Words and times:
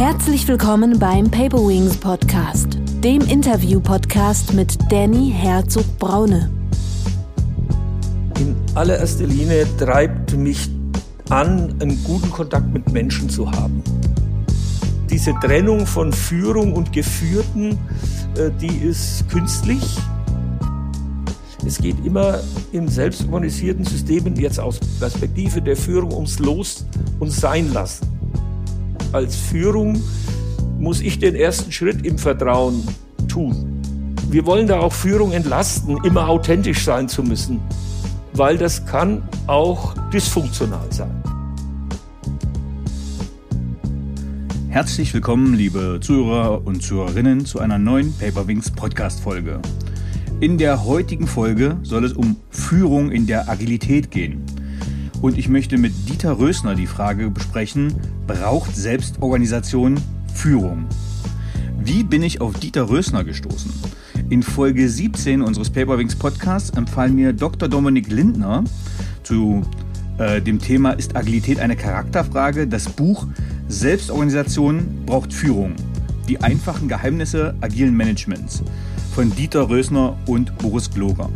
Herzlich 0.00 0.48
willkommen 0.48 0.98
beim 0.98 1.30
Paper 1.30 1.58
Wings 1.58 1.94
Podcast, 1.94 2.78
dem 3.04 3.20
Interview-Podcast 3.20 4.54
mit 4.54 4.78
Danny 4.90 5.30
Herzog-Braune. 5.30 6.50
In 8.38 8.56
allererster 8.74 9.26
Linie 9.26 9.66
treibt 9.76 10.34
mich 10.34 10.70
an, 11.28 11.76
einen 11.82 12.02
guten 12.02 12.30
Kontakt 12.30 12.72
mit 12.72 12.90
Menschen 12.90 13.28
zu 13.28 13.52
haben. 13.52 13.82
Diese 15.10 15.34
Trennung 15.34 15.86
von 15.86 16.14
Führung 16.14 16.72
und 16.72 16.94
Geführten, 16.94 17.72
äh, 18.38 18.50
die 18.58 18.74
ist 18.78 19.28
künstlich. 19.28 19.98
Es 21.66 21.76
geht 21.76 22.02
immer 22.06 22.40
in 22.72 22.88
selbstorganisierten 22.88 23.84
Systemen 23.84 24.34
jetzt 24.36 24.60
aus 24.60 24.80
Perspektive 24.98 25.60
der 25.60 25.76
Führung 25.76 26.14
ums 26.14 26.38
Los 26.38 26.86
und 27.18 27.30
Sein 27.30 27.74
lassen. 27.74 28.19
Als 29.12 29.34
Führung 29.34 30.00
muss 30.78 31.00
ich 31.00 31.18
den 31.18 31.34
ersten 31.34 31.72
Schritt 31.72 32.06
im 32.06 32.16
Vertrauen 32.16 32.84
tun. 33.26 33.82
Wir 34.28 34.46
wollen 34.46 34.68
da 34.68 34.78
auch 34.78 34.92
Führung 34.92 35.32
entlasten, 35.32 35.98
immer 36.04 36.28
authentisch 36.28 36.84
sein 36.84 37.08
zu 37.08 37.24
müssen, 37.24 37.60
weil 38.34 38.56
das 38.56 38.86
kann 38.86 39.28
auch 39.48 39.94
dysfunktional 40.12 40.86
sein. 40.90 41.10
Herzlich 44.68 45.12
willkommen, 45.12 45.54
liebe 45.54 45.98
Zuhörer 46.00 46.64
und 46.64 46.80
Zuhörerinnen, 46.80 47.44
zu 47.44 47.58
einer 47.58 47.78
neuen 47.78 48.16
Paperwings 48.16 48.70
Podcast-Folge. 48.70 49.60
In 50.38 50.56
der 50.56 50.84
heutigen 50.84 51.26
Folge 51.26 51.76
soll 51.82 52.04
es 52.04 52.12
um 52.12 52.36
Führung 52.50 53.10
in 53.10 53.26
der 53.26 53.48
Agilität 53.48 54.12
gehen. 54.12 54.44
Und 55.20 55.36
ich 55.36 55.48
möchte 55.48 55.76
mit 55.76 55.92
Dieter 56.08 56.38
Rösner 56.38 56.74
die 56.74 56.86
Frage 56.86 57.30
besprechen, 57.30 57.94
braucht 58.26 58.74
Selbstorganisation 58.74 60.00
Führung? 60.32 60.86
Wie 61.78 62.04
bin 62.04 62.22
ich 62.22 62.40
auf 62.40 62.58
Dieter 62.58 62.88
Rösner 62.88 63.22
gestoßen? 63.22 63.70
In 64.30 64.42
Folge 64.42 64.88
17 64.88 65.42
unseres 65.42 65.68
Paperwings 65.68 66.16
Podcasts 66.16 66.70
empfahl 66.70 67.10
mir 67.10 67.34
Dr. 67.34 67.68
Dominik 67.68 68.10
Lindner 68.10 68.64
zu 69.22 69.62
äh, 70.16 70.40
dem 70.40 70.58
Thema 70.58 70.92
Ist 70.92 71.16
Agilität 71.16 71.60
eine 71.60 71.76
Charakterfrage? 71.76 72.66
Das 72.66 72.88
Buch 72.88 73.26
Selbstorganisation 73.68 75.04
braucht 75.04 75.34
Führung. 75.34 75.74
Die 76.28 76.40
einfachen 76.40 76.88
Geheimnisse 76.88 77.54
agilen 77.60 77.94
Managements 77.94 78.62
von 79.14 79.34
Dieter 79.34 79.68
Rösner 79.68 80.16
und 80.26 80.56
Boris 80.58 80.90
Gloger. 80.90 81.28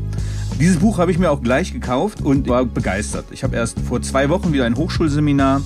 Dieses 0.61 0.79
Buch 0.79 0.99
habe 0.99 1.11
ich 1.11 1.19
mir 1.19 1.31
auch 1.31 1.43
gleich 1.43 1.73
gekauft 1.73 2.23
und 2.23 2.49
war 2.49 2.65
begeistert. 2.65 3.27
Ich 3.33 3.43
habe 3.43 3.57
erst 3.57 3.79
vor 3.81 4.01
zwei 4.03 4.29
Wochen 4.29 4.53
wieder 4.53 4.65
ein 4.67 4.77
Hochschulseminar 4.77 5.63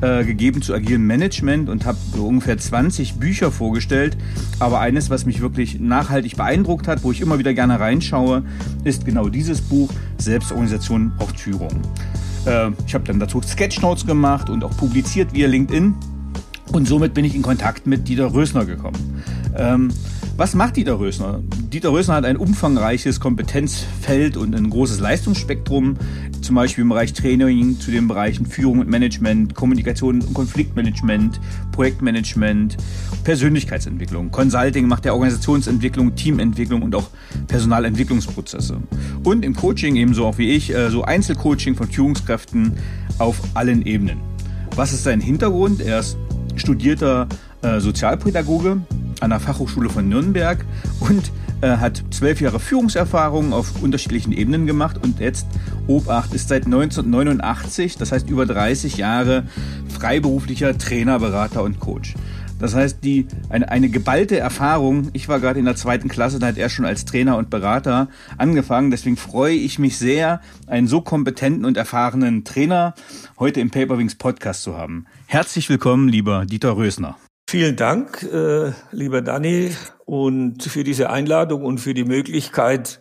äh, 0.00 0.24
gegeben 0.24 0.62
zu 0.62 0.72
agilem 0.72 1.06
Management 1.06 1.68
und 1.68 1.84
habe 1.84 1.98
so 2.14 2.26
ungefähr 2.26 2.56
20 2.56 3.16
Bücher 3.16 3.52
vorgestellt. 3.52 4.16
Aber 4.58 4.80
eines, 4.80 5.10
was 5.10 5.26
mich 5.26 5.42
wirklich 5.42 5.78
nachhaltig 5.78 6.38
beeindruckt 6.38 6.88
hat, 6.88 7.04
wo 7.04 7.12
ich 7.12 7.20
immer 7.20 7.38
wieder 7.38 7.52
gerne 7.52 7.78
reinschaue, 7.78 8.42
ist 8.82 9.04
genau 9.04 9.28
dieses 9.28 9.60
Buch 9.60 9.90
Selbstorganisation 10.16 11.12
braucht 11.18 11.38
Führung. 11.38 11.82
Äh, 12.46 12.70
ich 12.86 12.94
habe 12.94 13.04
dann 13.04 13.20
dazu 13.20 13.42
Sketchnotes 13.42 14.06
gemacht 14.06 14.48
und 14.48 14.64
auch 14.64 14.74
publiziert 14.74 15.34
via 15.34 15.48
LinkedIn. 15.48 15.94
Und 16.72 16.88
somit 16.88 17.12
bin 17.12 17.26
ich 17.26 17.34
in 17.34 17.42
Kontakt 17.42 17.86
mit 17.86 18.08
Dieter 18.08 18.32
Rösner 18.32 18.64
gekommen. 18.64 19.22
Ähm, 19.54 19.90
was 20.40 20.54
macht 20.54 20.78
Dieter 20.78 20.98
Rösner? 20.98 21.42
Dieter 21.70 21.92
Rösner 21.92 22.14
hat 22.14 22.24
ein 22.24 22.38
umfangreiches 22.38 23.20
Kompetenzfeld 23.20 24.38
und 24.38 24.56
ein 24.56 24.70
großes 24.70 24.98
Leistungsspektrum, 24.98 25.98
zum 26.40 26.54
Beispiel 26.54 26.80
im 26.80 26.88
Bereich 26.88 27.12
Training, 27.12 27.78
zu 27.78 27.90
den 27.90 28.08
Bereichen 28.08 28.46
Führung 28.46 28.78
und 28.78 28.88
Management, 28.88 29.54
Kommunikation 29.54 30.22
und 30.22 30.32
Konfliktmanagement, 30.32 31.38
Projektmanagement, 31.72 32.78
Persönlichkeitsentwicklung. 33.22 34.30
Consulting 34.30 34.88
macht 34.88 35.04
er 35.04 35.12
Organisationsentwicklung, 35.12 36.14
Teamentwicklung 36.14 36.80
und 36.80 36.94
auch 36.94 37.10
Personalentwicklungsprozesse. 37.46 38.78
Und 39.22 39.44
im 39.44 39.54
Coaching 39.54 39.96
ebenso 39.96 40.24
auch 40.24 40.38
wie 40.38 40.52
ich, 40.52 40.74
äh, 40.74 40.88
so 40.88 41.02
Einzelcoaching 41.02 41.74
von 41.74 41.90
Führungskräften 41.90 42.78
auf 43.18 43.38
allen 43.52 43.84
Ebenen. 43.84 44.16
Was 44.74 44.94
ist 44.94 45.04
sein 45.04 45.20
Hintergrund? 45.20 45.82
Er 45.82 45.98
ist 45.98 46.16
studierter 46.56 47.28
äh, 47.60 47.78
Sozialpädagoge, 47.78 48.80
an 49.20 49.30
der 49.30 49.40
Fachhochschule 49.40 49.90
von 49.90 50.08
Nürnberg 50.08 50.64
und 51.00 51.30
äh, 51.60 51.76
hat 51.76 52.02
zwölf 52.10 52.40
Jahre 52.40 52.60
Führungserfahrung 52.60 53.52
auf 53.52 53.82
unterschiedlichen 53.82 54.32
Ebenen 54.32 54.66
gemacht 54.66 54.98
und 55.02 55.20
jetzt 55.20 55.46
Obacht 55.86 56.34
ist 56.34 56.48
seit 56.48 56.66
1989, 56.66 57.96
das 57.96 58.12
heißt 58.12 58.28
über 58.30 58.46
30 58.46 58.96
Jahre 58.96 59.44
freiberuflicher 59.88 60.78
Trainer, 60.78 61.18
Berater 61.18 61.62
und 61.62 61.80
Coach. 61.80 62.14
Das 62.60 62.74
heißt, 62.74 62.98
die, 63.02 63.26
eine, 63.48 63.70
eine 63.70 63.88
geballte 63.88 64.38
Erfahrung. 64.38 65.08
Ich 65.14 65.28
war 65.28 65.40
gerade 65.40 65.58
in 65.58 65.64
der 65.64 65.76
zweiten 65.76 66.08
Klasse, 66.08 66.38
da 66.38 66.48
hat 66.48 66.58
er 66.58 66.68
schon 66.68 66.84
als 66.84 67.06
Trainer 67.06 67.38
und 67.38 67.48
Berater 67.48 68.08
angefangen. 68.36 68.90
Deswegen 68.90 69.16
freue 69.16 69.54
ich 69.54 69.78
mich 69.78 69.96
sehr, 69.96 70.42
einen 70.66 70.86
so 70.86 71.00
kompetenten 71.00 71.64
und 71.64 71.78
erfahrenen 71.78 72.44
Trainer 72.44 72.94
heute 73.38 73.60
im 73.60 73.70
Paperwings 73.70 74.14
Podcast 74.14 74.62
zu 74.62 74.76
haben. 74.76 75.06
Herzlich 75.26 75.70
willkommen, 75.70 76.08
lieber 76.08 76.44
Dieter 76.44 76.76
Rösner. 76.76 77.16
Vielen 77.50 77.74
Dank, 77.74 78.22
äh, 78.22 78.70
lieber 78.92 79.22
Danny, 79.22 79.72
und 80.04 80.62
für 80.62 80.84
diese 80.84 81.10
Einladung 81.10 81.64
und 81.64 81.78
für 81.78 81.94
die 81.94 82.04
Möglichkeit, 82.04 83.00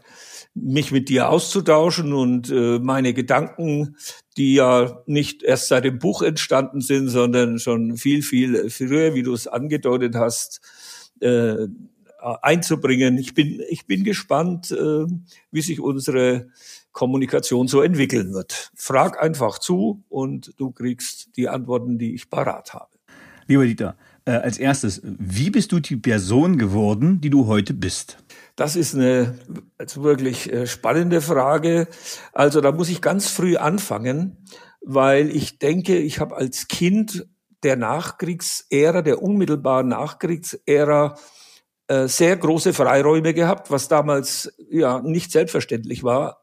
mich 0.56 0.92
mit 0.92 1.08
dir 1.08 1.30
auszutauschen 1.30 2.14
und 2.14 2.50
äh, 2.50 2.80
meine 2.80 3.14
Gedanken, 3.14 3.96
die 4.38 4.56
ja 4.56 5.04
nicht 5.06 5.44
erst 5.44 5.68
seit 5.68 5.86
dem 5.86 6.00
Buch 6.00 6.24
entstanden 6.24 6.82
sind, 6.82 7.10
sondern 7.10 7.60
schon 7.60 7.96
viel, 7.96 8.24
viel 8.24 8.72
früher, 8.72 9.14
wie 9.14 9.22
du 9.22 9.36
es 9.36 9.46
angedeutet 9.46 10.16
hast, 10.16 10.62
äh, 11.20 11.68
einzubringen. 12.42 13.20
Ich 13.20 13.36
bin, 13.36 13.62
ich 13.70 13.86
bin 13.86 14.04
gespannt, 14.04 14.72
äh, 14.72 15.06
wie 15.52 15.62
sich 15.62 15.80
unsere 15.80 16.48
Kommunikation 16.92 17.68
so 17.68 17.84
entwickeln 17.84 18.34
wird. 18.34 18.72
Frag 18.74 19.22
einfach 19.22 19.60
zu 19.60 20.04
und 20.10 20.56
du 20.58 20.72
kriegst 20.72 21.38
die 21.38 21.50
Antworten, 21.50 22.00
die 22.00 22.16
ich 22.16 22.32
parat 22.32 22.74
habe. 22.74 22.90
Lieber 23.46 23.66
Dieter, 23.66 23.96
äh, 24.26 24.32
als 24.32 24.58
erstes, 24.58 25.02
wie 25.04 25.50
bist 25.50 25.72
du 25.72 25.80
die 25.80 25.98
Person 25.98 26.58
geworden, 26.58 27.22
die 27.22 27.30
du 27.30 27.48
heute 27.48 27.74
bist? 27.74 28.18
Das 28.56 28.76
ist 28.76 28.94
eine 28.94 29.40
wirklich 29.96 30.52
äh, 30.52 30.68
spannende 30.68 31.22
Frage. 31.22 31.88
Also 32.34 32.62
da 32.62 32.72
muss 32.72 32.90
ich 32.90 33.02
ganz 33.02 33.30
früh 33.30 33.56
anfangen, 33.56 34.38
weil 34.82 35.30
ich 35.36 35.60
denke, 35.60 35.98
ich 35.98 36.20
habe 36.20 36.36
als 36.36 36.68
Kind 36.68 37.28
der 37.64 37.76
Nachkriegsära, 37.76 39.02
der 39.02 39.22
unmittelbaren 39.22 39.88
Nachkriegsära, 39.88 41.16
äh, 41.88 42.08
sehr 42.08 42.38
große 42.38 42.74
Freiräume 42.74 43.34
gehabt, 43.34 43.72
was 43.72 43.88
damals 43.88 44.54
ja 44.70 45.02
nicht 45.02 45.32
selbstverständlich 45.32 46.04
war. 46.04 46.39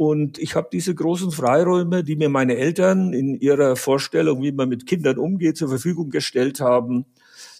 Und 0.00 0.38
ich 0.38 0.56
habe 0.56 0.70
diese 0.72 0.94
großen 0.94 1.30
Freiräume, 1.30 2.02
die 2.02 2.16
mir 2.16 2.30
meine 2.30 2.56
Eltern 2.56 3.12
in 3.12 3.38
ihrer 3.38 3.76
Vorstellung, 3.76 4.42
wie 4.42 4.50
man 4.50 4.70
mit 4.70 4.86
Kindern 4.86 5.18
umgeht, 5.18 5.58
zur 5.58 5.68
Verfügung 5.68 6.08
gestellt 6.08 6.58
haben, 6.58 7.04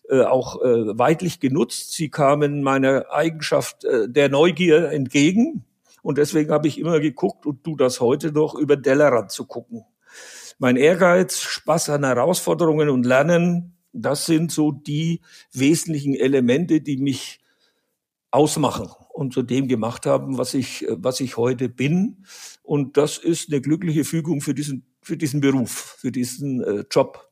äh, 0.08 0.22
auch 0.22 0.62
äh, 0.62 0.98
weitlich 0.98 1.40
genutzt. 1.40 1.92
Sie 1.92 2.08
kamen 2.08 2.62
meiner 2.62 3.10
Eigenschaft 3.10 3.84
äh, 3.84 4.08
der 4.08 4.30
Neugier 4.30 4.90
entgegen. 4.90 5.66
Und 6.00 6.16
deswegen 6.16 6.50
habe 6.50 6.66
ich 6.66 6.78
immer 6.78 6.98
geguckt 7.00 7.44
und 7.44 7.62
tu 7.62 7.76
das 7.76 8.00
heute 8.00 8.32
noch, 8.32 8.54
über 8.54 8.80
Tellerrand 8.80 9.30
zu 9.30 9.44
gucken. 9.44 9.84
Mein 10.58 10.76
Ehrgeiz, 10.76 11.40
Spaß 11.40 11.90
an 11.90 12.04
Herausforderungen 12.04 12.88
und 12.88 13.04
Lernen, 13.04 13.76
das 13.92 14.24
sind 14.24 14.50
so 14.50 14.72
die 14.72 15.20
wesentlichen 15.52 16.14
Elemente, 16.14 16.80
die 16.80 16.96
mich 16.96 17.40
ausmachen 18.30 18.88
und 19.12 19.32
zu 19.32 19.42
dem 19.42 19.68
gemacht 19.68 20.06
haben, 20.06 20.38
was 20.38 20.54
ich, 20.54 20.86
was 20.88 21.20
ich 21.20 21.36
heute 21.36 21.68
bin. 21.68 22.24
Und 22.62 22.96
das 22.96 23.18
ist 23.18 23.50
eine 23.50 23.60
glückliche 23.60 24.04
Fügung 24.04 24.40
für 24.40 24.54
diesen, 24.54 24.86
für 25.02 25.16
diesen 25.16 25.40
Beruf, 25.40 25.96
für 25.98 26.12
diesen 26.12 26.62
äh, 26.62 26.84
Job 26.90 27.30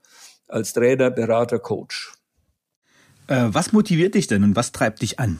als 0.48 0.72
Trainer, 0.72 1.10
Berater, 1.10 1.58
Coach. 1.58 2.12
Äh, 3.28 3.48
was 3.48 3.72
motiviert 3.72 4.14
dich 4.14 4.26
denn 4.26 4.42
und 4.42 4.56
was 4.56 4.72
treibt 4.72 5.02
dich 5.02 5.19
an? 5.20 5.38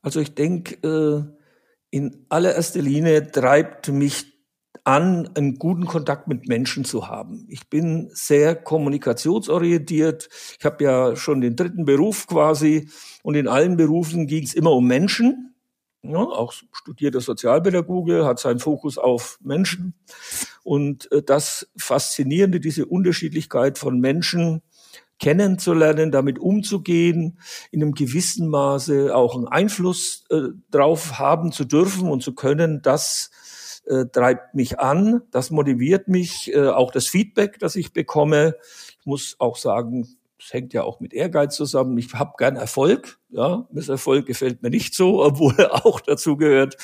Also 0.00 0.20
ich 0.20 0.34
denke, 0.34 0.76
äh, 0.86 1.42
in 1.90 2.24
allererster 2.28 2.80
Linie 2.80 3.30
treibt 3.30 3.88
mich 3.88 4.31
an, 4.84 5.30
einen 5.34 5.58
guten 5.58 5.86
Kontakt 5.86 6.26
mit 6.26 6.48
Menschen 6.48 6.84
zu 6.84 7.06
haben. 7.08 7.46
Ich 7.48 7.68
bin 7.68 8.10
sehr 8.12 8.56
kommunikationsorientiert. 8.56 10.28
Ich 10.58 10.64
habe 10.64 10.82
ja 10.82 11.16
schon 11.16 11.40
den 11.40 11.54
dritten 11.54 11.84
Beruf 11.84 12.26
quasi 12.26 12.88
und 13.22 13.36
in 13.36 13.46
allen 13.46 13.76
Berufen 13.76 14.26
ging 14.26 14.42
es 14.42 14.54
immer 14.54 14.72
um 14.72 14.86
Menschen. 14.86 15.54
Ja, 16.04 16.18
auch 16.18 16.52
studierter 16.72 17.20
Sozialpädagoge 17.20 18.24
hat 18.24 18.40
seinen 18.40 18.58
Fokus 18.58 18.98
auf 18.98 19.38
Menschen. 19.40 19.94
Und 20.64 21.10
äh, 21.12 21.22
das 21.22 21.68
Faszinierende, 21.76 22.58
diese 22.58 22.86
Unterschiedlichkeit 22.86 23.78
von 23.78 24.00
Menschen 24.00 24.62
kennenzulernen, 25.20 26.10
damit 26.10 26.40
umzugehen, 26.40 27.38
in 27.70 27.80
einem 27.80 27.94
gewissen 27.94 28.48
Maße 28.48 29.14
auch 29.14 29.36
einen 29.36 29.46
Einfluss 29.46 30.24
äh, 30.30 30.48
drauf 30.72 31.20
haben 31.20 31.52
zu 31.52 31.64
dürfen 31.64 32.10
und 32.10 32.24
zu 32.24 32.34
können, 32.34 32.82
das 32.82 33.30
äh, 33.86 34.06
treibt 34.06 34.54
mich 34.54 34.78
an, 34.78 35.22
das 35.30 35.50
motiviert 35.50 36.08
mich, 36.08 36.52
äh, 36.54 36.68
auch 36.68 36.90
das 36.90 37.06
Feedback, 37.08 37.58
das 37.58 37.76
ich 37.76 37.92
bekomme. 37.92 38.56
Ich 39.00 39.06
muss 39.06 39.36
auch 39.38 39.56
sagen, 39.56 40.08
Das 40.38 40.52
hängt 40.52 40.72
ja 40.72 40.82
auch 40.82 40.98
mit 40.98 41.14
Ehrgeiz 41.14 41.54
zusammen. 41.54 41.96
Ich 41.98 42.12
habe 42.14 42.34
gern 42.36 42.56
Erfolg. 42.56 43.18
Ja, 43.30 43.68
Misserfolg 43.70 44.26
gefällt 44.26 44.62
mir 44.62 44.70
nicht 44.70 44.94
so, 44.94 45.24
obwohl 45.24 45.54
er 45.56 45.86
auch 45.86 46.00
dazu 46.00 46.36
gehört. 46.36 46.76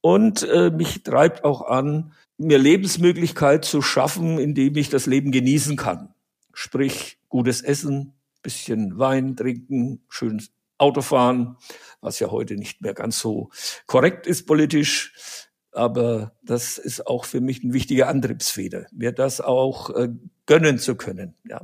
Und 0.00 0.42
äh, 0.42 0.70
mich 0.70 1.02
treibt 1.02 1.44
auch 1.44 1.62
an, 1.62 2.12
mir 2.36 2.58
Lebensmöglichkeit 2.58 3.64
zu 3.64 3.80
schaffen, 3.80 4.38
indem 4.38 4.76
ich 4.76 4.90
das 4.90 5.06
Leben 5.06 5.30
genießen 5.30 5.76
kann. 5.76 6.14
Sprich, 6.52 7.18
gutes 7.28 7.62
Essen, 7.62 8.12
bisschen 8.42 8.98
Wein 8.98 9.36
trinken, 9.36 10.02
schön 10.08 10.42
Auto 10.78 11.02
fahren, 11.02 11.56
was 12.00 12.18
ja 12.18 12.30
heute 12.30 12.56
nicht 12.56 12.80
mehr 12.82 12.94
ganz 12.94 13.18
so 13.18 13.50
korrekt 13.86 14.26
ist 14.26 14.46
politisch. 14.46 15.48
Aber 15.74 16.32
das 16.42 16.78
ist 16.78 17.06
auch 17.06 17.24
für 17.24 17.40
mich 17.40 17.62
ein 17.64 17.72
wichtiger 17.72 18.08
Antriebsfeder, 18.08 18.86
mir 18.92 19.12
das 19.12 19.40
auch 19.40 19.90
äh, 19.90 20.08
gönnen 20.46 20.78
zu 20.78 20.94
können. 20.94 21.34
Ja. 21.48 21.60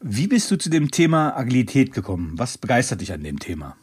Wie 0.00 0.26
bist 0.26 0.50
du 0.50 0.56
zu 0.56 0.70
dem 0.70 0.90
Thema 0.90 1.36
Agilität 1.36 1.92
gekommen? 1.92 2.34
Was 2.36 2.58
begeistert 2.58 3.00
dich 3.00 3.12
an 3.12 3.22
dem 3.22 3.38
Thema? 3.38 3.76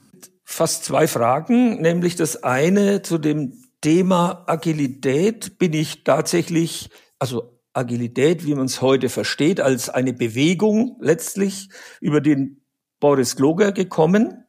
Fast 0.44 0.86
zwei 0.86 1.08
Fragen, 1.08 1.82
nämlich 1.82 2.16
das 2.16 2.44
eine 2.44 3.02
zu 3.02 3.18
dem 3.18 3.54
Thema 3.82 4.44
Agilität 4.48 5.58
bin 5.58 5.74
ich 5.74 6.04
tatsächlich, 6.04 6.90
also 7.18 7.60
Agilität, 7.74 8.46
wie 8.46 8.54
man 8.54 8.66
es 8.66 8.82
heute 8.82 9.10
versteht, 9.10 9.60
als 9.60 9.90
eine 9.90 10.14
Bewegung 10.14 10.98
letztlich 11.00 11.70
über 12.00 12.22
den 12.22 12.62
Boris 13.00 13.36
Gloger 13.36 13.72
gekommen. 13.72 14.46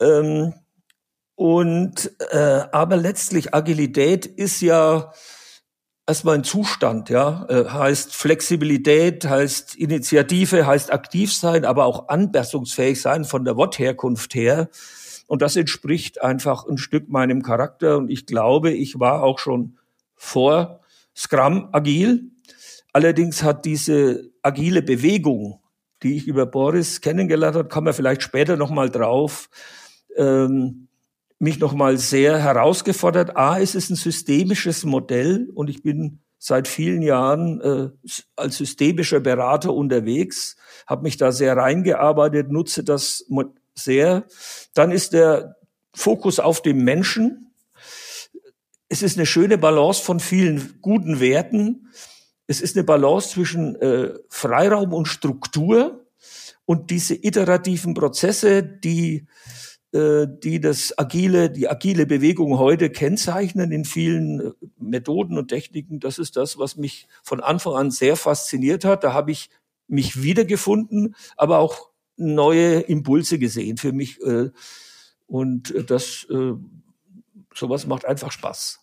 Ähm, 0.00 0.54
und 1.38 2.10
äh, 2.32 2.64
aber 2.72 2.96
letztlich 2.96 3.54
Agilität 3.54 4.26
ist 4.26 4.60
ja 4.60 5.12
erstmal 6.04 6.34
ein 6.34 6.42
Zustand, 6.42 7.10
ja, 7.10 7.46
äh, 7.48 7.64
heißt 7.64 8.12
Flexibilität, 8.12 9.24
heißt 9.24 9.76
Initiative, 9.76 10.66
heißt 10.66 10.92
aktiv 10.92 11.32
sein, 11.32 11.64
aber 11.64 11.84
auch 11.84 12.08
anpassungsfähig 12.08 13.00
sein 13.00 13.24
von 13.24 13.44
der 13.44 13.56
Wortherkunft 13.56 14.34
her. 14.34 14.68
Und 15.28 15.40
das 15.40 15.54
entspricht 15.54 16.20
einfach 16.20 16.66
ein 16.66 16.76
Stück 16.76 17.08
meinem 17.08 17.42
Charakter. 17.42 17.98
Und 17.98 18.10
ich 18.10 18.26
glaube, 18.26 18.72
ich 18.72 18.98
war 18.98 19.22
auch 19.22 19.38
schon 19.38 19.78
vor 20.16 20.80
Scrum 21.14 21.68
agil. 21.70 22.32
Allerdings 22.92 23.44
hat 23.44 23.64
diese 23.64 24.28
agile 24.42 24.82
Bewegung, 24.82 25.60
die 26.02 26.16
ich 26.16 26.26
über 26.26 26.46
Boris 26.46 27.00
kennengelernt 27.00 27.54
habe, 27.54 27.68
kann 27.68 27.84
man 27.84 27.94
vielleicht 27.94 28.24
später 28.24 28.56
nochmal 28.56 28.90
drauf, 28.90 29.48
ähm, 30.16 30.87
mich 31.38 31.58
nochmal 31.58 31.98
sehr 31.98 32.38
herausgefordert. 32.38 33.36
A, 33.36 33.58
es 33.60 33.74
ist 33.74 33.90
ein 33.90 33.96
systemisches 33.96 34.84
Modell 34.84 35.50
und 35.54 35.70
ich 35.70 35.82
bin 35.82 36.20
seit 36.38 36.68
vielen 36.68 37.02
Jahren 37.02 37.60
äh, 37.60 37.88
als 38.36 38.56
systemischer 38.56 39.20
Berater 39.20 39.74
unterwegs, 39.74 40.56
habe 40.86 41.02
mich 41.02 41.16
da 41.16 41.32
sehr 41.32 41.56
reingearbeitet, 41.56 42.50
nutze 42.50 42.84
das 42.84 43.26
sehr. 43.74 44.24
Dann 44.74 44.90
ist 44.90 45.12
der 45.12 45.56
Fokus 45.94 46.38
auf 46.38 46.62
dem 46.62 46.84
Menschen. 46.84 47.52
Es 48.88 49.02
ist 49.02 49.16
eine 49.16 49.26
schöne 49.26 49.58
Balance 49.58 50.02
von 50.02 50.20
vielen 50.20 50.78
guten 50.80 51.20
Werten. 51.20 51.88
Es 52.46 52.60
ist 52.60 52.76
eine 52.76 52.84
Balance 52.84 53.30
zwischen 53.30 53.76
äh, 53.76 54.14
Freiraum 54.28 54.92
und 54.92 55.06
Struktur 55.06 56.06
und 56.64 56.90
diese 56.90 57.14
iterativen 57.14 57.94
Prozesse, 57.94 58.62
die 58.62 59.26
die 59.90 60.60
das 60.60 60.98
agile, 60.98 61.50
die 61.50 61.68
agile 61.68 62.04
Bewegung 62.04 62.58
heute 62.58 62.90
kennzeichnen 62.90 63.72
in 63.72 63.86
vielen 63.86 64.40
äh, 64.40 64.50
Methoden 64.78 65.38
und 65.38 65.48
Techniken. 65.48 65.98
Das 65.98 66.18
ist 66.18 66.36
das, 66.36 66.58
was 66.58 66.76
mich 66.76 67.08
von 67.22 67.40
Anfang 67.40 67.74
an 67.74 67.90
sehr 67.90 68.16
fasziniert 68.16 68.84
hat. 68.84 69.02
Da 69.02 69.14
habe 69.14 69.30
ich 69.30 69.48
mich 69.86 70.22
wiedergefunden, 70.22 71.14
aber 71.36 71.60
auch 71.60 71.88
neue 72.16 72.80
Impulse 72.80 73.38
gesehen 73.38 73.78
für 73.78 73.92
mich. 73.92 74.20
Äh, 74.22 74.50
und 75.26 75.74
das, 75.90 76.26
äh, 76.30 76.52
sowas 77.54 77.86
macht 77.86 78.04
einfach 78.04 78.32
Spaß. 78.32 78.80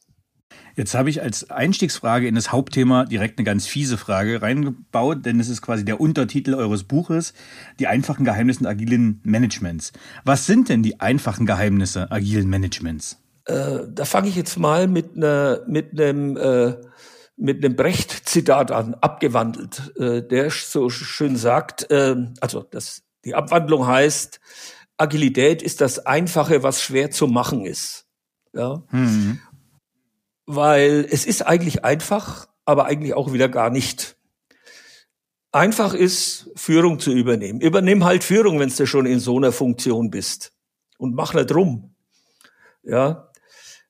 Jetzt 0.75 0.93
habe 0.93 1.09
ich 1.09 1.21
als 1.21 1.49
Einstiegsfrage 1.49 2.27
in 2.27 2.35
das 2.35 2.51
Hauptthema 2.51 3.05
direkt 3.05 3.39
eine 3.39 3.45
ganz 3.45 3.65
fiese 3.65 3.97
Frage 3.97 4.41
reingebaut, 4.41 5.25
denn 5.25 5.39
es 5.39 5.47
ist 5.47 5.61
quasi 5.61 5.85
der 5.85 6.01
Untertitel 6.01 6.53
eures 6.53 6.83
Buches, 6.83 7.33
die 7.79 7.87
einfachen 7.87 8.25
Geheimnisse 8.25 8.67
agilen 8.67 9.21
Managements. 9.23 9.93
Was 10.25 10.45
sind 10.45 10.67
denn 10.69 10.83
die 10.83 10.99
einfachen 10.99 11.45
Geheimnisse 11.45 12.11
agilen 12.11 12.49
Managements? 12.49 13.21
Äh, 13.45 13.79
da 13.89 14.03
fange 14.05 14.27
ich 14.27 14.35
jetzt 14.35 14.57
mal 14.57 14.87
mit, 14.87 15.15
einer, 15.15 15.61
mit 15.67 15.99
einem 15.99 16.35
äh, 16.35 16.75
mit 17.37 17.63
einem 17.63 17.75
Brecht-Zitat 17.75 18.71
an, 18.71 18.93
abgewandelt, 18.95 19.93
äh, 19.97 20.21
der 20.21 20.49
so 20.51 20.89
schön 20.89 21.35
sagt, 21.35 21.89
äh, 21.91 22.15
also 22.39 22.63
das 22.63 23.03
die 23.25 23.35
Abwandlung 23.35 23.87
heißt, 23.87 24.39
Agilität 24.97 25.61
ist 25.61 25.81
das 25.81 26.05
Einfache, 26.05 26.63
was 26.63 26.81
schwer 26.81 27.11
zu 27.11 27.27
machen 27.27 27.65
ist. 27.65 28.05
Ja. 28.53 28.83
Mhm. 28.91 29.39
Weil 30.45 31.07
es 31.09 31.25
ist 31.25 31.41
eigentlich 31.41 31.83
einfach, 31.83 32.47
aber 32.65 32.85
eigentlich 32.85 33.13
auch 33.13 33.33
wieder 33.33 33.49
gar 33.49 33.69
nicht. 33.69 34.17
Einfach 35.51 35.93
ist, 35.93 36.51
Führung 36.55 36.99
zu 36.99 37.11
übernehmen. 37.11 37.61
Übernimm 37.61 38.03
halt 38.03 38.23
Führung, 38.23 38.59
wenn 38.59 38.69
du 38.69 38.85
schon 38.85 39.05
in 39.05 39.19
so 39.19 39.37
einer 39.37 39.51
Funktion 39.51 40.11
bist. 40.11 40.53
Und 40.97 41.15
mach 41.15 41.33
nicht 41.33 41.53
rum. 41.53 41.95
Ja. 42.83 43.31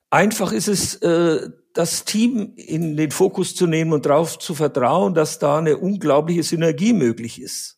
Einfach 0.10 0.52
ist 0.52 0.68
es, 0.68 0.96
äh, 0.96 1.50
das 1.74 2.06
Team 2.06 2.54
in 2.56 2.96
den 2.96 3.12
Fokus 3.12 3.56
zu 3.56 3.68
nehmen 3.68 3.92
und 3.92 4.06
darauf 4.06 4.40
zu 4.40 4.56
vertrauen, 4.56 5.14
dass 5.14 5.40
da 5.40 5.58
eine 5.58 5.78
unglaubliche 5.78 6.44
Synergie 6.44 6.94
möglich 6.94 7.42
ist 7.42 7.76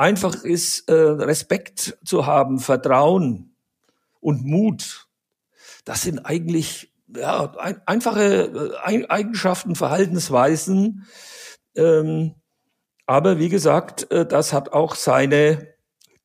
einfach 0.00 0.44
ist, 0.44 0.88
äh, 0.88 0.94
Respekt 0.94 1.98
zu 2.04 2.26
haben, 2.26 2.58
Vertrauen 2.58 3.54
und 4.20 4.44
Mut. 4.44 5.08
Das 5.84 6.02
sind 6.02 6.20
eigentlich 6.20 6.92
ja, 7.16 7.52
ein, 7.58 7.80
einfache 7.86 8.74
äh, 8.84 9.06
Eigenschaften, 9.08 9.74
Verhaltensweisen. 9.74 11.06
Ähm, 11.74 12.34
aber 13.06 13.38
wie 13.38 13.48
gesagt, 13.48 14.10
äh, 14.10 14.26
das 14.26 14.52
hat 14.52 14.72
auch 14.72 14.94
seine 14.94 15.74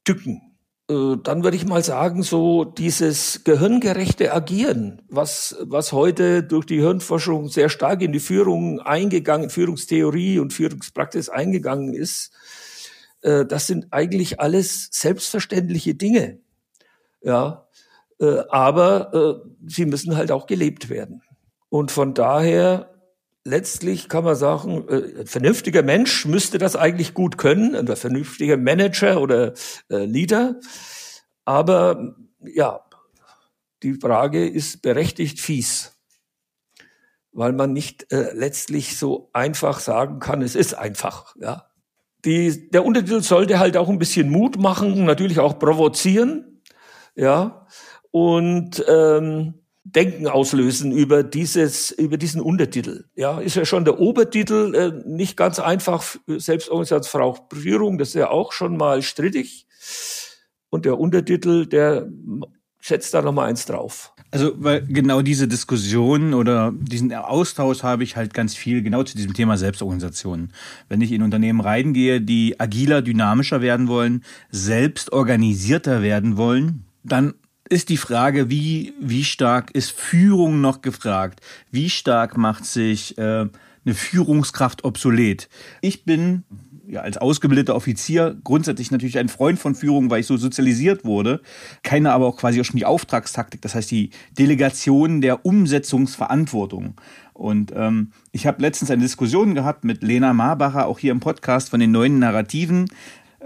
Tücken. 0.04 0.58
Äh, 0.90 1.18
dann 1.24 1.44
würde 1.44 1.58
ich 1.58 1.66
mal 1.66 1.84
sagen, 1.84 2.24
so 2.24 2.64
dieses 2.64 3.44
gehirngerechte 3.44 4.34
Agieren, 4.34 5.02
was, 5.10 5.56
was 5.62 5.92
heute 5.92 6.44
durch 6.44 6.66
die 6.66 6.80
Hirnforschung 6.80 7.50
sehr 7.50 7.70
stark 7.70 8.02
in 8.02 8.12
die 8.12 8.20
Führung 8.20 8.80
eingegangen, 8.80 9.50
Führungstheorie 9.50 10.40
und 10.40 10.54
Führungspraxis 10.54 11.30
eingegangen 11.30 11.94
ist, 11.94 12.32
das 13.22 13.66
sind 13.66 13.88
eigentlich 13.90 14.40
alles 14.40 14.90
selbstverständliche 14.92 15.96
Dinge. 15.96 16.42
Ja, 17.24 17.65
äh, 18.20 18.40
aber 18.50 19.14
äh, 19.44 19.50
sie 19.68 19.86
müssen 19.86 20.16
halt 20.16 20.32
auch 20.32 20.48
gelebt 20.48 20.90
werden. 20.90 21.22
Und 21.70 21.92
von 21.92 22.14
daher 22.14 22.92
letztlich 23.46 24.10
kann 24.10 24.24
man 24.24 24.36
sagen, 24.36 24.88
äh, 24.90 25.22
ein 25.22 25.28
vernünftiger 25.28 25.84
Mensch 25.84 26.26
müsste 26.26 26.58
das 26.58 26.76
eigentlich 26.76 27.14
gut 27.14 27.38
können, 27.38 27.76
ein 27.76 27.96
vernünftiger 27.96 28.58
Manager 28.58 29.22
oder 29.22 29.54
äh, 29.90 30.06
Leader. 30.06 30.60
Aber 31.46 32.16
ja, 32.42 32.82
die 33.84 33.94
Frage 33.94 34.48
ist 34.48 34.82
berechtigt 34.82 35.40
fies, 35.40 36.02
weil 37.32 37.54
man 37.54 37.72
nicht 37.72 38.12
äh, 38.12 38.34
letztlich 38.34 38.98
so 38.98 39.30
einfach 39.32 39.80
sagen 39.80 40.20
kann, 40.20 40.42
es 40.42 40.56
ist 40.56 40.74
einfach. 40.74 41.36
Ja, 41.40 41.70
die, 42.26 42.70
der 42.72 42.84
Untertitel 42.84 43.22
sollte 43.22 43.60
halt 43.60 43.78
auch 43.78 43.90
ein 43.90 44.00
bisschen 44.00 44.30
Mut 44.30 44.58
machen, 44.58 45.06
natürlich 45.06 45.40
auch 45.40 45.60
provozieren, 45.60 46.62
ja, 47.16 47.68
und 48.16 48.82
ähm, 48.88 49.56
Denken 49.84 50.28
auslösen 50.28 50.94
über 50.94 51.22
dieses, 51.22 51.92
über 51.92 52.16
diesen 52.16 52.40
Untertitel. 52.40 53.04
Ja, 53.14 53.42
ist 53.42 53.58
ja 53.58 53.66
schon 53.66 53.84
der 53.84 54.00
Obertitel 54.00 54.74
äh, 54.74 54.94
nicht 55.06 55.36
ganz 55.36 55.60
einfach. 55.60 56.16
Selbstorganisationsführung, 56.26 57.98
das 57.98 58.10
ist 58.10 58.14
ja 58.14 58.30
auch 58.30 58.54
schon 58.54 58.78
mal 58.78 59.02
strittig. 59.02 59.68
Und 60.70 60.86
der 60.86 60.98
Untertitel, 60.98 61.66
der 61.66 62.08
setzt 62.82 63.14
da 63.14 63.22
noch 63.22 63.34
mal 63.34 63.48
eins 63.48 63.66
drauf. 63.66 64.14
Also, 64.32 64.54
weil 64.56 64.88
genau 64.88 65.22
diese 65.22 65.50
Diskussion 65.50 66.34
oder 66.34 66.74
diesen 66.74 67.14
Austausch 67.14 67.84
habe 67.84 68.06
ich 68.06 68.16
halt 68.16 68.34
ganz 68.34 68.56
viel 68.56 68.82
genau 68.82 69.04
zu 69.04 69.18
diesem 69.18 69.34
Thema 69.34 69.58
Selbstorganisation. 69.58 70.54
Wenn 70.88 71.02
ich 71.02 71.12
in 71.12 71.22
Unternehmen 71.22 71.60
reingehe, 71.60 72.22
die 72.22 72.62
agiler, 72.62 73.02
dynamischer 73.02 73.60
werden 73.60 73.90
wollen, 73.90 74.24
selbst 74.52 75.12
organisierter 75.12 76.02
werden 76.02 76.38
wollen, 76.38 76.86
dann 77.04 77.34
ist 77.70 77.90
die 77.90 77.98
Frage, 77.98 78.50
wie, 78.50 78.94
wie 79.00 79.24
stark 79.24 79.72
ist 79.72 79.92
Führung 79.92 80.62
noch 80.62 80.82
gefragt? 80.82 81.42
Wie 81.72 81.90
stark 81.90 82.38
macht 82.38 82.66
sich 82.66 83.18
äh, 83.18 83.22
eine 83.86 83.94
Führungskraft 83.94 84.84
obsolet? 84.84 85.50
Ich 85.82 86.06
bin 86.06 86.44
ja, 86.88 87.02
als 87.02 87.18
ausgebildeter 87.18 87.76
Offizier 87.76 88.38
grundsätzlich 88.44 88.92
natürlich 88.92 89.18
ein 89.18 89.30
Freund 89.30 89.58
von 89.58 89.74
Führung, 89.74 90.10
weil 90.10 90.20
ich 90.20 90.28
so 90.28 90.38
sozialisiert 90.38 91.04
wurde, 91.04 91.42
kenne 91.82 92.12
aber 92.12 92.28
auch 92.28 92.38
quasi 92.38 92.62
auch 92.62 92.66
schon 92.66 92.78
die 92.78 92.86
Auftragstaktik, 92.86 93.62
das 93.62 93.74
heißt 93.74 93.90
die 93.90 94.12
Delegation 94.38 95.22
der 95.22 95.46
Umsetzungsverantwortung. 95.46 96.96
Und 97.34 97.74
ähm, 97.76 98.12
ich 98.32 98.48
habe 98.48 98.62
letztens 98.62 98.92
eine 98.92 99.02
Diskussion 99.02 99.56
gehabt 99.56 99.84
mit 99.84 100.04
Lena 100.04 100.34
Marbacher, 100.34 100.86
auch 100.86 101.00
hier 101.00 101.12
im 101.12 101.20
Podcast 101.20 101.70
von 101.70 101.80
den 101.80 101.92
neuen 101.92 102.20
Narrativen, 102.20 102.88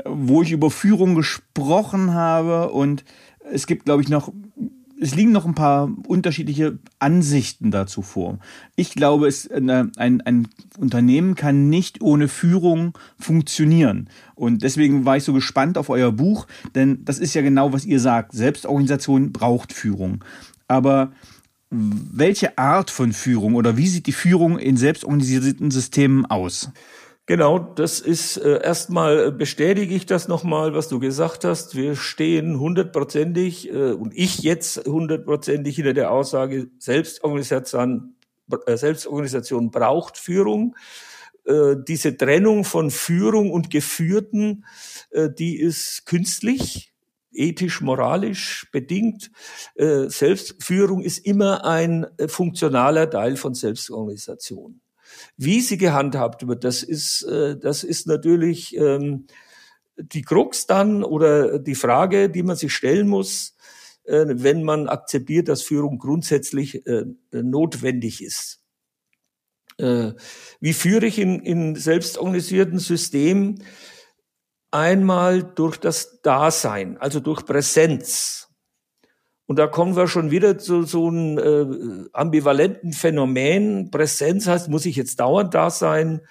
wo 0.05 0.41
ich 0.43 0.51
über 0.51 0.69
Führung 0.69 1.15
gesprochen 1.15 2.13
habe 2.13 2.69
und 2.69 3.03
es 3.51 3.67
gibt, 3.67 3.85
glaube 3.85 4.01
ich, 4.01 4.09
noch 4.09 4.31
es 5.01 5.15
liegen 5.15 5.31
noch 5.31 5.45
ein 5.45 5.55
paar 5.55 5.89
unterschiedliche 6.07 6.77
Ansichten 6.99 7.71
dazu 7.71 8.01
vor. 8.01 8.39
Ich 8.75 8.93
glaube, 8.93 9.27
es, 9.27 9.49
ein, 9.49 9.91
ein 9.97 10.47
Unternehmen 10.77 11.35
kann 11.35 11.69
nicht 11.69 12.01
ohne 12.01 12.27
Führung 12.27 12.97
funktionieren. 13.17 14.09
Und 14.35 14.61
deswegen 14.61 15.05
war 15.05 15.17
ich 15.17 15.23
so 15.23 15.33
gespannt 15.33 15.77
auf 15.77 15.89
euer 15.89 16.11
Buch, 16.11 16.47
denn 16.75 17.05
das 17.05 17.19
ist 17.19 17.33
ja 17.33 17.41
genau, 17.41 17.71
was 17.71 17.85
ihr 17.85 17.99
sagt. 17.99 18.33
Selbstorganisation 18.33 19.31
braucht 19.31 19.71
Führung. 19.71 20.23
Aber 20.67 21.13
welche 21.69 22.57
Art 22.57 22.89
von 22.89 23.13
Führung 23.13 23.55
oder 23.55 23.77
wie 23.77 23.87
sieht 23.87 24.07
die 24.07 24.11
Führung 24.11 24.57
in 24.59 24.75
selbstorganisierten 24.75 25.71
Systemen 25.71 26.25
aus? 26.25 26.71
Genau, 27.29 27.59
das 27.59 27.99
ist 27.99 28.37
äh, 28.37 28.59
erstmal 28.63 29.27
äh, 29.27 29.31
bestätige 29.31 29.93
ich 29.93 30.07
das 30.07 30.27
nochmal, 30.27 30.73
was 30.73 30.87
du 30.87 30.97
gesagt 30.97 31.45
hast. 31.45 31.75
Wir 31.75 31.95
stehen 31.95 32.59
hundertprozentig 32.59 33.69
äh, 33.71 33.91
und 33.91 34.17
ich 34.17 34.39
jetzt 34.39 34.87
hundertprozentig 34.87 35.75
hinter 35.75 35.93
der 35.93 36.09
Aussage, 36.09 36.71
Selbstorganisation, 36.79 38.15
äh, 38.65 38.75
Selbstorganisation 38.75 39.69
braucht 39.69 40.17
Führung. 40.17 40.75
Äh, 41.45 41.75
diese 41.87 42.17
Trennung 42.17 42.63
von 42.63 42.89
Führung 42.89 43.51
und 43.51 43.69
Geführten, 43.69 44.65
äh, 45.11 45.29
die 45.29 45.59
ist 45.59 46.07
künstlich, 46.07 46.95
ethisch, 47.31 47.79
moralisch 47.79 48.69
bedingt. 48.71 49.29
Äh, 49.75 50.09
Selbstführung 50.09 51.03
ist 51.03 51.19
immer 51.19 51.63
ein 51.63 52.07
äh, 52.17 52.27
funktionaler 52.27 53.07
Teil 53.07 53.35
von 53.35 53.53
Selbstorganisation. 53.53 54.81
Wie 55.37 55.61
sie 55.61 55.77
gehandhabt 55.77 56.47
wird, 56.47 56.63
das 56.63 56.83
ist, 56.83 57.23
äh, 57.23 57.57
das 57.57 57.83
ist 57.83 58.07
natürlich 58.07 58.75
ähm, 58.75 59.27
die 59.97 60.21
Krux 60.21 60.65
dann 60.65 61.03
oder 61.03 61.59
die 61.59 61.75
Frage, 61.75 62.29
die 62.29 62.43
man 62.43 62.55
sich 62.55 62.73
stellen 62.73 63.07
muss, 63.07 63.55
äh, 64.03 64.25
wenn 64.27 64.63
man 64.63 64.87
akzeptiert, 64.87 65.47
dass 65.47 65.61
Führung 65.61 65.97
grundsätzlich 65.97 66.85
äh, 66.87 67.05
notwendig 67.31 68.23
ist. 68.23 68.61
Äh, 69.77 70.13
wie 70.59 70.73
führe 70.73 71.05
ich 71.05 71.19
in, 71.19 71.39
in 71.39 71.75
selbstorganisierten 71.75 72.79
Systemen? 72.79 73.63
Einmal 74.71 75.43
durch 75.43 75.77
das 75.77 76.21
Dasein, 76.21 76.97
also 76.97 77.19
durch 77.19 77.45
Präsenz. 77.45 78.48
Und 79.49 79.57
da 79.57 79.65
kommen 79.65 79.95
wir 79.95 80.07
schon 80.07 80.29
wieder 80.29 80.59
zu 80.59 80.83
so 80.83 81.07
einem 81.07 81.39
äh, 81.39 82.07
ambivalenten 82.13 82.93
Phänomen. 82.93 83.89
Präsenz 83.89 84.45
heißt, 84.45 84.69
muss 84.69 84.85
ich 84.85 84.95
jetzt 84.95 85.19
dauernd 85.19 85.55
da 85.55 85.71
sein? 85.71 86.21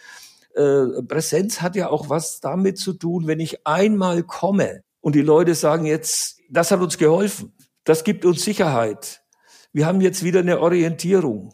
Äh, 0.54 1.02
Präsenz 1.02 1.60
hat 1.60 1.74
ja 1.74 1.90
auch 1.90 2.10
was 2.10 2.38
damit 2.38 2.78
zu 2.78 2.92
tun, 2.92 3.26
wenn 3.26 3.40
ich 3.40 3.66
einmal 3.66 4.22
komme 4.22 4.84
und 5.00 5.16
die 5.16 5.22
Leute 5.22 5.56
sagen 5.56 5.84
jetzt, 5.84 6.38
das 6.48 6.70
hat 6.70 6.78
uns 6.78 6.96
geholfen, 6.96 7.52
das 7.82 8.04
gibt 8.04 8.24
uns 8.24 8.44
Sicherheit, 8.44 9.24
wir 9.72 9.86
haben 9.86 10.00
jetzt 10.00 10.22
wieder 10.22 10.38
eine 10.38 10.60
Orientierung, 10.60 11.52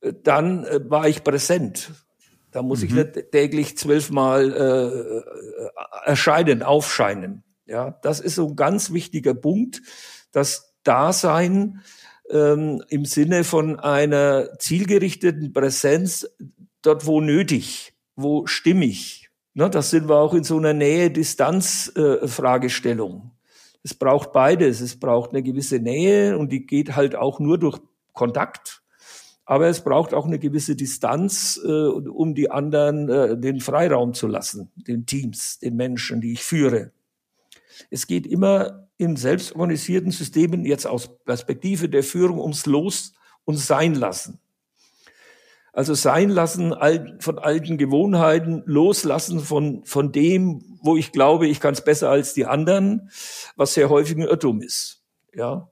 äh, 0.00 0.12
dann 0.24 0.64
äh, 0.64 0.80
war 0.90 1.06
ich 1.06 1.22
präsent. 1.22 1.92
Da 2.50 2.60
muss 2.60 2.80
mhm. 2.80 2.86
ich 2.86 2.94
nicht 2.94 3.30
täglich 3.30 3.78
zwölfmal 3.78 4.52
äh, 4.52 6.08
erscheinen, 6.08 6.64
aufscheinen. 6.64 7.44
Ja, 7.66 8.00
das 8.02 8.18
ist 8.18 8.34
so 8.34 8.48
ein 8.48 8.56
ganz 8.56 8.92
wichtiger 8.92 9.34
Punkt, 9.34 9.80
dass 10.32 10.71
Dasein 10.84 11.82
ähm, 12.30 12.82
im 12.88 13.04
Sinne 13.04 13.44
von 13.44 13.78
einer 13.78 14.58
zielgerichteten 14.58 15.52
Präsenz 15.52 16.26
dort, 16.82 17.06
wo 17.06 17.20
nötig, 17.20 17.94
wo 18.16 18.46
stimmig. 18.46 19.30
Ne, 19.54 19.68
das 19.68 19.90
sind 19.90 20.08
wir 20.08 20.16
auch 20.16 20.32
in 20.34 20.44
so 20.44 20.56
einer 20.56 20.72
Nähe-Distanz-Fragestellung. 20.72 23.24
Äh, 23.24 23.28
es 23.84 23.94
braucht 23.94 24.32
beides. 24.32 24.80
Es 24.80 24.98
braucht 24.98 25.30
eine 25.30 25.42
gewisse 25.42 25.78
Nähe 25.78 26.38
und 26.38 26.50
die 26.50 26.66
geht 26.66 26.96
halt 26.96 27.16
auch 27.16 27.40
nur 27.40 27.58
durch 27.58 27.78
Kontakt. 28.12 28.82
Aber 29.44 29.66
es 29.66 29.82
braucht 29.82 30.14
auch 30.14 30.24
eine 30.24 30.38
gewisse 30.38 30.76
Distanz, 30.76 31.60
äh, 31.62 31.68
um 31.68 32.34
die 32.34 32.50
anderen 32.50 33.08
äh, 33.08 33.36
den 33.36 33.60
Freiraum 33.60 34.14
zu 34.14 34.28
lassen, 34.28 34.70
den 34.76 35.04
Teams, 35.04 35.58
den 35.58 35.76
Menschen, 35.76 36.20
die 36.20 36.32
ich 36.32 36.42
führe. 36.42 36.92
Es 37.90 38.06
geht 38.06 38.26
immer 38.26 38.88
in 39.02 39.16
selbstorganisierten 39.16 40.10
Systemen 40.10 40.64
jetzt 40.64 40.86
aus 40.86 41.10
Perspektive 41.24 41.88
der 41.88 42.02
Führung 42.02 42.38
ums 42.38 42.66
Los 42.66 43.12
und 43.44 43.56
Sein 43.56 43.94
lassen. 43.94 44.38
Also 45.74 45.94
sein 45.94 46.28
lassen 46.28 46.74
von 47.20 47.38
alten 47.38 47.78
Gewohnheiten, 47.78 48.62
loslassen 48.66 49.40
von, 49.40 49.84
von 49.86 50.12
dem, 50.12 50.78
wo 50.82 50.96
ich 50.96 51.12
glaube, 51.12 51.48
ich 51.48 51.60
kann 51.60 51.72
es 51.72 51.82
besser 51.82 52.10
als 52.10 52.34
die 52.34 52.44
anderen, 52.44 53.10
was 53.56 53.72
sehr 53.72 53.88
häufig 53.88 54.16
ein 54.16 54.22
Irrtum 54.22 54.60
ist. 54.60 55.02
Ja. 55.34 55.70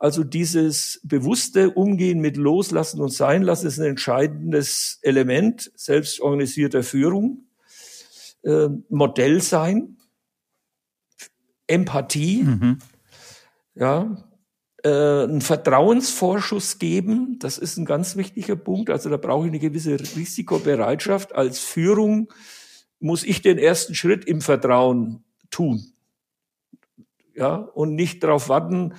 Also 0.00 0.24
dieses 0.24 1.00
bewusste 1.04 1.70
Umgehen 1.70 2.20
mit 2.20 2.36
Loslassen 2.36 3.00
und 3.00 3.12
Sein 3.12 3.42
lassen 3.42 3.68
ist 3.68 3.78
ein 3.78 3.86
entscheidendes 3.86 4.98
Element 5.02 5.70
selbstorganisierter 5.76 6.82
Führung. 6.82 7.44
Äh, 8.42 8.68
Modell 8.88 9.40
sein, 9.40 9.97
Empathie, 11.68 12.42
mhm. 12.42 12.78
ja, 13.74 14.16
äh, 14.82 14.88
einen 14.88 15.40
Vertrauensvorschuss 15.40 16.78
geben, 16.78 17.38
das 17.40 17.58
ist 17.58 17.76
ein 17.76 17.84
ganz 17.84 18.16
wichtiger 18.16 18.56
Punkt. 18.56 18.90
Also 18.90 19.10
da 19.10 19.16
brauche 19.16 19.46
ich 19.46 19.50
eine 19.50 19.58
gewisse 19.58 19.98
Risikobereitschaft. 19.98 21.34
Als 21.34 21.60
Führung 21.60 22.32
muss 23.00 23.24
ich 23.24 23.42
den 23.42 23.58
ersten 23.58 23.94
Schritt 23.94 24.24
im 24.24 24.40
Vertrauen 24.40 25.24
tun. 25.50 25.92
Ja, 27.34 27.54
und 27.54 27.94
nicht 27.94 28.24
darauf 28.24 28.48
warten, 28.48 28.94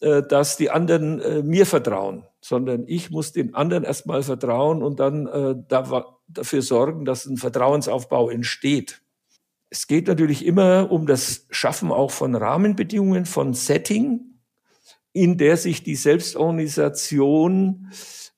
äh, 0.00 0.22
dass 0.22 0.56
die 0.56 0.70
anderen 0.70 1.20
äh, 1.20 1.42
mir 1.42 1.66
vertrauen, 1.66 2.24
sondern 2.40 2.84
ich 2.86 3.10
muss 3.10 3.32
den 3.32 3.54
anderen 3.54 3.84
erstmal 3.84 4.22
vertrauen 4.22 4.82
und 4.82 5.00
dann 5.00 5.26
äh, 5.26 5.54
dafür 6.28 6.62
sorgen, 6.62 7.04
dass 7.04 7.26
ein 7.26 7.36
Vertrauensaufbau 7.36 8.30
entsteht. 8.30 9.02
Es 9.70 9.86
geht 9.86 10.08
natürlich 10.08 10.44
immer 10.44 10.90
um 10.90 11.06
das 11.06 11.46
Schaffen 11.50 11.92
auch 11.92 12.10
von 12.10 12.34
Rahmenbedingungen, 12.34 13.26
von 13.26 13.54
Setting, 13.54 14.40
in 15.12 15.36
der 15.36 15.56
sich 15.56 15.82
die 15.82 15.96
Selbstorganisation 15.96 17.90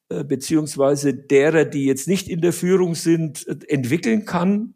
äh, 0.09 0.25
beziehungsweise 0.25 1.15
derer, 1.15 1.65
die 1.65 1.85
jetzt 1.85 2.09
nicht 2.09 2.29
in 2.29 2.41
der 2.41 2.53
Führung 2.53 2.95
sind, 2.95 3.47
entwickeln 3.69 4.25
kann. 4.25 4.75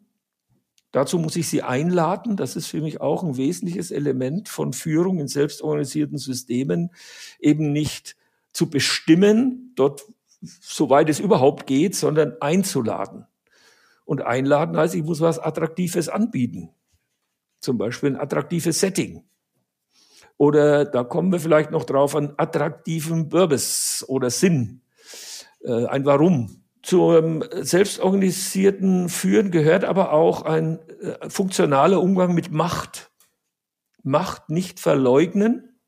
Dazu 0.91 1.19
muss 1.19 1.35
ich 1.35 1.49
sie 1.49 1.61
einladen. 1.61 2.37
Das 2.37 2.55
ist 2.55 2.67
für 2.67 2.79
mich 2.79 3.01
auch 3.01 3.21
ein 3.21 3.35
wesentliches 3.35 3.91
Element 3.91 4.47
von 4.47 4.71
Führung 4.71 5.19
in 5.19 5.27
selbstorganisierten 5.27 6.17
Systemen, 6.17 6.91
eben 7.37 7.73
nicht 7.73 8.15
zu 8.53 8.69
bestimmen, 8.69 9.73
dort, 9.75 10.05
soweit 10.41 11.09
es 11.09 11.19
überhaupt 11.19 11.67
geht, 11.67 11.95
sondern 11.95 12.35
einzuladen. 12.39 13.25
Und 14.05 14.21
einladen 14.21 14.77
heißt, 14.77 14.95
ich 14.95 15.03
muss 15.03 15.19
was 15.19 15.39
Attraktives 15.39 16.09
anbieten. 16.09 16.69
Zum 17.59 17.77
Beispiel 17.77 18.11
ein 18.11 18.19
attraktives 18.19 18.79
Setting. 18.79 19.23
Oder 20.37 20.85
da 20.85 21.03
kommen 21.03 21.31
wir 21.31 21.39
vielleicht 21.39 21.71
noch 21.71 21.85
drauf, 21.85 22.15
an 22.15 22.33
attraktiven 22.37 23.29
Purpose 23.29 24.05
oder 24.07 24.29
Sinn. 24.29 24.81
Äh, 25.61 25.85
ein 25.87 26.05
Warum. 26.05 26.61
Zum 26.83 27.43
selbstorganisierten 27.51 29.09
Führen 29.09 29.49
gehört 29.49 29.83
aber 29.83 30.11
auch 30.11 30.43
ein 30.43 30.79
äh, 30.99 31.29
funktionaler 31.29 32.01
Umgang 32.01 32.35
mit 32.35 32.51
Macht. 32.51 33.11
Macht 34.03 34.49
nicht 34.51 34.79
verleugnen, 34.79 35.79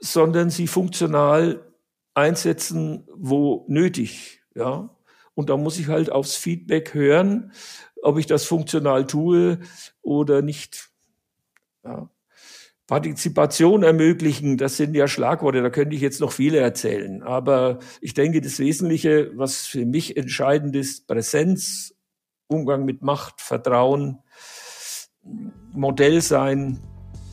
sondern 0.00 0.50
sie 0.50 0.66
funktional 0.66 1.72
einsetzen, 2.14 3.06
wo 3.14 3.66
nötig. 3.68 4.42
Ja, 4.54 4.95
und 5.36 5.50
da 5.50 5.56
muss 5.56 5.78
ich 5.78 5.88
halt 5.88 6.10
aufs 6.10 6.34
Feedback 6.34 6.94
hören, 6.94 7.52
ob 8.02 8.18
ich 8.18 8.26
das 8.26 8.44
funktional 8.44 9.06
tue 9.06 9.60
oder 10.02 10.42
nicht. 10.42 10.90
Ja. 11.84 12.10
Partizipation 12.86 13.82
ermöglichen, 13.82 14.56
das 14.56 14.76
sind 14.76 14.94
ja 14.94 15.08
Schlagworte, 15.08 15.60
da 15.60 15.70
könnte 15.70 15.94
ich 15.94 16.00
jetzt 16.00 16.20
noch 16.20 16.32
viele 16.32 16.58
erzählen. 16.58 17.22
Aber 17.22 17.80
ich 18.00 18.14
denke, 18.14 18.40
das 18.40 18.58
Wesentliche, 18.58 19.30
was 19.36 19.66
für 19.66 19.84
mich 19.84 20.16
entscheidend 20.16 20.74
ist, 20.74 21.06
Präsenz, 21.06 21.94
Umgang 22.46 22.84
mit 22.84 23.02
Macht, 23.02 23.40
Vertrauen, 23.40 24.18
Modell 25.72 26.22
sein, 26.22 26.80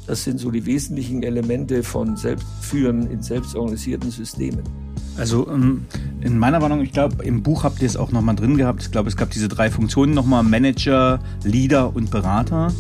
das 0.08 0.24
sind 0.24 0.40
so 0.40 0.52
die 0.52 0.66
wesentlichen 0.66 1.24
Elemente 1.24 1.84
von 1.84 2.18
Selbstführen 2.18 3.10
in 3.10 3.22
selbstorganisierten 3.22 4.12
Systemen. 4.12 4.83
Also 5.18 5.48
ähm, 5.50 5.86
in 6.22 6.38
meiner 6.38 6.62
Warnung, 6.62 6.82
ich 6.82 6.92
glaube, 6.92 7.24
im 7.24 7.44
Buch 7.44 7.64
habt 7.64 7.82
ihr 7.82 7.88
es 7.88 7.98
auch 7.98 8.12
nochmal 8.12 8.36
drin 8.36 8.58
gehabt. 8.58 8.82
Ich 8.84 8.92
glaube, 8.92 9.10
es 9.10 9.18
gab 9.18 9.30
diese 9.30 9.48
drei 9.48 9.70
Funktionen 9.70 10.14
nochmal, 10.14 10.44
Manager, 10.44 11.20
Leader 11.44 11.96
und 11.96 12.10
Berater. 12.10 12.72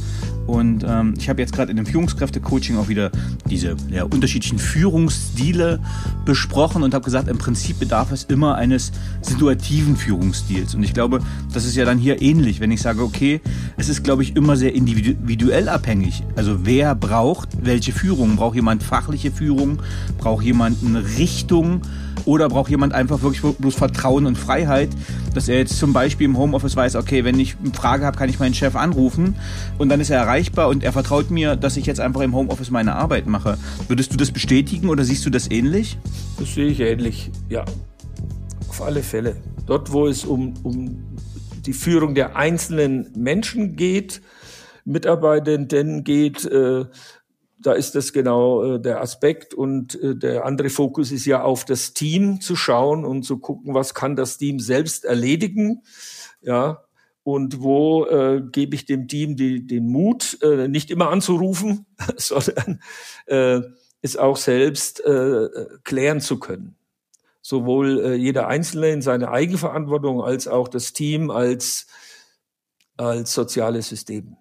Und 0.45 0.83
ähm, 0.85 1.13
ich 1.17 1.29
habe 1.29 1.41
jetzt 1.41 1.53
gerade 1.53 1.71
in 1.71 1.77
dem 1.77 1.85
Führungskräfte-Coaching 1.85 2.77
auch 2.77 2.89
wieder 2.89 3.11
diese 3.49 3.75
ja, 3.89 4.03
unterschiedlichen 4.03 4.59
Führungsstile 4.59 5.79
besprochen 6.25 6.83
und 6.83 6.93
habe 6.93 7.05
gesagt, 7.05 7.29
im 7.29 7.37
Prinzip 7.37 7.79
bedarf 7.79 8.11
es 8.11 8.25
immer 8.25 8.55
eines 8.55 8.91
situativen 9.21 9.95
Führungsstils. 9.95 10.75
Und 10.75 10.83
ich 10.83 10.93
glaube, 10.93 11.21
das 11.53 11.65
ist 11.65 11.75
ja 11.75 11.85
dann 11.85 11.97
hier 11.97 12.21
ähnlich, 12.21 12.59
wenn 12.59 12.71
ich 12.71 12.81
sage, 12.81 13.03
okay, 13.03 13.39
es 13.77 13.87
ist, 13.87 14.03
glaube 14.03 14.23
ich, 14.23 14.35
immer 14.35 14.57
sehr 14.57 14.75
individuell 14.75 15.69
abhängig. 15.69 16.23
Also 16.35 16.65
wer 16.65 16.93
braucht 16.93 17.49
welche 17.61 17.93
Führung? 17.93 18.35
Braucht 18.35 18.55
jemand 18.55 18.83
fachliche 18.83 19.31
Führung? 19.31 19.81
Braucht 20.17 20.43
jemand 20.43 20.77
eine 20.83 21.05
Richtung? 21.17 21.81
Oder 22.25 22.49
braucht 22.49 22.69
jemand 22.69 22.93
einfach 22.93 23.21
wirklich 23.21 23.41
bloß 23.41 23.75
Vertrauen 23.75 24.25
und 24.25 24.37
Freiheit, 24.37 24.89
dass 25.33 25.49
er 25.49 25.57
jetzt 25.57 25.77
zum 25.77 25.93
Beispiel 25.93 26.25
im 26.25 26.37
Homeoffice 26.37 26.75
weiß, 26.75 26.95
okay, 26.95 27.23
wenn 27.23 27.39
ich 27.39 27.55
eine 27.61 27.73
Frage 27.73 28.05
habe, 28.05 28.17
kann 28.17 28.29
ich 28.29 28.39
meinen 28.39 28.53
Chef 28.53 28.75
anrufen 28.75 29.35
und 29.77 29.89
dann 29.89 29.99
ist 29.99 30.09
er 30.09 30.19
erreichbar 30.19 30.69
und 30.69 30.83
er 30.83 30.93
vertraut 30.93 31.31
mir, 31.31 31.55
dass 31.55 31.77
ich 31.77 31.85
jetzt 31.85 31.99
einfach 31.99 32.21
im 32.21 32.33
Homeoffice 32.33 32.71
meine 32.71 32.95
Arbeit 32.95 33.27
mache. 33.27 33.57
Würdest 33.87 34.13
du 34.13 34.17
das 34.17 34.31
bestätigen 34.31 34.89
oder 34.89 35.03
siehst 35.03 35.25
du 35.25 35.29
das 35.29 35.49
ähnlich? 35.51 35.97
Das 36.39 36.53
sehe 36.53 36.67
ich 36.67 36.79
ähnlich, 36.79 37.31
ja. 37.49 37.65
Auf 38.69 38.81
alle 38.81 39.03
Fälle. 39.03 39.35
Dort, 39.65 39.91
wo 39.91 40.07
es 40.07 40.25
um, 40.25 40.53
um 40.63 41.03
die 41.65 41.73
Führung 41.73 42.15
der 42.15 42.35
einzelnen 42.35 43.09
Menschen 43.15 43.75
geht, 43.75 44.21
Mitarbeitenden 44.85 46.03
geht, 46.03 46.45
äh, 46.45 46.85
da 47.59 47.73
ist 47.73 47.95
das 47.95 48.13
genau 48.13 48.75
äh, 48.75 48.79
der 48.79 49.01
Aspekt. 49.01 49.53
Und 49.53 50.01
äh, 50.01 50.15
der 50.15 50.45
andere 50.45 50.69
Fokus 50.69 51.11
ist 51.11 51.25
ja 51.25 51.43
auf 51.43 51.65
das 51.65 51.93
Team 51.93 52.41
zu 52.41 52.55
schauen 52.55 53.05
und 53.05 53.23
zu 53.23 53.37
gucken, 53.37 53.73
was 53.73 53.93
kann 53.93 54.15
das 54.15 54.37
Team 54.37 54.59
selbst 54.59 55.05
erledigen. 55.05 55.81
Ja, 56.41 56.83
und 57.23 57.61
wo 57.61 58.05
äh, 58.05 58.41
gebe 58.51 58.75
ich 58.75 58.85
dem 58.85 59.07
Team 59.07 59.35
die, 59.35 59.65
den 59.65 59.87
Mut, 59.87 60.37
äh, 60.41 60.67
nicht 60.67 60.91
immer 60.91 61.09
anzurufen, 61.09 61.85
sondern 62.17 62.81
äh, 63.27 63.61
es 64.01 64.17
auch 64.17 64.37
selbst 64.37 64.99
äh, 65.05 65.49
klären 65.83 66.19
zu 66.19 66.37
können. 66.37 66.75
Sowohl 67.41 67.99
äh, 67.99 68.15
jeder 68.15 68.47
Einzelne 68.47 68.89
in 68.89 69.01
seiner 69.01 69.31
Eigenverantwortung 69.31 70.21
als 70.21 70.47
auch 70.47 70.67
das 70.67 70.91
Team 70.93 71.31
als, 71.31 71.87
als 72.97 73.33
soziales 73.33 73.87
System. 73.87 74.35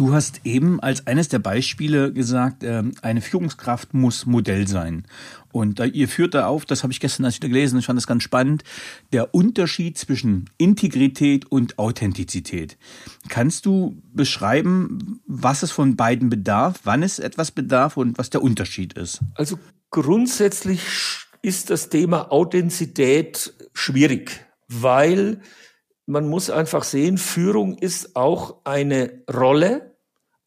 Du 0.00 0.14
hast 0.14 0.40
eben 0.44 0.80
als 0.80 1.06
eines 1.06 1.28
der 1.28 1.40
Beispiele 1.40 2.10
gesagt, 2.10 2.64
ähm, 2.64 2.92
eine 3.02 3.20
Führungskraft 3.20 3.92
muss 3.92 4.24
Modell 4.24 4.66
sein. 4.66 5.04
Und 5.52 5.78
ihr 5.78 6.08
führt 6.08 6.32
da 6.32 6.46
auf, 6.46 6.64
das 6.64 6.82
habe 6.82 6.90
ich 6.90 7.00
gestern 7.00 7.24
erst 7.24 7.36
wieder 7.36 7.48
gelesen, 7.48 7.78
ich 7.78 7.84
fand 7.84 7.98
das 7.98 8.06
ganz 8.06 8.22
spannend, 8.22 8.64
der 9.12 9.34
Unterschied 9.34 9.98
zwischen 9.98 10.48
Integrität 10.56 11.52
und 11.52 11.78
Authentizität. 11.78 12.78
Kannst 13.28 13.66
du 13.66 14.00
beschreiben, 14.14 15.20
was 15.26 15.62
es 15.62 15.70
von 15.70 15.96
beiden 15.96 16.30
bedarf, 16.30 16.80
wann 16.84 17.02
es 17.02 17.18
etwas 17.18 17.50
bedarf 17.50 17.98
und 17.98 18.16
was 18.16 18.30
der 18.30 18.40
Unterschied 18.40 18.94
ist? 18.94 19.20
Also 19.34 19.58
grundsätzlich 19.90 20.80
ist 21.42 21.68
das 21.68 21.90
Thema 21.90 22.32
Authentizität 22.32 23.52
schwierig, 23.74 24.46
weil 24.66 25.42
man 26.06 26.26
muss 26.26 26.48
einfach 26.48 26.84
sehen, 26.84 27.18
Führung 27.18 27.76
ist 27.76 28.16
auch 28.16 28.64
eine 28.64 29.22
Rolle, 29.30 29.89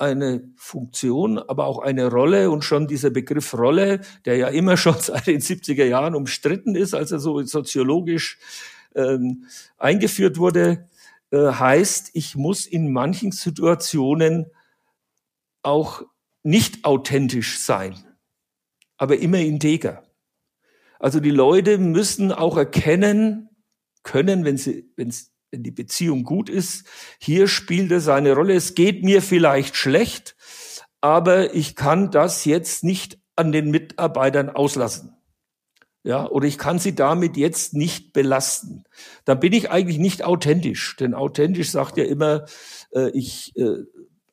eine 0.04 0.44
Funktion, 0.56 1.38
aber 1.38 1.66
auch 1.66 1.80
eine 1.80 2.10
Rolle 2.10 2.52
und 2.52 2.64
schon 2.64 2.88
dieser 2.88 3.10
Begriff 3.10 3.54
Rolle, 3.54 4.02
der 4.26 4.38
ja 4.38 4.48
immer 4.48 4.78
schon 4.78 4.96
seit 5.00 5.28
den 5.28 5.42
70er 5.42 5.86
Jahren 5.86 6.16
umstritten 6.16 6.76
ist, 6.76 6.94
als 6.94 7.12
er 7.12 7.20
so 7.20 7.42
soziologisch 7.44 8.38
ähm, 8.96 9.46
eingeführt 9.78 10.38
wurde, 10.38 10.88
äh, 11.32 11.38
heißt, 11.38 12.12
ich 12.14 12.36
muss 12.36 12.66
in 12.66 12.92
manchen 12.92 13.32
Situationen 13.32 14.46
auch 15.64 16.04
nicht 16.44 16.86
authentisch 16.86 17.60
sein, 17.60 17.96
aber 18.98 19.18
immer 19.18 19.40
integer. 19.40 20.04
Also 21.00 21.20
die 21.20 21.32
Leute 21.32 21.80
müssen 21.80 22.32
auch 22.32 22.56
erkennen 22.56 23.50
können, 24.04 24.46
wenn 24.46 24.58
sie, 24.58 24.90
wenn 24.96 25.10
es 25.10 25.33
wenn 25.54 25.64
die 25.64 25.72
Beziehung 25.72 26.24
gut 26.24 26.50
ist. 26.50 26.86
Hier 27.20 27.48
spielt 27.48 27.92
es 27.92 28.10
eine 28.10 28.34
Rolle. 28.34 28.56
Es 28.56 28.74
geht 28.74 29.04
mir 29.04 29.22
vielleicht 29.22 29.78
schlecht, 29.78 30.36
aber 31.00 31.54
ich 31.54 31.76
kann 31.76 32.12
das 32.12 32.44
jetzt 32.44 32.84
nicht 32.84 33.20
an 33.36 33.52
den 33.52 33.70
Mitarbeitern 33.72 34.50
auslassen. 34.50 35.16
Ja, 36.04 36.28
oder 36.28 36.48
ich 36.48 36.58
kann 36.58 36.80
sie 36.80 36.96
damit 36.96 37.38
jetzt 37.38 37.74
nicht 37.74 38.12
belasten. 38.12 38.84
Dann 39.24 39.40
bin 39.40 39.54
ich 39.54 39.72
eigentlich 39.72 40.00
nicht 40.00 40.24
authentisch, 40.24 40.98
denn 40.98 41.14
authentisch 41.14 41.72
sagt 41.72 41.96
ja 41.98 42.04
immer, 42.04 42.46
äh, 42.94 43.10
ich 43.12 43.56
äh, 43.56 43.84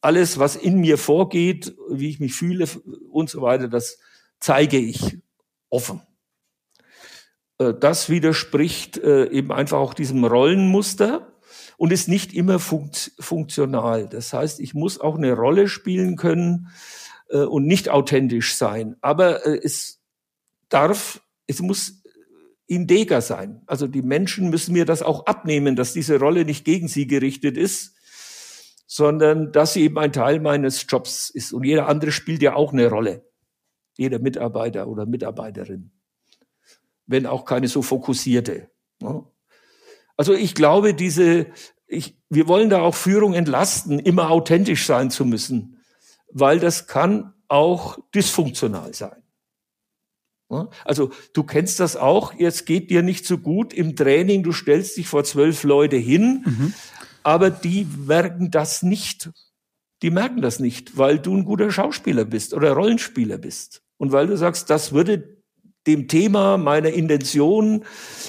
alles, 0.01 0.39
was 0.39 0.57
in 0.57 0.81
mir 0.81 0.99
vorgeht, 0.99 1.77
wie 1.91 2.09
ich 2.09 2.19
mich 2.19 2.33
fühle 2.33 2.67
und 3.11 3.31
so 3.31 3.43
weiter, 3.43 3.69
das 3.69 3.99
zeige 4.41 4.79
ich 4.79 5.19
offen. 5.69 6.01
Äh, 7.61 7.75
das 7.79 8.09
widerspricht 8.09 8.99
äh, 8.99 9.31
eben 9.31 9.53
einfach 9.53 9.79
auch 9.79 9.95
diesem 9.95 10.25
Rollenmuster 10.25 11.33
und 11.77 11.93
ist 11.93 12.09
nicht 12.09 12.35
immer 12.35 12.59
funkt 12.59 13.13
funktional. 13.21 14.09
Das 14.09 14.33
heißt, 14.33 14.59
ich 14.61 14.75
muss 14.75 15.01
auch 15.01 15.17
eine 15.17 15.35
Rolle 15.35 15.69
spielen 15.69 16.17
können 16.17 16.69
äh, 17.29 17.39
und 17.39 17.67
nicht 17.67 17.89
authentisch 17.91 18.57
sein. 18.57 18.97
Aber 19.01 19.47
es 19.47 20.01
darf, 20.69 21.23
es 21.47 21.61
muss 21.61 22.03
integer 22.67 23.21
sein. 23.21 23.63
Also 23.67 23.87
die 23.87 24.03
Menschen 24.03 24.51
müssen 24.51 24.73
mir 24.73 24.85
das 24.85 25.03
auch 25.03 25.27
abnehmen, 25.27 25.77
dass 25.77 25.93
diese 25.93 26.19
Rolle 26.19 26.45
nicht 26.45 26.65
gegen 26.65 26.89
sie 26.89 27.07
gerichtet 27.07 27.57
ist, 27.57 27.97
sondern 28.87 29.53
dass 29.53 29.73
sie 29.73 29.83
eben 29.83 29.99
ein 29.99 30.13
Teil 30.13 30.41
meines 30.41 30.87
Jobs 30.89 31.31
ist. 31.31 31.53
Und 31.53 31.65
jeder 31.65 31.89
andere 31.89 32.13
spielt 32.13 32.43
ja 32.43 32.55
auch 32.55 32.73
eine 32.73 32.89
Rolle. 32.89 33.25
Jeder 33.97 34.21
Mitarbeiter 34.21 34.87
oder 34.87 35.05
Mitarbeiterin 35.05 35.91
wenn 37.11 37.27
auch 37.27 37.45
keine 37.45 37.69
so 37.69 37.83
fokussierte. 37.83 38.71
Ne? 39.01 39.25
Also 40.17 40.33
ich 40.33 40.55
glaube, 40.55 40.95
diese, 40.95 41.47
ich, 41.87 42.17
wir 42.29 42.47
wollen 42.47 42.71
da 42.71 42.81
auch 42.81 42.95
Führung 42.95 43.35
entlasten, 43.35 43.99
immer 43.99 44.31
authentisch 44.31 44.87
sein 44.87 45.11
zu 45.11 45.25
müssen, 45.25 45.79
weil 46.33 46.61
das 46.61 46.87
kann 46.87 47.35
auch 47.49 47.99
dysfunktional 48.15 48.95
sein. 48.95 49.23
Ne? 50.51 50.69
Also 50.85 51.11
du 51.33 51.43
kennst 51.43 51.81
das 51.81 51.97
auch, 51.97 52.33
jetzt 52.35 52.65
geht 52.65 52.91
dir 52.91 53.03
nicht 53.03 53.27
so 53.27 53.39
gut 53.39 53.73
im 53.75 53.97
Training, 53.97 54.45
du 54.45 54.53
stellst 54.53 54.97
dich 54.97 55.09
vor 55.09 55.25
zwölf 55.25 55.65
Leute 55.65 55.97
hin, 55.97 56.45
mhm. 56.47 56.75
aber 57.25 57.51
die 57.51 57.87
merken 58.07 58.51
das 58.51 58.83
nicht. 58.83 59.31
Die 60.03 60.11
merken 60.11 60.41
das 60.41 60.61
nicht, 60.61 60.97
weil 60.97 61.19
du 61.19 61.37
ein 61.37 61.45
guter 61.45 61.71
Schauspieler 61.71 62.25
bist 62.25 62.55
oder 62.55 62.73
Rollenspieler 62.73 63.37
bist. 63.37 63.83
Und 63.99 64.13
weil 64.13 64.29
du 64.29 64.37
sagst, 64.37 64.71
das 64.71 64.93
würde 64.93 65.40
dem 65.87 66.09
Thema, 66.09 66.59
meiner 66.59 66.91
Intention, 66.91 67.85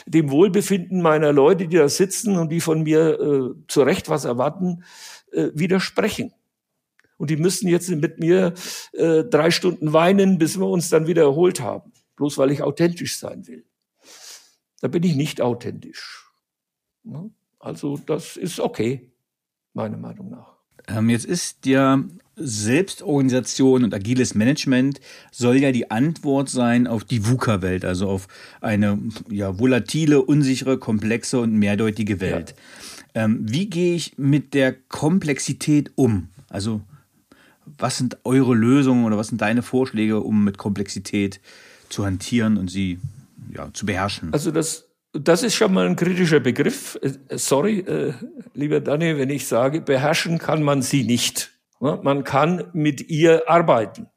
dem 0.06 0.32
Wohlbefinden 0.32 1.02
meiner 1.02 1.34
Leute, 1.34 1.68
die 1.68 1.78
da 1.78 1.90
sitzen 1.90 2.38
und 2.38 2.50
die 2.50 2.62
von 2.62 2.84
mir 2.84 3.20
äh, 3.20 3.68
zu 3.68 3.82
Recht 3.82 4.10
was 4.10 4.26
erwarten, 4.26 4.84
äh, 5.32 5.50
widersprechen. 5.54 6.34
Und 7.18 7.30
die 7.30 7.38
müssen 7.38 7.68
jetzt 7.68 7.90
mit 7.90 8.20
mir 8.20 8.54
äh, 8.94 9.24
drei 9.24 9.52
Stunden 9.52 9.94
weinen, 9.94 10.38
bis 10.38 10.58
wir 10.58 10.68
uns 10.68 10.90
dann 10.90 11.08
wieder 11.08 11.24
erholt 11.24 11.62
haben. 11.62 11.92
Bloß 12.16 12.38
weil 12.38 12.52
ich 12.52 12.64
authentisch 12.64 13.18
sein 13.18 13.48
will. 13.48 13.66
Da 14.82 14.88
bin 14.88 15.04
ich 15.04 15.16
nicht 15.16 15.42
authentisch. 15.42 16.32
Also 17.60 17.98
das 17.98 18.38
ist 18.38 18.60
okay, 18.60 19.12
meiner 19.74 19.98
Meinung 19.98 20.30
nach. 20.30 20.58
Ähm, 20.88 21.10
jetzt 21.10 21.26
ist 21.26 21.66
ja 21.66 22.04
Selbstorganisation 22.36 23.84
und 23.84 23.94
agiles 23.94 24.36
Management 24.36 25.00
soll 25.32 25.58
ja 25.58 25.72
die 25.72 25.92
Antwort 25.92 26.50
sein 26.50 26.88
auf 26.88 27.04
die 27.04 27.26
VUCA-Welt, 27.26 27.86
also 27.86 28.08
auf 28.10 28.28
eine 28.62 28.98
ja, 29.30 29.60
volatile, 29.60 30.22
unsichere, 30.22 30.78
komplexe 30.78 31.40
und 31.40 31.54
mehrdeutige 31.54 32.20
Welt. 32.20 32.56
Ja. 33.16 33.26
Ähm, 33.26 33.40
wie 33.42 33.70
gehe 33.70 33.96
ich 33.96 34.18
mit 34.18 34.54
der 34.54 34.74
Komplexität 34.74 35.92
um? 35.96 36.30
Also 36.50 36.82
was 37.78 37.98
sind 37.98 38.18
eure 38.24 38.56
Lösungen 38.56 39.06
oder 39.06 39.18
was 39.18 39.28
sind 39.28 39.42
deine 39.42 39.62
Vorschläge, 39.62 40.20
um 40.20 40.44
mit 40.44 40.58
Komplexität 40.58 41.40
zu 41.90 42.06
hantieren 42.06 42.58
und 42.58 42.70
sie 42.70 43.00
ja, 43.54 43.70
zu 43.74 43.86
beherrschen? 43.86 44.34
Also 44.34 44.52
das 44.52 44.88
das 45.14 45.44
ist 45.44 45.56
schon 45.56 45.74
mal 45.74 45.88
ein 45.88 45.98
kritischer 45.98 46.40
Begriff. 46.40 46.98
Äh, 47.02 47.38
sorry, 47.38 47.80
äh, 47.80 48.14
lieber 48.54 48.80
Danny, 48.80 49.18
wenn 49.18 49.30
ich 49.30 49.46
sage, 49.46 49.82
beherrschen 49.82 50.38
kann 50.38 50.64
man 50.64 50.82
sie 50.82 51.04
nicht. 51.04 51.52
Man 51.82 52.24
kann 52.24 52.70
mit 52.74 53.10
ihr 53.10 53.50
arbeiten. 53.50 54.08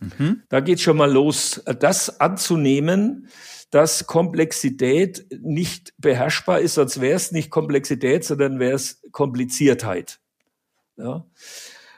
Mhm. 0.00 0.42
Da 0.48 0.60
geht 0.60 0.80
schon 0.80 0.96
mal 0.96 1.10
los. 1.10 1.62
Das 1.78 2.20
anzunehmen, 2.20 3.28
dass 3.70 4.06
Komplexität 4.06 5.26
nicht 5.40 5.94
beherrschbar 5.98 6.60
ist, 6.60 6.74
sonst 6.74 7.00
wäre 7.00 7.16
es 7.16 7.32
nicht 7.32 7.50
Komplexität, 7.50 8.24
sondern 8.24 8.58
wäre 8.58 8.74
es 8.74 9.02
Kompliziertheit. 9.12 10.20
Ja. 10.96 11.24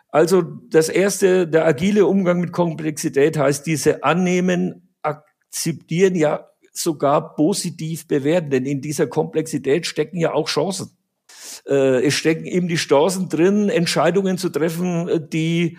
Also 0.08 0.42
das 0.42 0.88
erste, 0.88 1.48
der 1.48 1.66
agile 1.66 2.06
Umgang 2.06 2.40
mit 2.40 2.52
Komplexität 2.52 3.36
heißt 3.36 3.66
diese 3.66 4.04
annehmen, 4.04 4.94
akzeptieren, 5.02 6.14
ja 6.14 6.48
sogar 6.70 7.34
positiv 7.34 8.06
bewerten, 8.06 8.50
denn 8.50 8.66
in 8.66 8.80
dieser 8.80 9.06
Komplexität 9.06 9.86
stecken 9.86 10.18
ja 10.18 10.32
auch 10.32 10.48
Chancen. 10.48 10.90
Äh, 11.66 12.06
es 12.06 12.14
stecken 12.14 12.46
eben 12.46 12.68
die 12.68 12.76
Chancen 12.76 13.28
drin, 13.28 13.68
Entscheidungen 13.68 14.38
zu 14.38 14.48
treffen, 14.48 15.28
die 15.30 15.78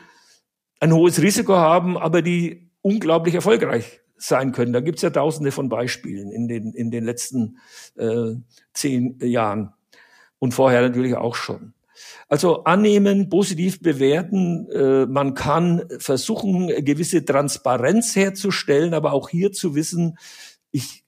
ein 0.79 0.93
hohes 0.93 1.21
Risiko 1.21 1.55
haben, 1.55 1.97
aber 1.97 2.21
die 2.21 2.69
unglaublich 2.81 3.35
erfolgreich 3.35 4.01
sein 4.17 4.51
können. 4.51 4.73
Da 4.73 4.79
gibt's 4.79 5.01
ja 5.01 5.09
tausende 5.09 5.51
von 5.51 5.69
Beispielen 5.69 6.31
in 6.31 6.47
den, 6.47 6.73
in 6.73 6.91
den 6.91 7.03
letzten 7.03 7.57
äh, 7.97 8.33
zehn 8.73 9.17
Jahren 9.21 9.73
und 10.39 10.53
vorher 10.53 10.81
natürlich 10.81 11.15
auch 11.15 11.35
schon. 11.35 11.73
Also 12.27 12.63
annehmen, 12.63 13.29
positiv 13.29 13.81
bewerten, 13.81 14.69
äh, 14.69 15.05
man 15.05 15.33
kann 15.33 15.83
versuchen, 15.99 16.67
gewisse 16.83 17.23
Transparenz 17.23 18.15
herzustellen, 18.15 18.93
aber 18.93 19.13
auch 19.13 19.29
hier 19.29 19.51
zu 19.51 19.75
wissen, 19.75 20.17
ich 20.71 21.04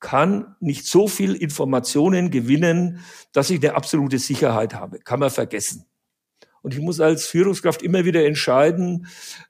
kann 0.00 0.56
nicht 0.60 0.86
so 0.86 1.06
viel 1.06 1.34
Informationen 1.34 2.30
gewinnen, 2.30 3.00
dass 3.32 3.50
ich 3.50 3.62
eine 3.62 3.74
absolute 3.74 4.18
Sicherheit 4.18 4.74
habe. 4.74 4.98
Kann 4.98 5.20
man 5.20 5.30
vergessen. 5.30 5.84
Und 6.62 6.74
ich 6.74 6.80
muss 6.80 7.00
als 7.00 7.26
Führungskraft 7.26 7.82
immer 7.82 8.04
wieder 8.04 8.24
entscheiden, 8.24 9.06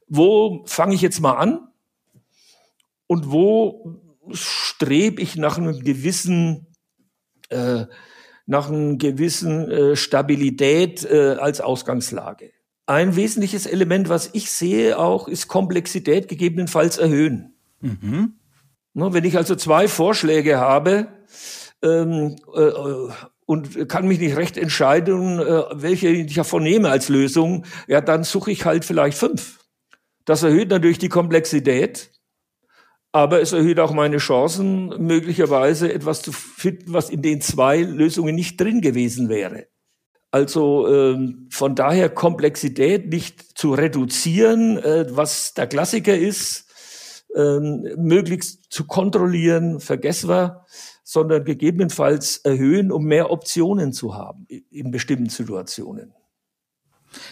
wo 0.06 0.62
fange 0.66 0.94
ich 0.94 1.00
jetzt 1.00 1.20
mal 1.20 1.34
an 1.34 1.68
und 3.06 3.30
wo 3.30 4.00
strebe 4.32 5.20
ich 5.20 5.36
nach 5.36 5.58
einem 5.58 5.80
gewissen 5.80 6.66
äh, 7.48 7.86
nach 8.46 8.68
einer 8.68 8.96
gewissen 8.96 9.70
äh, 9.70 9.96
Stabilität 9.96 11.04
äh, 11.04 11.36
als 11.38 11.60
Ausgangslage. 11.60 12.50
Ein 12.86 13.14
wesentliches 13.14 13.66
Element, 13.66 14.08
was 14.08 14.30
ich 14.32 14.50
sehe 14.50 14.98
auch, 14.98 15.28
ist 15.28 15.46
Komplexität 15.46 16.26
gegebenenfalls 16.26 16.98
erhöhen. 16.98 17.54
Mhm. 17.80 18.39
Ne, 18.92 19.12
wenn 19.12 19.24
ich 19.24 19.36
also 19.36 19.54
zwei 19.54 19.86
Vorschläge 19.86 20.58
habe 20.58 21.06
ähm, 21.82 22.36
äh, 22.54 22.72
und 23.46 23.88
kann 23.88 24.08
mich 24.08 24.18
nicht 24.18 24.36
recht 24.36 24.56
entscheiden, 24.56 25.38
äh, 25.38 25.62
welche 25.72 26.08
ich 26.08 26.34
davon 26.34 26.64
nehme 26.64 26.90
als 26.90 27.08
Lösung, 27.08 27.64
ja, 27.86 28.00
dann 28.00 28.24
suche 28.24 28.50
ich 28.50 28.64
halt 28.64 28.84
vielleicht 28.84 29.16
fünf. 29.16 29.60
Das 30.24 30.42
erhöht 30.42 30.70
natürlich 30.70 30.98
die 30.98 31.08
Komplexität, 31.08 32.10
aber 33.12 33.40
es 33.40 33.52
erhöht 33.52 33.78
auch 33.80 33.92
meine 33.92 34.18
Chancen, 34.18 34.88
möglicherweise 35.04 35.92
etwas 35.92 36.22
zu 36.22 36.32
finden, 36.32 36.92
was 36.92 37.10
in 37.10 37.22
den 37.22 37.40
zwei 37.40 37.82
Lösungen 37.82 38.34
nicht 38.34 38.60
drin 38.60 38.80
gewesen 38.80 39.28
wäre. 39.28 39.66
Also 40.32 40.86
ähm, 40.88 41.48
von 41.50 41.74
daher 41.74 42.08
Komplexität 42.08 43.08
nicht 43.08 43.58
zu 43.58 43.72
reduzieren, 43.72 44.78
äh, 44.78 45.06
was 45.10 45.54
der 45.54 45.66
Klassiker 45.66 46.16
ist, 46.16 46.69
ähm, 47.36 47.86
möglichst 47.96 48.72
zu 48.72 48.86
kontrollieren, 48.86 49.80
vergessen 49.80 50.28
wir, 50.28 50.64
sondern 51.02 51.44
gegebenenfalls 51.44 52.38
erhöhen, 52.38 52.92
um 52.92 53.04
mehr 53.04 53.30
Optionen 53.30 53.92
zu 53.92 54.14
haben 54.14 54.46
in 54.70 54.90
bestimmten 54.90 55.28
Situationen. 55.28 56.14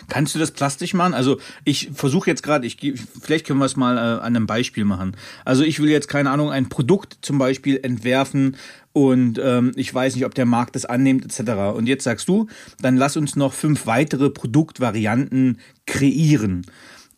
Kannst 0.09 0.35
du 0.35 0.39
das 0.39 0.51
plastisch 0.51 0.95
machen? 0.95 1.15
Also 1.15 1.39
ich 1.65 1.91
versuche 1.95 2.29
jetzt 2.29 2.43
gerade, 2.43 2.67
ich 2.67 2.79
vielleicht 3.21 3.47
können 3.47 3.61
wir 3.61 3.65
es 3.65 3.77
mal 3.77 3.97
äh, 3.97 4.01
an 4.01 4.35
einem 4.37 4.47
Beispiel 4.47 4.85
machen. 4.85 5.17
Also 5.45 5.63
ich 5.63 5.81
will 5.81 5.89
jetzt 5.89 6.09
keine 6.09 6.31
Ahnung 6.31 6.51
ein 6.51 6.69
Produkt 6.69 7.19
zum 7.23 7.39
Beispiel 7.39 7.79
entwerfen 7.83 8.57
und 8.93 9.39
ähm, 9.43 9.73
ich 9.77 9.95
weiß 9.95 10.17
nicht, 10.17 10.25
ob 10.25 10.35
der 10.35 10.47
Markt 10.47 10.75
das 10.75 10.85
annimmt 10.85 11.25
etc. 11.25 11.77
Und 11.77 11.87
jetzt 11.87 12.05
sagst 12.05 12.29
du, 12.29 12.49
dann 12.81 12.97
lass 12.97 13.17
uns 13.17 13.37
noch 13.37 13.53
fünf 13.53 13.87
weitere 13.87 14.31
Produktvarianten 14.31 15.61
kreieren. 15.87 16.67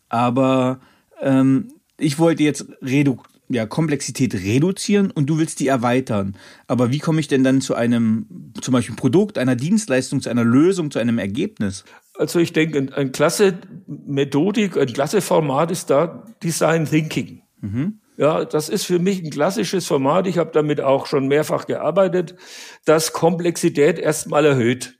Aber 0.09 0.79
ähm, 1.19 1.73
ich 2.01 2.19
wollte 2.19 2.43
jetzt 2.43 2.65
redu 2.81 3.17
ja, 3.53 3.65
Komplexität 3.65 4.33
reduzieren 4.33 5.11
und 5.11 5.27
du 5.27 5.37
willst 5.37 5.59
die 5.59 5.67
erweitern. 5.67 6.37
Aber 6.67 6.91
wie 6.91 6.99
komme 6.99 7.19
ich 7.19 7.27
denn 7.27 7.43
dann 7.43 7.61
zu 7.61 7.75
einem, 7.75 8.25
zum 8.61 8.71
Beispiel 8.71 8.95
Produkt, 8.95 9.37
einer 9.37 9.55
Dienstleistung, 9.55 10.21
zu 10.21 10.29
einer 10.29 10.43
Lösung, 10.43 10.89
zu 10.91 10.99
einem 10.99 11.19
Ergebnis? 11.19 11.83
Also 12.17 12.39
ich 12.39 12.53
denke, 12.53 12.77
ein, 12.77 12.93
ein 12.93 13.11
klasse 13.11 13.59
Methodik, 13.87 14.77
ein 14.77 14.87
klasse 14.87 15.21
Format 15.21 15.71
ist 15.71 15.89
da 15.89 16.23
Design 16.43 16.85
Thinking. 16.85 17.41
Mhm. 17.59 17.99
Ja, 18.17 18.45
das 18.45 18.69
ist 18.69 18.85
für 18.85 18.99
mich 18.99 19.23
ein 19.23 19.31
klassisches 19.31 19.87
Format. 19.87 20.27
Ich 20.27 20.37
habe 20.37 20.51
damit 20.53 20.81
auch 20.81 21.07
schon 21.07 21.27
mehrfach 21.27 21.65
gearbeitet, 21.65 22.35
das 22.85 23.13
Komplexität 23.13 23.97
erstmal 23.97 24.45
erhöht, 24.45 24.99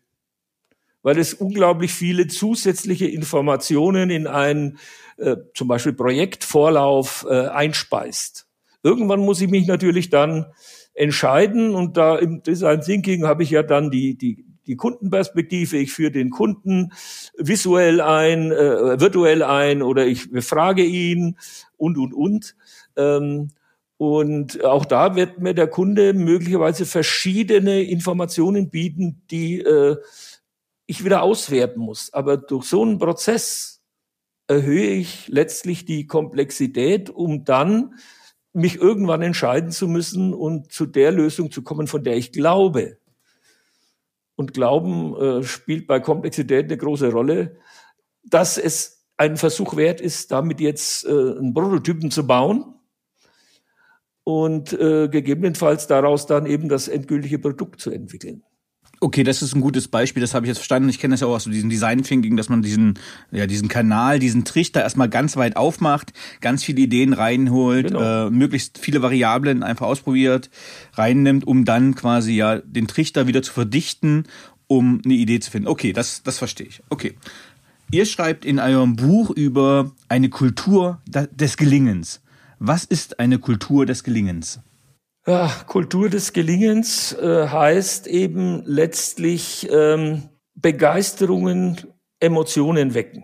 weil 1.03 1.17
es 1.17 1.33
unglaublich 1.33 1.93
viele 1.93 2.27
zusätzliche 2.27 3.07
Informationen 3.07 4.09
in 4.09 4.27
einen 4.27 4.77
äh, 5.17 5.37
zum 5.53 5.67
Beispiel 5.67 5.93
Projektvorlauf 5.93 7.25
äh, 7.29 7.47
einspeist. 7.47 8.47
Irgendwann 8.83 9.19
muss 9.19 9.41
ich 9.41 9.49
mich 9.49 9.67
natürlich 9.67 10.09
dann 10.09 10.45
entscheiden 10.93 11.75
und 11.75 11.97
da 11.97 12.17
im 12.17 12.43
Design 12.43 12.81
Thinking 12.81 13.25
habe 13.25 13.43
ich 13.43 13.51
ja 13.51 13.63
dann 13.63 13.91
die, 13.91 14.17
die, 14.17 14.45
die 14.67 14.75
Kundenperspektive, 14.75 15.77
ich 15.77 15.91
führe 15.91 16.11
den 16.11 16.29
Kunden 16.29 16.91
visuell 17.37 18.01
ein, 18.01 18.51
äh, 18.51 18.99
virtuell 18.99 19.43
ein 19.43 19.81
oder 19.81 20.05
ich 20.05 20.31
befrage 20.31 20.83
ihn 20.83 21.37
und, 21.77 21.97
und, 21.97 22.13
und. 22.13 22.55
Ähm, 22.97 23.49
und 23.97 24.65
auch 24.65 24.85
da 24.85 25.15
wird 25.15 25.39
mir 25.39 25.53
der 25.53 25.67
Kunde 25.67 26.13
möglicherweise 26.13 26.87
verschiedene 26.87 27.83
Informationen 27.83 28.71
bieten, 28.71 29.21
die 29.29 29.59
äh, 29.59 29.95
ich 30.91 31.03
wieder 31.03 31.23
auswerten 31.23 31.79
muss. 31.79 32.13
Aber 32.13 32.37
durch 32.37 32.65
so 32.65 32.83
einen 32.83 32.99
Prozess 32.99 33.81
erhöhe 34.47 34.91
ich 34.91 35.27
letztlich 35.27 35.85
die 35.85 36.05
Komplexität, 36.05 37.09
um 37.09 37.45
dann 37.45 37.95
mich 38.53 38.75
irgendwann 38.75 39.21
entscheiden 39.21 39.71
zu 39.71 39.87
müssen 39.87 40.33
und 40.33 40.71
zu 40.71 40.85
der 40.85 41.11
Lösung 41.11 41.51
zu 41.51 41.63
kommen, 41.63 41.87
von 41.87 42.03
der 42.03 42.17
ich 42.17 42.31
glaube 42.31 42.97
und 44.35 44.53
Glauben 44.53 45.15
äh, 45.15 45.43
spielt 45.43 45.87
bei 45.87 45.99
Komplexität 45.99 46.65
eine 46.65 46.77
große 46.77 47.11
Rolle, 47.11 47.57
dass 48.23 48.57
es 48.57 49.05
ein 49.15 49.37
Versuch 49.37 49.75
wert 49.77 50.01
ist, 50.01 50.31
damit 50.31 50.59
jetzt 50.59 51.05
äh, 51.05 51.09
einen 51.09 51.53
Prototypen 51.53 52.11
zu 52.11 52.25
bauen 52.25 52.73
und 54.23 54.73
äh, 54.73 55.07
gegebenenfalls 55.09 55.87
daraus 55.87 56.25
dann 56.25 56.45
eben 56.45 56.69
das 56.69 56.87
endgültige 56.87 57.39
Produkt 57.39 57.79
zu 57.79 57.91
entwickeln. 57.91 58.43
Okay, 59.03 59.23
das 59.23 59.41
ist 59.41 59.55
ein 59.55 59.61
gutes 59.61 59.87
Beispiel, 59.87 60.21
das 60.21 60.35
habe 60.35 60.45
ich 60.45 60.49
jetzt 60.49 60.59
verstanden. 60.59 60.87
Ich 60.87 60.99
kenne 60.99 61.13
das 61.13 61.21
ja 61.21 61.27
auch 61.27 61.33
aus 61.33 61.45
so 61.45 61.49
diesem 61.49 61.71
Design 61.71 62.03
Thinking, 62.03 62.37
dass 62.37 62.49
man 62.49 62.61
diesen, 62.61 62.99
ja, 63.31 63.47
diesen 63.47 63.67
Kanal, 63.67 64.19
diesen 64.19 64.45
Trichter 64.45 64.83
erstmal 64.83 65.09
ganz 65.09 65.35
weit 65.37 65.57
aufmacht, 65.57 66.13
ganz 66.39 66.63
viele 66.63 66.81
Ideen 66.81 67.13
reinholt, 67.13 67.87
genau. 67.87 68.27
äh, 68.27 68.29
möglichst 68.29 68.77
viele 68.77 69.01
Variablen 69.01 69.63
einfach 69.63 69.87
ausprobiert, 69.87 70.51
reinnimmt, 70.93 71.47
um 71.47 71.65
dann 71.65 71.95
quasi 71.95 72.33
ja 72.33 72.59
den 72.59 72.85
Trichter 72.87 73.25
wieder 73.25 73.41
zu 73.41 73.51
verdichten, 73.51 74.25
um 74.67 75.01
eine 75.03 75.15
Idee 75.15 75.39
zu 75.39 75.49
finden. 75.49 75.67
Okay, 75.67 75.93
das, 75.93 76.21
das 76.21 76.37
verstehe 76.37 76.67
ich. 76.67 76.83
Okay. 76.89 77.15
Ihr 77.89 78.05
schreibt 78.05 78.45
in 78.45 78.59
eurem 78.59 78.95
Buch 78.95 79.31
über 79.31 79.91
eine 80.09 80.29
Kultur 80.29 81.01
des 81.07 81.57
Gelingens. 81.57 82.21
Was 82.59 82.85
ist 82.85 83.19
eine 83.19 83.39
Kultur 83.39 83.87
des 83.87 84.03
Gelingens? 84.03 84.59
Ja, 85.27 85.51
Kultur 85.67 86.09
des 86.09 86.33
Gelingens 86.33 87.13
äh, 87.13 87.47
heißt 87.47 88.07
eben 88.07 88.63
letztlich 88.65 89.69
ähm, 89.71 90.29
Begeisterungen, 90.55 91.77
Emotionen 92.19 92.95
wecken. 92.95 93.23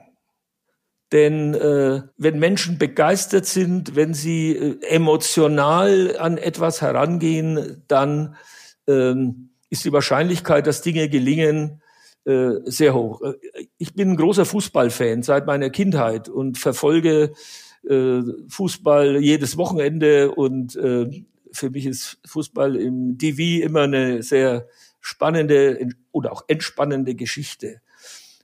Denn 1.12 1.56
äh, 1.56 2.04
wenn 2.18 2.38
Menschen 2.38 2.78
begeistert 2.78 3.46
sind, 3.46 3.96
wenn 3.96 4.14
sie 4.14 4.52
äh, 4.52 4.86
emotional 4.88 6.16
an 6.20 6.38
etwas 6.38 6.82
herangehen, 6.82 7.84
dann 7.88 8.36
ähm, 8.88 9.50
ist 9.70 9.84
die 9.84 9.92
Wahrscheinlichkeit, 9.92 10.68
dass 10.68 10.84
Dinge 10.84 11.10
gelingen, 11.10 11.82
äh, 12.26 12.56
sehr 12.66 12.94
hoch. 12.94 13.22
Äh, 13.24 13.68
ich 13.80 13.96
bin 13.96 14.12
ein 14.12 14.18
großer 14.18 14.46
Fußballfan 14.46 15.24
seit 15.24 15.48
meiner 15.48 15.72
Kindheit 15.72 16.30
und 16.30 16.60
verfolge 16.60 17.34
äh, 17.90 18.22
Fußball 18.50 19.18
jedes 19.18 19.58
Wochenende 19.58 20.32
und 20.32 20.76
äh, 20.76 21.26
für 21.58 21.70
mich 21.70 21.86
ist 21.86 22.20
Fußball 22.26 22.76
im 22.76 23.18
DV 23.18 23.64
immer 23.64 23.82
eine 23.82 24.24
sehr 24.24 24.68
spannende 25.02 25.90
oder 26.12 26.32
auch 26.32 26.44
entspannende 26.48 27.16
Geschichte. 27.16 27.82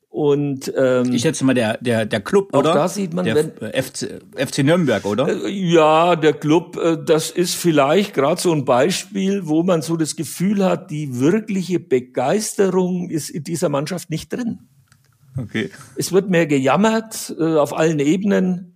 Und 0.10 0.71
ähm, 0.78 1.12
ich 1.12 1.23
schätze 1.23 1.43
mal 1.43 1.56
der 1.56 1.78
der 1.78 2.06
der 2.06 2.21
Club, 2.21 2.56
oder? 2.56 2.69
Auch 2.69 2.76
da 2.76 2.88
sieht 2.88 3.15
man, 3.15 3.26
der 3.26 3.36
wenn, 3.36 3.84
FC, 3.84 4.21
FC 4.36 4.60
Nürnberg, 4.60 5.06
oder? 5.06 5.28
Äh, 5.28 5.49
ja, 5.49 6.15
der 6.15 6.34
Club, 6.34 6.78
äh, 6.78 6.97
das 7.04 7.32
ist 7.32 7.56
vielleicht 7.56 8.13
gerade 8.13 8.39
so 8.39 8.52
ein 8.52 8.63
Beispiel, 8.63 9.47
wo 9.47 9.63
man 9.63 9.82
so 9.82 9.97
das 9.97 10.15
Gefühl 10.15 10.63
hat, 10.63 10.91
die 10.91 11.19
wirkliche 11.19 11.80
Begeisterung 11.80 13.10
ist 13.10 13.32
in 13.32 13.43
dieser 13.43 13.69
Mannschaft 13.69 14.12
nicht 14.12 14.32
drin. 14.32 14.60
Okay. 15.36 15.71
Es 15.95 16.12
wird 16.12 16.30
mehr 16.30 16.45
gejammert 16.45 17.34
äh, 17.39 17.56
auf 17.56 17.76
allen 17.76 17.97
Ebenen 17.99 18.72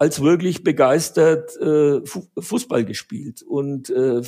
als 0.00 0.22
wirklich 0.22 0.64
begeistert 0.64 1.54
äh, 1.58 2.00
Fußball 2.38 2.86
gespielt. 2.86 3.42
Und 3.42 3.90
äh, 3.90 4.22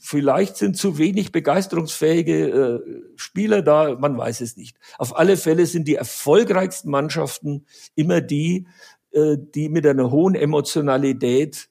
vielleicht 0.00 0.56
sind 0.56 0.76
zu 0.76 0.98
wenig 0.98 1.30
begeisterungsfähige 1.30 2.48
äh, 2.48 3.02
Spieler 3.14 3.62
da, 3.62 3.94
man 3.94 4.18
weiß 4.18 4.40
es 4.40 4.56
nicht. 4.56 4.76
Auf 4.98 5.16
alle 5.16 5.36
Fälle 5.36 5.66
sind 5.66 5.86
die 5.86 5.94
erfolgreichsten 5.94 6.90
Mannschaften 6.90 7.64
immer 7.94 8.20
die, 8.20 8.66
äh, 9.12 9.36
die 9.38 9.68
mit 9.68 9.86
einer 9.86 10.10
hohen 10.10 10.34
Emotionalität 10.34 11.68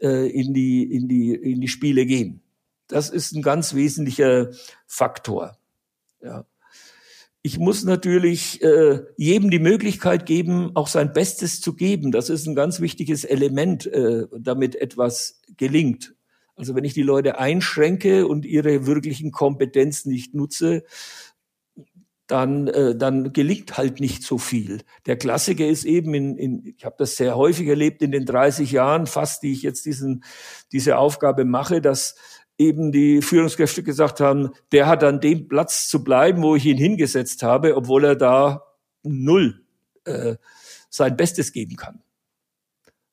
äh, 0.00 0.26
in, 0.30 0.54
die, 0.54 0.82
in, 0.90 1.08
die, 1.08 1.34
in 1.34 1.60
die 1.60 1.68
Spiele 1.68 2.06
gehen. 2.06 2.40
Das 2.86 3.10
ist 3.10 3.32
ein 3.32 3.42
ganz 3.42 3.74
wesentlicher 3.74 4.48
Faktor. 4.86 5.58
Ja. 6.22 6.46
Ich 7.42 7.58
muss 7.58 7.84
natürlich 7.84 8.62
äh, 8.62 9.00
jedem 9.16 9.50
die 9.50 9.60
Möglichkeit 9.60 10.26
geben, 10.26 10.72
auch 10.74 10.88
sein 10.88 11.12
Bestes 11.12 11.60
zu 11.60 11.74
geben. 11.74 12.10
Das 12.10 12.30
ist 12.30 12.46
ein 12.46 12.54
ganz 12.54 12.80
wichtiges 12.80 13.24
Element, 13.24 13.86
äh, 13.86 14.26
damit 14.36 14.74
etwas 14.76 15.40
gelingt. 15.56 16.14
Also 16.56 16.74
wenn 16.74 16.84
ich 16.84 16.94
die 16.94 17.02
Leute 17.02 17.38
einschränke 17.38 18.26
und 18.26 18.44
ihre 18.44 18.86
wirklichen 18.86 19.30
Kompetenzen 19.30 20.10
nicht 20.10 20.34
nutze, 20.34 20.82
dann, 22.26 22.66
äh, 22.66 22.94
dann 22.94 23.32
gelingt 23.32 23.78
halt 23.78 24.00
nicht 24.00 24.22
so 24.22 24.36
viel. 24.36 24.82
Der 25.06 25.16
Klassiker 25.16 25.66
ist 25.66 25.84
eben, 25.84 26.12
in, 26.14 26.36
in, 26.36 26.74
ich 26.76 26.84
habe 26.84 26.96
das 26.98 27.16
sehr 27.16 27.36
häufig 27.36 27.68
erlebt 27.68 28.02
in 28.02 28.12
den 28.12 28.26
30 28.26 28.70
Jahren 28.72 29.06
fast, 29.06 29.42
die 29.42 29.52
ich 29.52 29.62
jetzt 29.62 29.86
diesen, 29.86 30.24
diese 30.72 30.98
Aufgabe 30.98 31.44
mache, 31.44 31.80
dass 31.80 32.16
eben 32.58 32.90
die 32.92 33.22
Führungskräfte 33.22 33.82
gesagt 33.82 34.20
haben, 34.20 34.50
der 34.72 34.86
hat 34.86 35.04
an 35.04 35.20
dem 35.20 35.48
Platz 35.48 35.88
zu 35.88 36.02
bleiben, 36.02 36.42
wo 36.42 36.56
ich 36.56 36.66
ihn 36.66 36.76
hingesetzt 36.76 37.42
habe, 37.42 37.76
obwohl 37.76 38.04
er 38.04 38.16
da 38.16 38.64
null 39.04 39.62
äh, 40.04 40.36
sein 40.90 41.16
Bestes 41.16 41.52
geben 41.52 41.76
kann. 41.76 42.02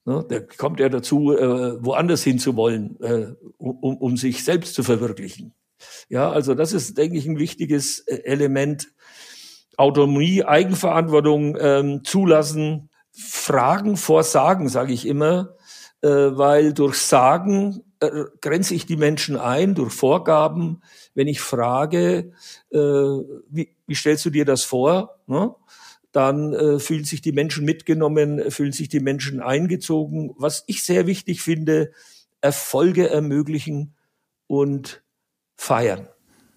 Ne, 0.05 0.25
der 0.29 0.45
kommt 0.45 0.79
ja 0.79 0.89
dazu, 0.89 1.36
äh, 1.36 1.84
woanders 1.84 2.23
hinzuwollen, 2.23 2.99
äh, 3.01 3.34
um, 3.58 3.97
um 3.97 4.17
sich 4.17 4.43
selbst 4.43 4.75
zu 4.75 4.84
verwirklichen. 4.84 5.53
Ja, 6.10 6.31
also 6.31 6.53
das 6.53 6.73
ist, 6.73 6.97
denke 6.97 7.17
ich, 7.17 7.25
ein 7.25 7.39
wichtiges 7.39 7.99
äh, 7.99 8.17
Element. 8.23 8.89
Autonomie, 9.77 10.43
Eigenverantwortung 10.43 11.58
ähm, 11.60 12.03
zulassen, 12.05 12.89
Fragen 13.12 13.97
vor 13.97 14.23
Sagen, 14.23 14.69
sage 14.69 14.93
ich 14.93 15.05
immer, 15.05 15.55
äh, 16.01 16.08
weil 16.08 16.73
durch 16.73 16.97
Sagen 16.97 17.81
grenze 18.41 18.75
ich 18.75 18.86
die 18.86 18.97
Menschen 18.97 19.38
ein, 19.38 19.75
durch 19.75 19.93
Vorgaben. 19.93 20.81
Wenn 21.13 21.27
ich 21.27 21.41
frage, 21.41 22.31
äh, 22.71 22.77
wie, 22.77 23.75
wie 23.88 23.95
stellst 23.95 24.25
du 24.25 24.29
dir 24.29 24.45
das 24.45 24.63
vor? 24.63 25.19
Ne? 25.27 25.53
dann 26.15 26.53
äh, 26.53 26.79
fühlen 26.79 27.03
sich 27.03 27.21
die 27.21 27.34
Menschen 27.34 27.65
mitgenommen, 27.65 28.49
fühlen 28.49 28.71
sich 28.71 28.88
die 28.88 29.01
Menschen 29.01 29.41
eingezogen. 29.41 30.34
Was 30.38 30.63
ich 30.65 30.81
sehr 30.81 31.08
wichtig 31.08 31.41
finde, 31.41 31.91
Erfolge 32.39 33.10
ermöglichen 33.10 33.95
und 34.47 35.03
feiern. 35.58 36.08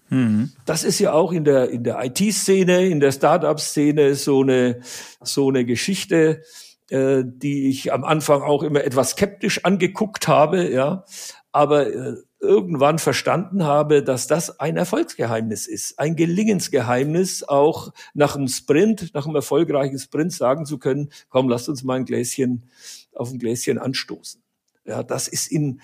Mhm. 0.09 0.53
Das 0.65 0.85
ist 0.85 0.99
ja 0.99 1.11
auch 1.11 1.33
in 1.33 1.43
der, 1.43 1.69
in 1.71 1.83
der 1.83 2.01
IT-Szene, 2.05 2.87
in 2.87 3.01
der 3.01 3.11
Start-up-Szene 3.11 4.15
so 4.15 4.43
eine, 4.43 4.79
so 5.21 5.49
eine 5.49 5.65
Geschichte, 5.65 6.41
äh, 6.89 7.23
die 7.25 7.69
ich 7.69 7.93
am 7.93 8.03
Anfang 8.03 8.41
auch 8.41 8.63
immer 8.63 8.83
etwas 8.83 9.11
skeptisch 9.11 9.65
angeguckt 9.65 10.27
habe, 10.27 10.69
ja. 10.71 11.05
Aber 11.51 11.87
äh, 11.87 12.15
irgendwann 12.39 12.99
verstanden 12.99 13.63
habe, 13.63 14.03
dass 14.03 14.27
das 14.27 14.59
ein 14.59 14.77
Erfolgsgeheimnis 14.77 15.67
ist, 15.67 15.99
ein 15.99 16.15
Gelingensgeheimnis, 16.15 17.43
auch 17.43 17.91
nach 18.13 18.35
einem 18.35 18.47
Sprint, 18.47 19.13
nach 19.13 19.25
einem 19.25 19.35
erfolgreichen 19.35 19.99
Sprint 19.99 20.31
sagen 20.31 20.65
zu 20.65 20.77
können, 20.77 21.09
komm, 21.29 21.49
lasst 21.49 21.69
uns 21.69 21.83
mal 21.83 21.95
ein 21.95 22.05
Gläschen 22.05 22.69
auf 23.13 23.31
ein 23.31 23.39
Gläschen 23.39 23.77
anstoßen. 23.77 24.41
Ja, 24.85 25.03
das 25.03 25.27
ist 25.27 25.51
in 25.51 25.81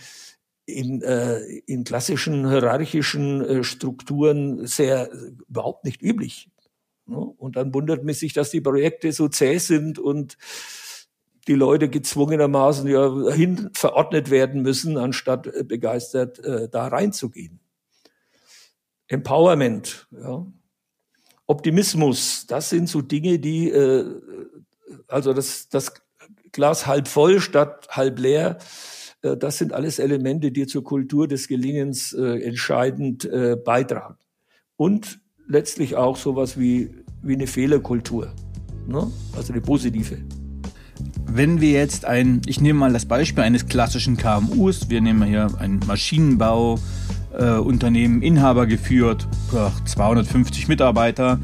in, 0.65 1.01
äh, 1.03 1.39
in 1.67 1.83
klassischen 1.83 2.49
hierarchischen 2.49 3.41
äh, 3.41 3.63
Strukturen 3.63 4.65
sehr 4.65 5.11
überhaupt 5.47 5.85
nicht 5.85 6.01
üblich. 6.01 6.49
Ne? 7.05 7.17
Und 7.17 7.55
dann 7.55 7.73
wundert 7.73 8.03
mich 8.03 8.19
sich, 8.19 8.33
dass 8.33 8.49
die 8.49 8.61
Projekte 8.61 9.11
so 9.11 9.27
zäh 9.27 9.59
sind 9.59 9.99
und 9.99 10.37
die 11.47 11.53
Leute 11.53 11.89
gezwungenermaßen 11.89 12.87
ja 12.87 13.31
hin 13.31 13.69
verordnet 13.73 14.29
werden 14.29 14.61
müssen, 14.61 14.97
anstatt 14.97 15.47
äh, 15.47 15.63
begeistert 15.63 16.39
äh, 16.39 16.69
da 16.69 16.87
reinzugehen. 16.87 17.59
Empowerment, 19.07 20.07
ja. 20.11 20.45
Optimismus, 21.47 22.47
das 22.47 22.71
sind 22.71 22.89
so 22.89 23.01
Dinge, 23.01 23.37
die 23.37 23.69
äh, 23.69 24.05
also 25.07 25.33
das, 25.33 25.69
das 25.69 25.93
Glas 26.51 26.87
halb 26.87 27.07
voll 27.07 27.39
statt 27.39 27.87
halb 27.91 28.19
leer, 28.19 28.57
äh, 29.21 29.37
das 29.37 29.57
sind 29.57 29.73
alles 29.73 29.99
Elemente, 29.99 30.51
die 30.51 30.67
zur 30.67 30.83
Kultur 30.83 31.27
des 31.27 31.47
Gelingens 31.47 32.13
äh, 32.13 32.41
entscheidend 32.41 33.25
äh, 33.25 33.55
beitragen. 33.55 34.17
Und 34.77 35.19
letztlich 35.47 35.95
auch 35.95 36.17
sowas 36.17 36.59
wie, 36.59 36.89
wie 37.21 37.33
eine 37.33 37.47
Fehlerkultur, 37.47 38.33
ne? 38.87 39.11
also 39.35 39.53
eine 39.53 39.61
positive. 39.61 40.17
Wenn 41.27 41.61
wir 41.61 41.71
jetzt 41.71 42.05
ein, 42.05 42.41
ich 42.45 42.61
nehme 42.61 42.79
mal 42.79 42.93
das 42.93 43.05
Beispiel 43.05 43.43
eines 43.43 43.65
klassischen 43.67 44.17
KMUs, 44.17 44.89
wir 44.89 45.01
nehmen 45.01 45.27
hier 45.27 45.47
ein 45.59 45.79
Maschinenbauunternehmen, 45.85 48.21
äh, 48.21 48.27
Inhaber 48.27 48.67
geführt, 48.67 49.27
250 49.85 50.67
Mitarbeiter. 50.67 51.39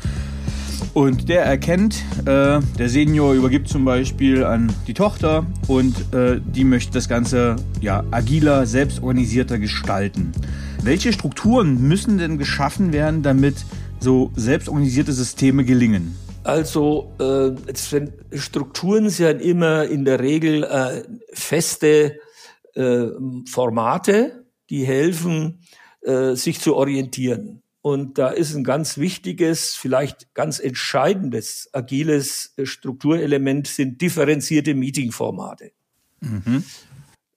Und 0.93 1.29
der 1.29 1.45
erkennt, 1.45 2.03
äh, 2.25 2.59
der 2.77 2.89
Senior 2.89 3.33
übergibt 3.33 3.69
zum 3.69 3.85
Beispiel 3.85 4.43
an 4.43 4.71
die 4.87 4.93
Tochter 4.93 5.45
und 5.67 6.13
äh, 6.13 6.39
die 6.43 6.63
möchte 6.63 6.93
das 6.93 7.07
Ganze 7.07 7.55
ja, 7.79 8.03
agiler, 8.11 8.65
selbstorganisierter 8.65 9.57
gestalten. 9.57 10.31
Welche 10.83 11.13
Strukturen 11.13 11.87
müssen 11.87 12.17
denn 12.17 12.37
geschaffen 12.37 12.91
werden, 12.91 13.21
damit 13.21 13.65
so 13.99 14.31
selbstorganisierte 14.35 15.13
Systeme 15.13 15.63
gelingen? 15.63 16.15
Also 16.43 17.13
äh, 17.19 18.37
Strukturen 18.37 19.09
sind 19.09 19.41
immer 19.41 19.85
in 19.85 20.05
der 20.05 20.19
Regel 20.19 20.63
äh, 20.63 21.03
feste 21.33 22.19
äh, 22.73 23.07
Formate, 23.47 24.45
die 24.69 24.85
helfen, 24.85 25.59
äh, 26.01 26.33
sich 26.35 26.59
zu 26.59 26.75
orientieren. 26.75 27.61
Und 27.81 28.17
da 28.17 28.29
ist 28.29 28.55
ein 28.55 28.63
ganz 28.63 28.97
wichtiges, 28.97 29.75
vielleicht 29.75 30.33
ganz 30.33 30.59
entscheidendes 30.59 31.69
agiles 31.73 32.53
Strukturelement 32.63 33.67
sind 33.67 34.01
differenzierte 34.01 34.75
Meetingformate. 34.75 35.71
Mhm. 36.21 36.63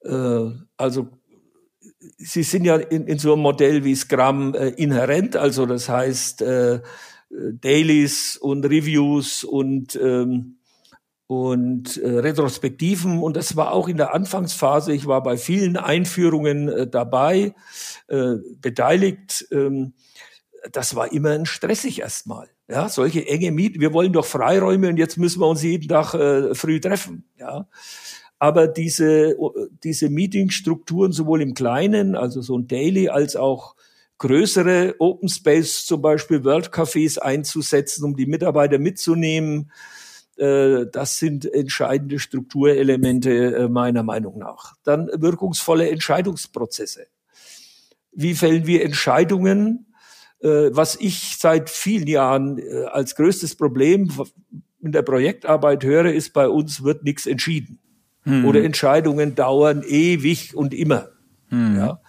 Äh, 0.02 0.50
also 0.76 1.08
sie 2.18 2.42
sind 2.42 2.64
ja 2.64 2.76
in, 2.76 3.06
in, 3.06 3.18
so 3.18 3.32
einem 3.32 3.42
Modell 3.42 3.84
wie 3.84 3.94
Scrum 3.94 4.54
äh, 4.54 4.68
inhärent, 4.68 5.36
also 5.36 5.66
das 5.66 5.88
heißt 5.88 6.42
äh, 6.42 6.80
Dailies 7.30 8.36
und 8.36 8.64
Reviews 8.64 9.44
und 9.44 9.96
ähm, 9.96 10.58
und 11.26 11.96
äh, 11.96 12.18
Retrospektiven 12.18 13.18
und 13.18 13.36
das 13.36 13.56
war 13.56 13.72
auch 13.72 13.88
in 13.88 13.96
der 13.96 14.14
Anfangsphase. 14.14 14.92
Ich 14.92 15.06
war 15.06 15.22
bei 15.22 15.36
vielen 15.36 15.76
Einführungen 15.76 16.68
äh, 16.68 16.86
dabei, 16.86 17.54
äh, 18.08 18.34
beteiligt. 18.60 19.46
Ähm, 19.50 19.94
das 20.70 20.94
war 20.94 21.12
immer 21.12 21.30
ein 21.30 21.46
stressig 21.46 22.00
erstmal. 22.00 22.48
Ja, 22.68 22.88
solche 22.88 23.26
enge 23.26 23.50
Mieten. 23.52 23.80
Wir 23.80 23.92
wollen 23.92 24.12
doch 24.12 24.24
Freiräume 24.24 24.88
und 24.88 24.96
jetzt 24.96 25.18
müssen 25.18 25.40
wir 25.40 25.48
uns 25.48 25.62
jeden 25.62 25.88
Tag 25.88 26.14
äh, 26.14 26.54
früh 26.54 26.80
treffen. 26.80 27.24
Ja, 27.38 27.68
aber 28.38 28.68
diese 28.68 29.36
diese 29.82 30.10
Meetingstrukturen 30.10 31.12
sowohl 31.12 31.42
im 31.42 31.54
Kleinen, 31.54 32.16
also 32.16 32.42
so 32.42 32.58
ein 32.58 32.66
Daily, 32.66 33.08
als 33.08 33.36
auch 33.36 33.73
größere 34.18 34.94
Open 34.98 35.28
Space, 35.28 35.86
zum 35.86 36.02
Beispiel 36.02 36.44
World 36.44 36.70
Cafés 36.70 37.18
einzusetzen, 37.18 38.04
um 38.04 38.16
die 38.16 38.26
Mitarbeiter 38.26 38.78
mitzunehmen. 38.78 39.70
Äh, 40.36 40.86
das 40.90 41.18
sind 41.18 41.52
entscheidende 41.52 42.18
Strukturelemente 42.18 43.56
äh, 43.56 43.68
meiner 43.68 44.02
Meinung 44.02 44.38
nach. 44.38 44.74
Dann 44.84 45.08
wirkungsvolle 45.12 45.90
Entscheidungsprozesse. 45.90 47.06
Wie 48.12 48.34
fällen 48.34 48.66
wir 48.66 48.84
Entscheidungen? 48.84 49.86
Äh, 50.40 50.70
was 50.70 50.96
ich 50.96 51.36
seit 51.38 51.70
vielen 51.70 52.06
Jahren 52.06 52.60
als 52.92 53.16
größtes 53.16 53.56
Problem 53.56 54.10
in 54.80 54.92
der 54.92 55.02
Projektarbeit 55.02 55.84
höre, 55.84 56.12
ist, 56.12 56.32
bei 56.32 56.48
uns 56.48 56.84
wird 56.84 57.04
nichts 57.04 57.26
entschieden. 57.26 57.78
Hm. 58.22 58.44
Oder 58.44 58.62
Entscheidungen 58.64 59.34
dauern 59.34 59.82
ewig 59.86 60.54
und 60.54 60.72
immer. 60.72 61.08
Hm. 61.48 61.76
Ja 61.76 62.00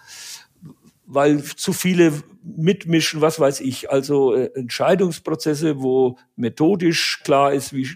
weil 1.06 1.42
zu 1.42 1.72
viele 1.72 2.12
mitmischen, 2.42 3.20
was 3.20 3.40
weiß 3.40 3.60
ich. 3.60 3.90
Also 3.90 4.34
äh, 4.34 4.50
Entscheidungsprozesse, 4.54 5.80
wo 5.80 6.18
methodisch 6.36 7.22
klar 7.24 7.52
ist, 7.52 7.72
wie 7.72 7.88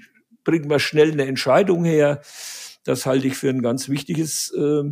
bringt 0.45 0.67
man 0.67 0.81
schnell 0.81 1.13
eine 1.13 1.27
Entscheidung 1.27 1.85
her. 1.85 2.23
Das 2.85 3.07
halte 3.07 3.27
ich 3.27 3.37
für 3.37 3.51
ein 3.51 3.63
ganz 3.63 3.89
wichtiges 3.89 4.53
äh, 4.57 4.83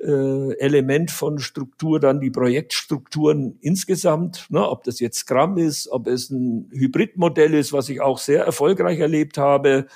äh, 0.00 0.58
Element 0.58 1.10
von 1.10 1.38
Struktur, 1.38 1.98
dann 1.98 2.20
die 2.20 2.30
Projektstrukturen 2.30 3.58
insgesamt, 3.60 4.46
ne, 4.50 4.68
ob 4.68 4.84
das 4.84 5.00
jetzt 5.00 5.18
Scrum 5.20 5.58
ist, 5.58 5.88
ob 5.88 6.06
es 6.06 6.30
ein 6.30 6.70
Hybridmodell 6.72 7.54
ist, 7.54 7.72
was 7.72 7.88
ich 7.88 8.00
auch 8.00 8.18
sehr 8.18 8.44
erfolgreich 8.44 9.00
erlebt 9.00 9.38
habe, 9.38 9.86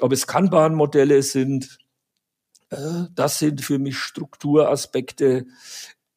ob 0.00 0.12
es 0.12 0.26
Kanban-Modelle 0.26 1.22
sind. 1.22 1.78
Äh, 2.70 3.04
das 3.14 3.38
sind 3.38 3.60
für 3.60 3.78
mich 3.78 3.96
Strukturaspekte, 3.98 5.46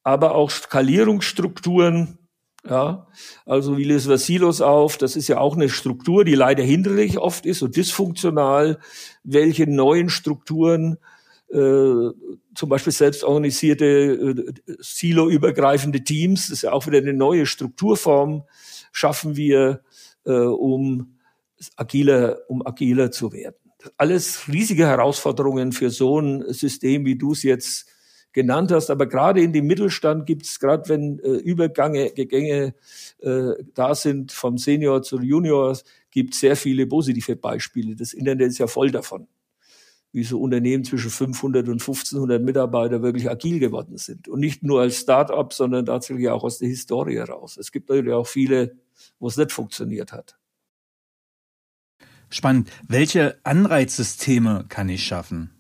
aber 0.06 0.36
auch 0.36 0.52
Skalierungsstrukturen. 0.52 2.20
Ja, 2.68 3.08
also 3.46 3.78
wie 3.78 3.84
lösen 3.84 4.10
wir 4.10 4.18
Silos 4.18 4.62
auf? 4.62 4.98
Das 4.98 5.16
ist 5.16 5.28
ja 5.28 5.40
auch 5.40 5.56
eine 5.56 5.70
Struktur, 5.70 6.24
die 6.24 6.36
leider 6.36 6.64
hinderlich 6.64 7.20
oft 7.20 7.46
ist 7.46 7.62
und 7.62 7.76
dysfunktional. 7.76 8.80
Welche 9.24 9.68
neuen 9.68 10.10
Strukturen, 10.10 10.98
äh, 11.50 11.58
zum 12.56 12.70
Beispiel 12.70 12.94
selbstorganisierte, 12.94 13.86
äh, 13.86 14.54
siloübergreifende 14.80 16.04
Teams, 16.04 16.48
das 16.48 16.58
ist 16.58 16.62
ja 16.64 16.72
auch 16.72 16.88
wieder 16.88 17.00
eine 17.00 17.14
neue 17.14 17.46
Strukturform, 17.46 18.44
schaffen 18.92 19.36
wir 19.36 19.82
äh, 20.26 20.32
um 20.32 21.18
agiler, 21.76 22.40
um 22.48 22.66
agiler 22.66 23.12
zu 23.12 23.32
werden. 23.32 23.56
Alles 23.98 24.48
riesige 24.48 24.88
Herausforderungen 24.88 25.72
für 25.72 25.92
so 25.92 26.20
ein 26.20 26.44
System, 26.52 27.06
wie 27.06 27.16
du 27.16 27.34
es 27.34 27.44
jetzt 27.44 27.88
genannt 28.36 28.72
hast. 28.72 28.92
Aber 28.92 29.08
gerade 29.08 29.42
in 29.42 29.54
dem 29.54 29.66
Mittelstand 29.66 30.28
gibt 30.28 30.46
es, 30.46 30.60
gerade 30.60 30.88
wenn 30.90 31.20
äh, 31.20 31.30
Übergänge 31.30 32.12
Gegänge, 32.12 32.76
äh, 33.20 33.52
da 33.74 33.96
sind 33.96 34.32
vom 34.32 34.60
Senior 34.60 35.02
zu 35.02 35.20
Junior, 35.20 35.76
gibt 36.12 36.36
sehr 36.36 36.56
viele 36.56 36.86
positive 36.86 37.36
Beispiele. 37.36 37.96
Das 37.96 38.14
Internet 38.14 38.50
ist 38.50 38.60
ja 38.60 38.68
voll 38.68 38.92
davon 38.92 39.28
wie 40.12 40.24
so 40.24 40.40
Unternehmen 40.40 40.86
zwischen 40.86 41.10
500 41.10 41.68
und 41.68 41.82
1500 41.82 42.42
Mitarbeiter 42.42 43.02
wirklich 43.02 43.30
agil 43.30 43.60
geworden 43.60 43.98
sind. 43.98 44.30
Und 44.30 44.40
nicht 44.40 44.64
nur 44.64 44.80
als 44.80 45.02
Start-up, 45.02 45.52
sondern 45.52 45.86
tatsächlich 45.86 46.30
auch 46.30 46.42
aus 46.42 46.60
der 46.60 46.70
Historie 46.70 47.18
heraus. 47.18 47.58
Es 47.58 47.70
gibt 47.70 47.90
natürlich 47.90 48.14
auch 48.14 48.26
viele, 48.26 48.78
wo 49.20 49.28
es 49.28 49.36
nicht 49.36 49.52
funktioniert 49.52 50.14
hat. 50.14 50.38
Spannend. 52.30 52.72
Welche 52.88 53.38
Anreizsysteme 53.44 54.66
kann 54.70 54.88
ich 54.88 55.04
schaffen? 55.04 55.55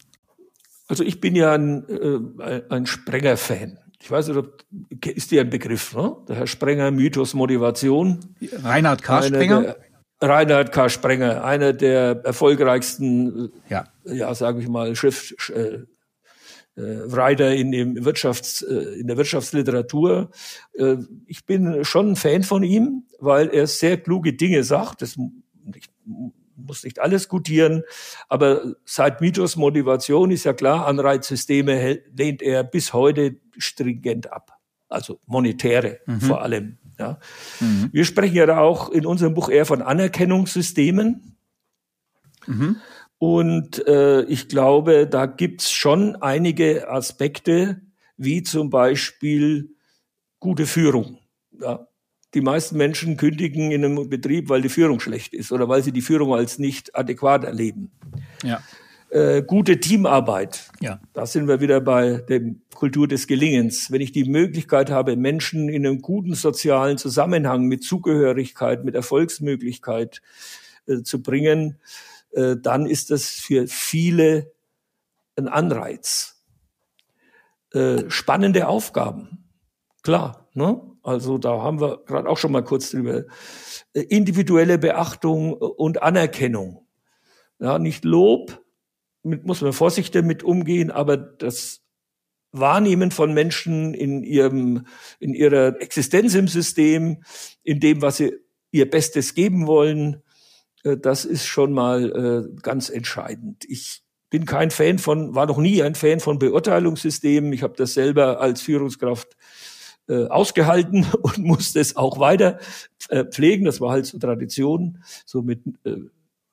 Also 0.88 1.04
ich 1.04 1.19
bin 1.19 1.36
ja 1.36 1.54
ein, 1.54 1.88
äh, 1.89 2.62
ein 2.69 2.86
Sprenger-Fan. 2.86 3.80
Ich 4.02 4.12
weiß 4.12 4.28
nicht, 4.28 4.38
ob, 4.38 4.63
ist 5.06 5.32
dir 5.32 5.41
ein 5.41 5.50
Begriff, 5.50 5.95
ne? 5.95 6.15
Der 6.28 6.36
Herr 6.36 6.48
Sprenger, 6.48 6.91
Mythos, 6.91 7.34
Motivation. 7.34 8.19
Reinhard 8.63 9.02
K. 9.02 9.24
Sprenger? 9.24 9.76
Reinhard 10.21 10.71
K. 10.71 10.89
Sprenger, 10.89 11.43
einer 11.43 11.74
der 11.74 12.21
erfolgreichsten, 12.24 13.52
ja, 13.69 13.88
ja 14.06 14.34
sage 14.36 14.62
ich 14.62 14.67
mal, 14.67 14.95
Schrift, 14.95 15.50
äh, 15.50 15.86
äh, 16.76 17.12
Writer 17.12 17.54
in, 17.56 17.71
dem 17.71 18.04
Wirtschafts, 18.04 18.62
äh, 18.62 19.00
in 19.00 19.08
der 19.08 19.17
Wirtschaftsliteratur. 19.17 20.30
Äh, 20.74 20.98
ich 21.26 21.45
bin 21.45 21.86
schon 21.86 22.12
ein 22.12 22.15
Fan 22.15 22.43
von 22.43 22.63
ihm, 22.63 23.06
weil 23.19 23.48
er 23.48 23.65
sehr 23.67 23.98
kluge 23.98 24.34
Dinge 24.34 24.63
sagt. 24.63 25.02
Das 25.02 25.15
ich 25.74 25.89
muss 26.56 26.84
nicht 26.84 27.00
alles 27.00 27.28
gutieren, 27.30 27.84
aber 28.30 28.76
seit 28.86 29.22
Mythos 29.22 29.56
Motivation 29.56 30.32
ist 30.32 30.44
ja 30.44 30.54
klar, 30.54 30.88
Anreizsysteme 30.88 32.00
lehnt 32.13 32.41
er 32.41 32.63
bis 32.63 32.94
heute 32.94 33.36
stringent 33.58 34.32
ab. 34.32 34.52
Also 34.88 35.20
monetäre 35.26 36.00
mhm. 36.06 36.22
vor 36.22 36.41
allem. 36.41 36.78
Ja. 37.00 37.20
Mhm. 37.60 37.89
Wir 37.91 38.06
sprechen 38.06 38.36
ja 38.36 38.46
da 38.46 38.60
auch 38.60 38.89
in 38.89 39.06
unserem 39.06 39.34
Buch 39.34 39.50
eher 39.50 39.65
von 39.65 39.82
Anerkennungssystemen. 39.82 41.38
Mhm. 42.46 42.78
Und 43.18 43.88
äh, 43.88 44.24
ich 44.24 44.48
glaube, 44.50 45.08
da 45.08 45.26
gibt's 45.26 45.72
schon 45.72 46.15
einige 46.18 46.89
Aspekte, 46.89 47.82
wie 48.18 48.44
zum 48.44 48.70
Beispiel 48.70 49.76
gute 50.39 50.65
Führung. 50.65 51.20
Ja. 51.60 51.88
Die 52.36 52.41
meisten 52.41 52.78
Menschen 52.78 53.17
kündigen 53.17 53.71
in 53.71 53.84
einem 53.84 54.10
Betrieb, 54.10 54.50
weil 54.50 54.62
die 54.62 54.69
Führung 54.69 55.00
schlecht 55.00 55.34
ist 55.34 55.52
oder 55.52 55.67
weil 55.67 55.82
sie 55.82 55.91
die 55.91 56.02
Führung 56.02 56.34
als 56.34 56.60
nicht 56.60 56.95
adäquat 56.95 57.43
erleben. 57.45 57.91
Ja 58.43 58.62
äh, 59.15 59.43
gute 59.43 59.80
Teamarbeit. 59.80 60.69
Ja. 60.82 61.00
Da 61.13 61.26
sind 61.26 61.48
wir 61.48 61.62
wieder 61.62 61.80
bei 61.80 62.17
der 62.17 62.41
Kultur 62.74 63.08
des 63.08 63.28
Gelingens. 63.28 63.91
Wenn 63.91 64.02
ich 64.02 64.12
die 64.12 64.26
Möglichkeit 64.26 64.89
habe, 64.89 65.15
Menschen 65.15 65.69
in 65.69 65.86
einem 65.86 66.02
guten 66.02 66.36
sozialen 66.36 66.98
Zusammenhang 66.98 67.65
mit 67.65 67.84
Zugehörigkeit, 67.84 68.84
mit 68.84 68.93
Erfolgsmöglichkeit 68.93 70.21
äh, 70.88 71.02
zu 71.02 71.21
bringen, 71.21 71.80
äh, 72.32 72.56
dann 72.62 72.86
ist 72.86 73.12
das 73.12 73.30
für 73.30 73.67
viele 73.67 74.52
ein 75.38 75.48
Anreiz. 75.48 76.43
Äh, 77.74 78.10
spannende 78.10 78.67
Aufgaben, 78.67 79.45
klar. 80.02 80.44
Ne? 80.56 80.82
Also 81.04 81.38
da 81.38 81.62
haben 81.62 81.82
wir 81.82 82.02
gerade 82.06 82.30
auch 82.30 82.38
schon 82.38 82.54
mal 82.54 82.63
kurz 82.63 82.91
drüber. 82.91 83.26
Äh, 83.94 84.02
individuelle 84.02 84.78
Beachtung 84.78 85.54
und 85.54 86.02
Anerkennung. 86.02 86.88
Ja, 87.60 87.78
nicht 87.78 88.06
Lob, 88.06 88.63
mit, 89.22 89.46
muss 89.46 89.62
man 89.62 89.74
vorsichtig 89.74 90.12
damit 90.12 90.44
umgehen, 90.44 90.91
aber 90.91 91.18
das 91.18 91.82
Wahrnehmen 92.54 93.12
von 93.12 93.34
Menschen 93.34 93.94
in 93.94 94.24
ihrem, 94.24 94.88
in 95.20 95.34
ihrer 95.34 95.82
Existenz 95.82 96.36
im 96.36 96.48
System, 96.48 97.24
in 97.63 97.82
dem, 97.82 98.02
was 98.02 98.18
sie 98.18 98.34
ihr 98.72 98.89
Bestes 98.89 99.34
geben 99.34 99.68
wollen, 99.68 100.24
äh, 100.84 100.96
das 100.96 101.26
ist 101.26 101.46
schon 101.46 101.74
mal 101.74 102.48
äh, 102.56 102.62
ganz 102.62 102.89
entscheidend. 102.89 103.65
Ich 103.68 104.04
bin 104.30 104.46
kein 104.46 104.72
Fan 104.72 105.00
von, 105.00 105.36
war 105.36 105.48
noch 105.48 105.58
nie 105.58 105.84
ein 105.84 105.96
Fan 105.96 106.22
von 106.22 106.39
Beurteilungssystemen. 106.39 107.52
Ich 107.52 107.62
habe 107.62 107.76
das 107.76 107.94
selber 107.94 108.39
als 108.39 108.62
Führungskraft 108.62 109.36
äh, 110.08 110.26
ausgehalten 110.28 111.06
und 111.22 111.39
musste 111.39 111.80
es 111.80 111.96
auch 111.96 112.20
weiter 112.20 112.60
pflegen. 113.32 113.65
Das 113.65 113.82
war 113.82 113.91
halt 113.91 114.08
so 114.08 114.18
Tradition, 114.18 115.04
so 115.26 115.44
mit 115.44 115.62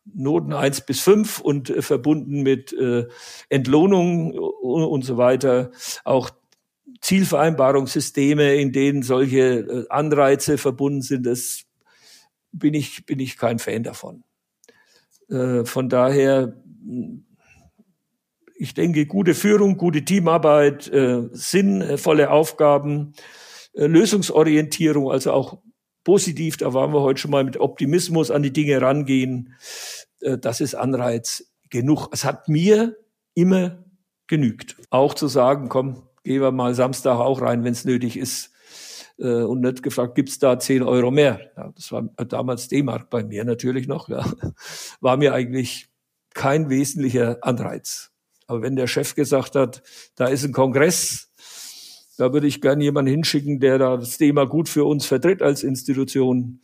Noten 0.04 0.52
eins 0.52 0.80
bis 0.80 1.00
fünf 1.00 1.40
und 1.40 1.70
äh, 1.70 1.82
verbunden 1.82 2.42
mit 2.42 2.72
äh, 2.72 3.06
Entlohnung 3.48 4.32
und, 4.32 4.84
und 4.84 5.04
so 5.04 5.16
weiter. 5.16 5.70
Auch 6.04 6.30
Zielvereinbarungssysteme, 7.00 8.54
in 8.56 8.72
denen 8.72 9.02
solche 9.02 9.40
äh, 9.40 9.86
Anreize 9.88 10.58
verbunden 10.58 11.02
sind, 11.02 11.26
das 11.26 11.64
bin 12.52 12.74
ich, 12.74 13.06
bin 13.06 13.20
ich 13.20 13.38
kein 13.38 13.58
Fan 13.58 13.82
davon. 13.82 14.24
Äh, 15.30 15.64
von 15.64 15.88
daher, 15.88 16.56
ich 18.56 18.74
denke, 18.74 19.06
gute 19.06 19.34
Führung, 19.34 19.76
gute 19.76 20.04
Teamarbeit, 20.04 20.88
äh, 20.88 21.28
sinnvolle 21.32 22.30
Aufgaben, 22.30 23.14
äh, 23.74 23.86
Lösungsorientierung, 23.86 25.10
also 25.10 25.32
auch 25.32 25.58
positiv, 26.04 26.56
da 26.56 26.74
waren 26.74 26.92
wir 26.92 27.00
heute 27.00 27.20
schon 27.20 27.30
mal 27.30 27.44
mit 27.44 27.58
Optimismus 27.58 28.30
an 28.30 28.42
die 28.42 28.52
Dinge 28.52 28.80
rangehen. 28.80 29.54
Äh, 30.20 30.38
das 30.38 30.60
ist 30.60 30.74
Anreiz 30.74 31.52
genug. 31.70 32.08
Es 32.12 32.24
hat 32.24 32.48
mir 32.48 32.96
immer 33.34 33.84
genügt. 34.26 34.76
Auch 34.90 35.14
zu 35.14 35.28
sagen, 35.28 35.68
komm, 35.68 36.02
gehen 36.24 36.40
wir 36.40 36.52
mal 36.52 36.74
Samstag 36.74 37.18
auch 37.18 37.40
rein, 37.40 37.64
wenn 37.64 37.72
es 37.72 37.84
nötig 37.84 38.16
ist. 38.16 38.50
Äh, 39.18 39.42
und 39.42 39.60
nicht 39.60 39.82
gefragt, 39.82 40.14
gibt's 40.14 40.38
da 40.38 40.58
zehn 40.58 40.82
Euro 40.82 41.10
mehr? 41.10 41.52
Ja, 41.56 41.72
das 41.74 41.92
war 41.92 42.02
damals 42.02 42.68
D-Mark 42.68 43.10
bei 43.10 43.24
mir 43.24 43.44
natürlich 43.44 43.86
noch. 43.86 44.08
Ja. 44.08 44.24
War 45.00 45.16
mir 45.16 45.34
eigentlich 45.34 45.88
kein 46.34 46.70
wesentlicher 46.70 47.38
Anreiz. 47.42 48.10
Aber 48.46 48.62
wenn 48.62 48.76
der 48.76 48.86
Chef 48.86 49.14
gesagt 49.14 49.54
hat, 49.54 49.82
da 50.16 50.26
ist 50.26 50.44
ein 50.44 50.52
Kongress, 50.52 51.31
da 52.18 52.32
würde 52.32 52.46
ich 52.46 52.60
gerne 52.60 52.84
jemanden 52.84 53.10
hinschicken, 53.10 53.60
der 53.60 53.78
da 53.78 53.96
das 53.96 54.18
Thema 54.18 54.46
gut 54.46 54.68
für 54.68 54.84
uns 54.84 55.06
vertritt 55.06 55.42
als 55.42 55.62
Institution. 55.62 56.60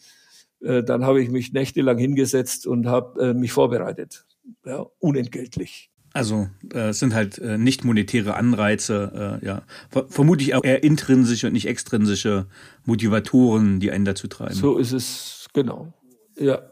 Äh, 0.61 0.82
dann 0.82 1.04
habe 1.04 1.22
ich 1.22 1.30
mich 1.30 1.52
nächtelang 1.52 1.98
hingesetzt 1.98 2.66
und 2.66 2.87
habe 2.87 3.30
äh, 3.30 3.34
mich 3.34 3.52
vorbereitet. 3.52 4.26
Ja, 4.64 4.87
unentgeltlich. 4.98 5.90
Also 6.12 6.48
äh, 6.72 6.88
es 6.88 6.98
sind 6.98 7.14
halt 7.14 7.38
äh, 7.38 7.58
nicht 7.58 7.84
monetäre 7.84 8.34
Anreize, 8.34 9.38
äh, 9.42 9.46
ja. 9.46 9.62
Ver 9.90 10.06
vermutlich 10.08 10.54
auch 10.54 10.64
eher 10.64 10.82
intrinsische 10.82 11.46
und 11.46 11.52
nicht 11.52 11.68
extrinsische 11.68 12.46
Motivatoren, 12.84 13.78
die 13.78 13.90
einen 13.90 14.04
dazu 14.04 14.26
treiben. 14.26 14.54
So 14.54 14.78
ist 14.78 14.92
es, 14.92 15.48
genau. 15.52 15.92
Ja. 16.38 16.62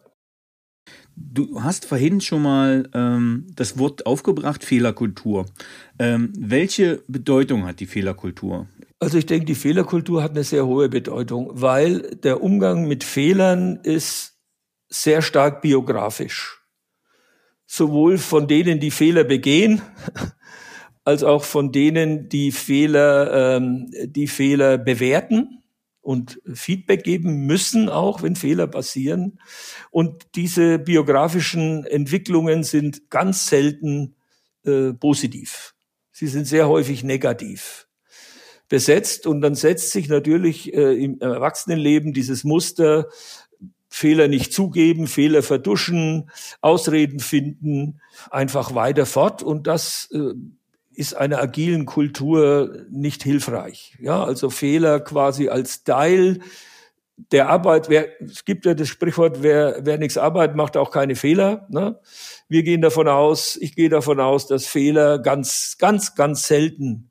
Du 1.19 1.63
hast 1.63 1.87
vorhin 1.87 2.21
schon 2.21 2.43
mal 2.43 2.91
ähm, 2.93 3.47
das 3.57 3.79
Wort 3.79 4.05
aufgebracht, 4.05 4.63
Fehlerkultur. 4.63 5.47
Ähm, 5.99 6.31
welche 6.39 7.03
Bedeutung 7.09 7.67
hat 7.67 7.81
die 7.81 7.87
Fehlerkultur? 7.87 8.69
Also 8.99 9.17
ich 9.17 9.25
denke, 9.25 9.47
die 9.47 9.55
Fehlerkultur 9.55 10.23
hat 10.23 10.33
eine 10.33 10.45
sehr 10.45 10.67
hohe 10.67 10.91
Bedeutung, 10.91 11.51
weil 11.53 12.17
der 12.23 12.43
Umgang 12.43 12.87
mit 12.87 13.03
Fehlern 13.03 13.81
ist 13.83 14.35
sehr 14.89 15.23
stark 15.23 15.63
biografisch. 15.63 16.61
Sowohl 17.67 18.19
von 18.19 18.47
denen, 18.47 18.79
die 18.79 18.91
Fehler 18.91 19.25
begehen, 19.25 19.81
als 21.05 21.25
auch 21.25 21.45
von 21.45 21.73
denen, 21.73 22.29
die 22.29 22.53
Fehler, 22.53 23.57
ähm, 23.57 23.91
die 24.05 24.29
Fehler 24.29 24.77
bewerten 24.77 25.63
und 26.07 26.41
Feedback 26.55 27.03
geben 27.03 27.47
müssen, 27.47 27.89
auch 27.89 28.23
wenn 28.23 28.37
Fehler 28.37 28.69
passieren. 28.69 29.41
Und 29.91 30.29
diese 30.37 30.79
biografischen 30.79 31.85
Entwicklungen 31.85 32.63
sind 32.63 33.11
ganz 33.11 33.49
selten 33.49 34.15
äh, 34.65 34.93
positiv. 34.93 35.75
Sie 36.13 36.29
sind 36.29 36.47
sehr 36.47 36.69
häufig 36.69 37.03
negativ 37.03 37.89
besetzt 38.69 39.27
und 39.27 39.41
dann 39.41 39.57
setzt 39.57 39.91
sich 39.91 40.09
natürlich 40.09 40.73
äh, 40.73 40.95
im 40.95 41.21
Erwachsenenleben 41.21 42.13
dieses 42.13 42.45
Muster 42.45 43.09
Fehler 43.89 44.29
nicht 44.29 44.53
zugeben, 44.53 45.09
Fehler 45.09 45.43
verduschen, 45.43 46.31
Ausreden 46.61 47.19
finden, 47.19 48.01
einfach 48.31 48.77
weiter 48.77 49.07
fort 49.07 49.43
und 49.43 49.67
das 49.67 50.09
äh, 50.13 50.35
ist 50.97 51.15
einer 51.15 51.41
agilen 51.41 51.87
Kultur 51.87 52.87
nicht 52.91 53.23
hilfreich. 53.23 53.97
Ja, 54.01 54.25
also 54.25 54.51
Fehler 54.51 55.01
quasi 55.01 55.49
als 55.49 55.85
Teil 55.85 56.41
der 57.33 57.49
Arbeit. 57.49 57.89
Wer, 57.89 58.21
es 58.21 58.45
gibt 58.45 58.67
ja 58.67 58.75
das 58.75 58.89
Sprichwort, 58.89 59.43
wer, 59.43 59.81
wer 59.83 59.99
nichts 59.99 60.19
arbeitet, 60.19 60.57
macht 60.57 60.77
auch 60.77 60.91
keine 60.91 61.15
Fehler. 61.15 61.67
Ne? 61.71 61.99
Wir 62.49 62.63
gehen 62.63 62.81
davon 62.81 63.09
aus, 63.09 63.57
ich 63.57 63.75
gehe 63.75 63.89
davon 63.89 64.21
aus, 64.21 64.47
dass 64.47 64.67
Fehler 64.67 65.19
ganz, 65.19 65.77
ganz, 65.79 66.15
ganz 66.15 66.47
selten 66.47 67.11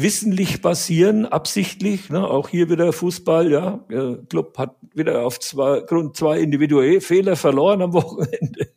wissentlich 0.00 0.62
passieren, 0.62 1.26
absichtlich. 1.26 2.10
Ne? 2.10 2.26
Auch 2.26 2.48
hier 2.48 2.70
wieder 2.70 2.92
Fußball, 2.92 3.50
ja. 3.50 3.84
Club 4.28 4.56
hat 4.58 4.76
wieder 4.94 5.24
auf 5.24 5.40
zwei, 5.40 5.80
Grund 5.80 6.16
zwei 6.16 6.40
individuelle 6.40 7.00
Fehler 7.00 7.36
verloren 7.36 7.82
am 7.82 7.92
Wochenende. 7.92 8.68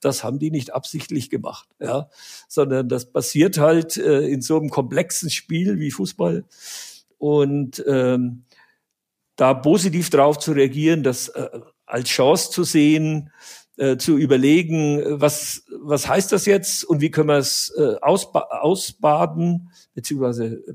Das 0.00 0.24
haben 0.24 0.38
die 0.38 0.50
nicht 0.50 0.74
absichtlich 0.74 1.30
gemacht, 1.30 1.68
ja. 1.80 2.08
Sondern 2.48 2.88
das 2.88 3.10
passiert 3.10 3.58
halt 3.58 3.96
äh, 3.96 4.26
in 4.26 4.42
so 4.42 4.58
einem 4.58 4.70
komplexen 4.70 5.30
Spiel 5.30 5.78
wie 5.78 5.90
Fußball. 5.90 6.44
Und 7.18 7.84
ähm, 7.86 8.44
da 9.36 9.54
positiv 9.54 10.10
drauf 10.10 10.38
zu 10.38 10.52
reagieren, 10.52 11.02
das 11.02 11.28
äh, 11.28 11.48
als 11.86 12.08
Chance 12.08 12.50
zu 12.50 12.64
sehen, 12.64 13.30
äh, 13.82 13.96
zu 13.96 14.16
überlegen, 14.16 15.02
was, 15.20 15.64
was 15.82 16.06
heißt 16.06 16.30
das 16.30 16.46
jetzt 16.46 16.84
und 16.84 17.00
wie 17.00 17.10
können 17.10 17.30
wir 17.30 17.38
es 17.38 17.74
äh, 17.76 17.96
ausba 18.00 18.42
ausbaden, 18.60 19.70
beziehungsweise 19.92 20.44
äh, 20.54 20.74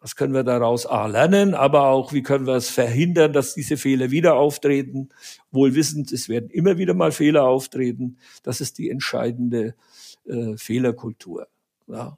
was 0.00 0.16
können 0.16 0.32
wir 0.32 0.42
daraus 0.42 0.86
A 0.86 1.06
lernen, 1.06 1.52
aber 1.52 1.88
auch 1.88 2.14
wie 2.14 2.22
können 2.22 2.46
wir 2.46 2.54
es 2.54 2.70
verhindern, 2.70 3.34
dass 3.34 3.52
diese 3.52 3.76
Fehler 3.76 4.10
wieder 4.10 4.36
auftreten. 4.36 5.10
Wohl 5.50 5.74
wissend, 5.74 6.10
es 6.10 6.30
werden 6.30 6.48
immer 6.48 6.78
wieder 6.78 6.94
mal 6.94 7.12
Fehler 7.12 7.44
auftreten. 7.44 8.16
Das 8.42 8.62
ist 8.62 8.78
die 8.78 8.88
entscheidende 8.88 9.74
äh, 10.24 10.56
Fehlerkultur, 10.56 11.48
ja, 11.86 12.16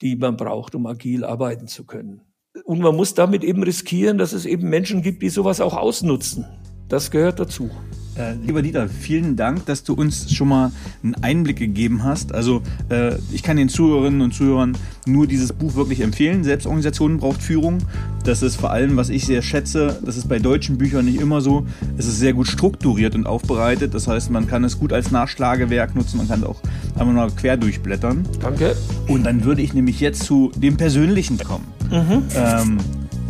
die 0.00 0.16
man 0.16 0.36
braucht, 0.36 0.74
um 0.74 0.86
agil 0.86 1.24
arbeiten 1.24 1.68
zu 1.68 1.84
können. 1.84 2.20
Und 2.64 2.80
man 2.80 2.96
muss 2.96 3.14
damit 3.14 3.44
eben 3.44 3.62
riskieren, 3.62 4.18
dass 4.18 4.32
es 4.32 4.44
eben 4.44 4.68
Menschen 4.68 5.02
gibt, 5.02 5.22
die 5.22 5.28
sowas 5.28 5.60
auch 5.60 5.76
ausnutzen. 5.76 6.46
Das 6.88 7.12
gehört 7.12 7.38
dazu. 7.38 7.70
Äh, 8.18 8.34
lieber 8.44 8.62
Dieter, 8.62 8.88
vielen 8.88 9.36
Dank, 9.36 9.66
dass 9.66 9.84
du 9.84 9.94
uns 9.94 10.32
schon 10.32 10.48
mal 10.48 10.72
einen 11.02 11.14
Einblick 11.16 11.58
gegeben 11.58 12.04
hast. 12.04 12.34
Also 12.34 12.62
äh, 12.88 13.16
ich 13.32 13.42
kann 13.42 13.56
den 13.56 13.68
Zuhörerinnen 13.68 14.22
und 14.22 14.32
Zuhörern 14.32 14.76
nur 15.06 15.26
dieses 15.26 15.52
Buch 15.52 15.74
wirklich 15.74 16.00
empfehlen. 16.00 16.42
Selbstorganisationen 16.42 17.18
braucht 17.18 17.42
Führung. 17.42 17.78
Das 18.24 18.42
ist 18.42 18.56
vor 18.56 18.70
allem, 18.70 18.96
was 18.96 19.08
ich 19.10 19.26
sehr 19.26 19.42
schätze, 19.42 20.00
das 20.04 20.16
ist 20.16 20.28
bei 20.28 20.38
deutschen 20.38 20.78
Büchern 20.78 21.04
nicht 21.04 21.20
immer 21.20 21.40
so. 21.40 21.66
Es 21.98 22.06
ist 22.06 22.18
sehr 22.18 22.32
gut 22.32 22.48
strukturiert 22.48 23.14
und 23.14 23.26
aufbereitet. 23.26 23.94
Das 23.94 24.08
heißt, 24.08 24.30
man 24.30 24.46
kann 24.46 24.64
es 24.64 24.78
gut 24.78 24.92
als 24.92 25.10
Nachschlagewerk 25.10 25.94
nutzen. 25.94 26.16
Man 26.16 26.28
kann 26.28 26.40
es 26.40 26.46
auch 26.46 26.60
einmal 26.98 27.14
mal 27.14 27.30
quer 27.30 27.56
durchblättern. 27.56 28.26
Danke. 28.40 28.76
Und 29.08 29.24
dann 29.24 29.44
würde 29.44 29.62
ich 29.62 29.74
nämlich 29.74 30.00
jetzt 30.00 30.24
zu 30.24 30.50
dem 30.56 30.76
Persönlichen 30.76 31.38
kommen. 31.38 31.66
Mhm. 31.90 32.22
Ähm, 32.34 32.78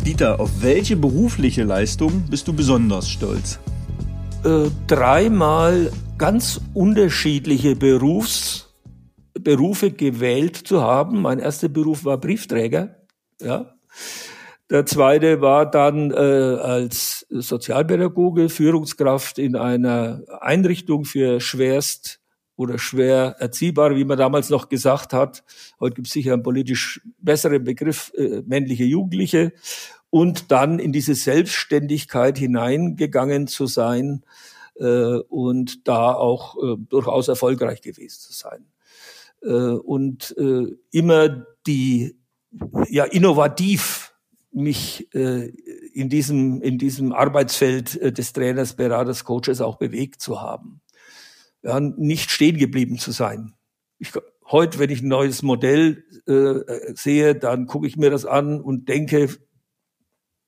Dieter, 0.05 0.39
auf 0.39 0.61
welche 0.61 0.95
berufliche 0.95 1.63
Leistung 1.63 2.23
bist 2.29 2.47
du 2.47 2.53
besonders 2.53 3.09
stolz? 3.09 3.59
Äh, 4.47 4.71
dreimal 4.87 5.91
ganz 6.17 6.61
unterschiedliche 6.73 7.75
Berufs, 7.75 8.73
Berufe 9.33 9.91
gewählt 9.91 10.55
zu 10.55 10.81
haben. 10.81 11.21
Mein 11.21 11.39
erster 11.39 11.67
Beruf 11.67 12.05
war 12.05 12.17
Briefträger. 12.17 12.95
Ja. 13.41 13.75
Der 14.69 14.85
zweite 14.85 15.41
war 15.41 15.69
dann 15.69 16.11
äh, 16.11 16.15
als 16.15 17.25
Sozialpädagoge, 17.29 18.47
Führungskraft 18.47 19.37
in 19.37 19.57
einer 19.57 20.21
Einrichtung 20.39 21.03
für 21.03 21.41
schwerst 21.41 22.21
oder 22.55 22.79
schwer 22.79 23.35
erziehbare, 23.39 23.97
wie 23.97 24.05
man 24.05 24.17
damals 24.17 24.49
noch 24.49 24.69
gesagt 24.69 25.11
hat. 25.11 25.43
Heute 25.81 25.95
gibt 25.95 26.07
es 26.07 26.13
sicher 26.13 26.31
einen 26.31 26.43
politisch 26.43 27.01
besseren 27.17 27.65
Begriff, 27.65 28.13
äh, 28.15 28.43
männliche 28.45 28.85
Jugendliche 28.85 29.51
und 30.09 30.51
dann 30.51 30.79
in 30.79 30.91
diese 30.91 31.15
Selbstständigkeit 31.15 32.37
hineingegangen 32.37 33.47
zu 33.47 33.67
sein 33.67 34.23
äh, 34.75 35.17
und 35.29 35.87
da 35.87 36.13
auch 36.13 36.55
äh, 36.57 36.75
durchaus 36.77 37.27
erfolgreich 37.27 37.81
gewesen 37.81 38.19
zu 38.19 38.33
sein. 38.33 38.65
Äh, 39.41 39.49
und 39.49 40.35
äh, 40.37 40.75
immer 40.91 41.45
die, 41.65 42.17
ja, 42.89 43.03
innovativ 43.03 44.13
mich 44.51 45.13
äh, 45.13 45.49
in 45.93 46.09
diesem, 46.09 46.61
in 46.61 46.77
diesem 46.77 47.13
Arbeitsfeld 47.13 47.95
äh, 48.01 48.11
des 48.11 48.33
Trainers, 48.33 48.75
Beraters, 48.75 49.23
Coaches 49.23 49.61
auch 49.61 49.77
bewegt 49.77 50.21
zu 50.21 50.41
haben. 50.41 50.81
Ja, 51.63 51.79
nicht 51.79 52.31
stehen 52.31 52.57
geblieben 52.57 52.97
zu 52.97 53.11
sein. 53.11 53.53
Ich, 53.99 54.11
heute, 54.45 54.79
wenn 54.79 54.89
ich 54.89 55.01
ein 55.01 55.09
neues 55.09 55.41
Modell 55.41 56.03
äh, 56.27 56.93
sehe, 56.93 57.35
dann 57.35 57.65
gucke 57.67 57.87
ich 57.87 57.97
mir 57.97 58.09
das 58.09 58.25
an 58.25 58.61
und 58.61 58.87
denke, 58.89 59.29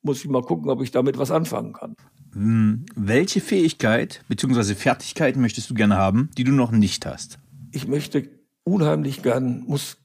muss 0.01 0.23
ich 0.23 0.29
mal 0.29 0.41
gucken, 0.41 0.69
ob 0.69 0.81
ich 0.81 0.91
damit 0.91 1.17
was 1.17 1.31
anfangen 1.31 1.73
kann. 1.73 1.95
Hm, 2.33 2.85
welche 2.95 3.41
Fähigkeit 3.41 4.23
bzw. 4.27 4.75
Fertigkeit 4.75 5.35
möchtest 5.35 5.69
du 5.69 5.73
gerne 5.73 5.97
haben, 5.97 6.29
die 6.37 6.43
du 6.43 6.51
noch 6.51 6.71
nicht 6.71 7.05
hast? 7.05 7.39
Ich 7.71 7.87
möchte 7.87 8.29
unheimlich 8.63 9.23
gern, 9.23 9.63
muss 9.67 9.97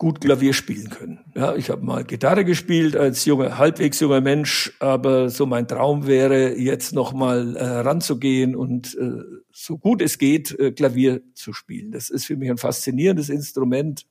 gut 0.00 0.22
Klavier 0.22 0.54
spielen 0.54 0.88
können. 0.88 1.20
Ja, 1.34 1.54
ich 1.54 1.68
habe 1.68 1.84
mal 1.84 2.04
Gitarre 2.04 2.46
gespielt 2.46 2.96
als 2.96 3.26
junger, 3.26 3.58
halbwegs 3.58 4.00
junger 4.00 4.22
Mensch, 4.22 4.72
aber 4.80 5.28
so 5.28 5.44
mein 5.44 5.68
Traum 5.68 6.06
wäre, 6.06 6.56
jetzt 6.56 6.94
noch 6.94 7.12
mal 7.12 7.54
äh, 7.54 7.64
ranzugehen 7.64 8.56
und 8.56 8.96
äh, 8.98 9.20
so 9.52 9.76
gut 9.76 10.00
es 10.00 10.16
geht, 10.16 10.58
äh, 10.58 10.72
Klavier 10.72 11.20
zu 11.34 11.52
spielen. 11.52 11.92
Das 11.92 12.08
ist 12.08 12.24
für 12.24 12.36
mich 12.36 12.50
ein 12.50 12.56
faszinierendes 12.56 13.28
Instrument, 13.28 14.06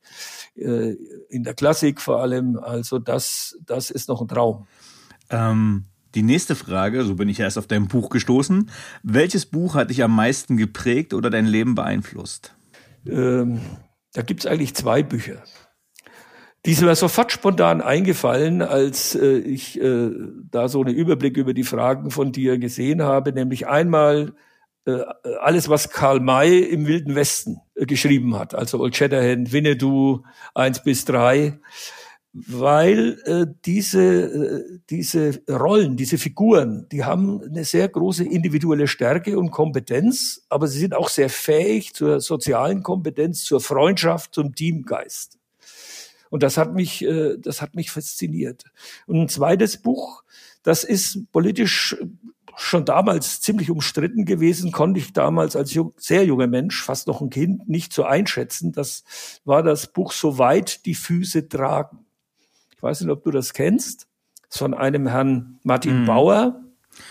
äh, 0.55 0.95
in 1.29 1.43
der 1.43 1.55
Klassik 1.55 2.01
vor 2.01 2.21
allem. 2.21 2.59
Also 2.59 2.99
das, 2.99 3.57
das 3.65 3.89
ist 3.89 4.09
noch 4.09 4.21
ein 4.21 4.27
Traum. 4.27 4.67
Ähm, 5.29 5.85
die 6.15 6.23
nächste 6.23 6.55
Frage, 6.55 7.03
so 7.03 7.15
bin 7.15 7.29
ich 7.29 7.39
erst 7.39 7.57
auf 7.57 7.67
dein 7.67 7.87
Buch 7.87 8.09
gestoßen. 8.09 8.71
Welches 9.03 9.45
Buch 9.45 9.75
hat 9.75 9.91
dich 9.91 10.03
am 10.03 10.15
meisten 10.15 10.57
geprägt 10.57 11.13
oder 11.13 11.29
dein 11.29 11.45
Leben 11.45 11.75
beeinflusst? 11.75 12.55
Ähm, 13.07 13.61
da 14.13 14.23
gibt 14.23 14.41
es 14.41 14.45
eigentlich 14.47 14.73
zwei 14.75 15.03
Bücher. 15.03 15.43
Die 16.65 16.73
sind 16.73 16.87
mir 16.87 16.95
sofort 16.95 17.31
spontan 17.31 17.81
eingefallen, 17.81 18.61
als 18.61 19.15
äh, 19.15 19.37
ich 19.37 19.79
äh, 19.79 20.09
da 20.51 20.67
so 20.67 20.81
einen 20.81 20.95
Überblick 20.95 21.37
über 21.37 21.53
die 21.53 21.63
Fragen 21.63 22.11
von 22.11 22.31
dir 22.31 22.57
gesehen 22.57 23.01
habe, 23.01 23.31
nämlich 23.31 23.67
einmal 23.67 24.33
äh, 24.85 25.03
alles, 25.39 25.69
was 25.69 25.89
Karl 25.89 26.19
May 26.19 26.59
im 26.59 26.85
Wilden 26.85 27.15
Westen 27.15 27.61
äh, 27.75 27.85
geschrieben 27.85 28.37
hat, 28.37 28.55
also 28.55 28.79
Old 28.79 28.95
Shatterhand, 28.95 29.53
Winnetou, 29.53 30.23
eins 30.53 30.83
bis 30.83 31.05
drei 31.05 31.59
weil 32.33 33.19
äh, 33.25 33.47
diese, 33.65 34.01
äh, 34.01 34.79
diese 34.89 35.41
Rollen, 35.49 35.97
diese 35.97 36.17
Figuren, 36.17 36.87
die 36.91 37.03
haben 37.03 37.41
eine 37.41 37.65
sehr 37.65 37.89
große 37.89 38.23
individuelle 38.23 38.87
Stärke 38.87 39.37
und 39.39 39.49
Kompetenz, 39.51 40.45
aber 40.49 40.67
sie 40.67 40.79
sind 40.79 40.93
auch 40.93 41.09
sehr 41.09 41.29
fähig 41.29 41.93
zur 41.93 42.21
sozialen 42.21 42.83
Kompetenz, 42.83 43.43
zur 43.43 43.61
Freundschaft, 43.61 44.35
zum 44.35 44.53
Teamgeist. 44.53 45.39
Und 46.29 46.43
das 46.43 46.57
hat 46.57 46.75
mich, 46.75 47.03
äh, 47.03 47.37
das 47.39 47.63
hat 47.63 47.73
mich 47.73 47.89
fasziniert. 47.89 48.63
Und 49.07 49.21
ein 49.21 49.29
zweites 49.29 49.77
Buch, 49.77 50.23
das 50.61 50.83
ist 50.83 51.31
politisch 51.31 51.97
schon 52.55 52.85
damals 52.85 53.41
ziemlich 53.41 53.71
umstritten 53.71 54.25
gewesen, 54.25 54.71
konnte 54.71 54.99
ich 54.99 55.13
damals 55.13 55.55
als 55.55 55.73
jung, 55.73 55.93
sehr 55.97 56.25
junger 56.25 56.47
Mensch, 56.47 56.83
fast 56.83 57.07
noch 57.07 57.21
ein 57.21 57.29
Kind, 57.29 57.69
nicht 57.69 57.93
so 57.93 58.03
einschätzen. 58.03 58.71
Das 58.71 59.03
war 59.45 59.63
das 59.63 59.87
Buch 59.87 60.11
Soweit 60.11 60.85
die 60.85 60.95
Füße 60.95 61.47
tragen 61.47 62.05
ich 62.79 62.83
weiß 62.83 63.01
nicht, 63.01 63.09
ob 63.09 63.25
du 63.25 63.31
das 63.31 63.53
kennst. 63.53 64.07
Das 64.47 64.55
ist 64.55 64.59
von 64.59 64.73
einem 64.73 65.05
Herrn 65.05 65.59
Martin 65.63 66.03
mhm. 66.03 66.05
Bauer. 66.05 66.61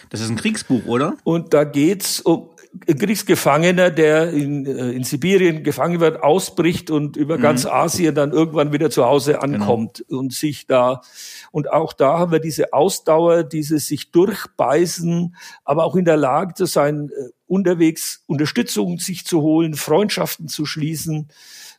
Das 0.08 0.22
ist 0.22 0.30
ein 0.30 0.36
Kriegsbuch, 0.36 0.86
oder? 0.86 1.14
Und 1.24 1.52
da 1.52 1.64
geht's 1.64 2.20
um 2.20 2.48
ein 2.88 2.98
Kriegsgefangener, 2.98 3.90
der 3.90 4.30
in, 4.30 4.64
äh, 4.64 4.92
in 4.92 5.04
Sibirien 5.04 5.64
gefangen 5.64 6.00
wird, 6.00 6.22
ausbricht 6.22 6.90
und 6.90 7.18
über 7.18 7.36
mhm. 7.36 7.42
ganz 7.42 7.66
Asien 7.66 8.14
dann 8.14 8.32
irgendwann 8.32 8.72
wieder 8.72 8.88
zu 8.88 9.04
Hause 9.04 9.32
genau. 9.32 9.44
ankommt 9.44 10.04
genau. 10.08 10.20
und 10.20 10.32
sich 10.32 10.66
da 10.66 11.02
und 11.50 11.70
auch 11.70 11.92
da 11.92 12.18
haben 12.18 12.32
wir 12.32 12.40
diese 12.40 12.72
Ausdauer, 12.72 13.42
dieses 13.42 13.88
sich 13.88 14.10
durchbeißen, 14.10 15.36
aber 15.64 15.84
auch 15.84 15.96
in 15.96 16.06
der 16.06 16.16
Lage 16.16 16.54
zu 16.54 16.64
sein, 16.64 17.10
äh, 17.10 17.28
unterwegs 17.46 18.22
Unterstützung 18.26 18.98
sich 18.98 19.26
zu 19.26 19.42
holen, 19.42 19.74
Freundschaften 19.74 20.48
zu 20.48 20.64
schließen 20.64 21.28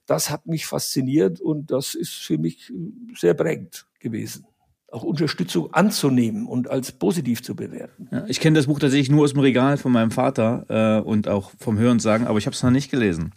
das 0.09 0.29
hat 0.29 0.47
mich 0.47 0.65
fasziniert 0.65 1.39
und 1.39 1.71
das 1.71 1.93
ist 1.95 2.13
für 2.13 2.37
mich 2.37 2.71
sehr 3.15 3.33
prägend 3.33 3.85
gewesen 3.99 4.45
auch 4.91 5.03
Unterstützung 5.03 5.73
anzunehmen 5.73 6.47
und 6.47 6.69
als 6.69 6.91
positiv 6.91 7.43
zu 7.43 7.55
bewerten. 7.55 8.07
Ja, 8.11 8.25
ich 8.27 8.39
kenne 8.39 8.57
das 8.57 8.67
Buch 8.67 8.79
tatsächlich 8.79 9.11
nur 9.11 9.23
aus 9.23 9.33
dem 9.33 9.41
Regal 9.41 9.77
von 9.77 9.91
meinem 9.91 10.11
Vater 10.11 10.65
äh, 10.67 11.07
und 11.07 11.27
auch 11.27 11.51
vom 11.59 11.77
Hören 11.77 11.99
sagen, 11.99 12.27
aber 12.27 12.39
ich 12.39 12.45
habe 12.45 12.55
es 12.55 12.63
noch 12.63 12.71
nicht 12.71 12.89
gelesen. 12.89 13.33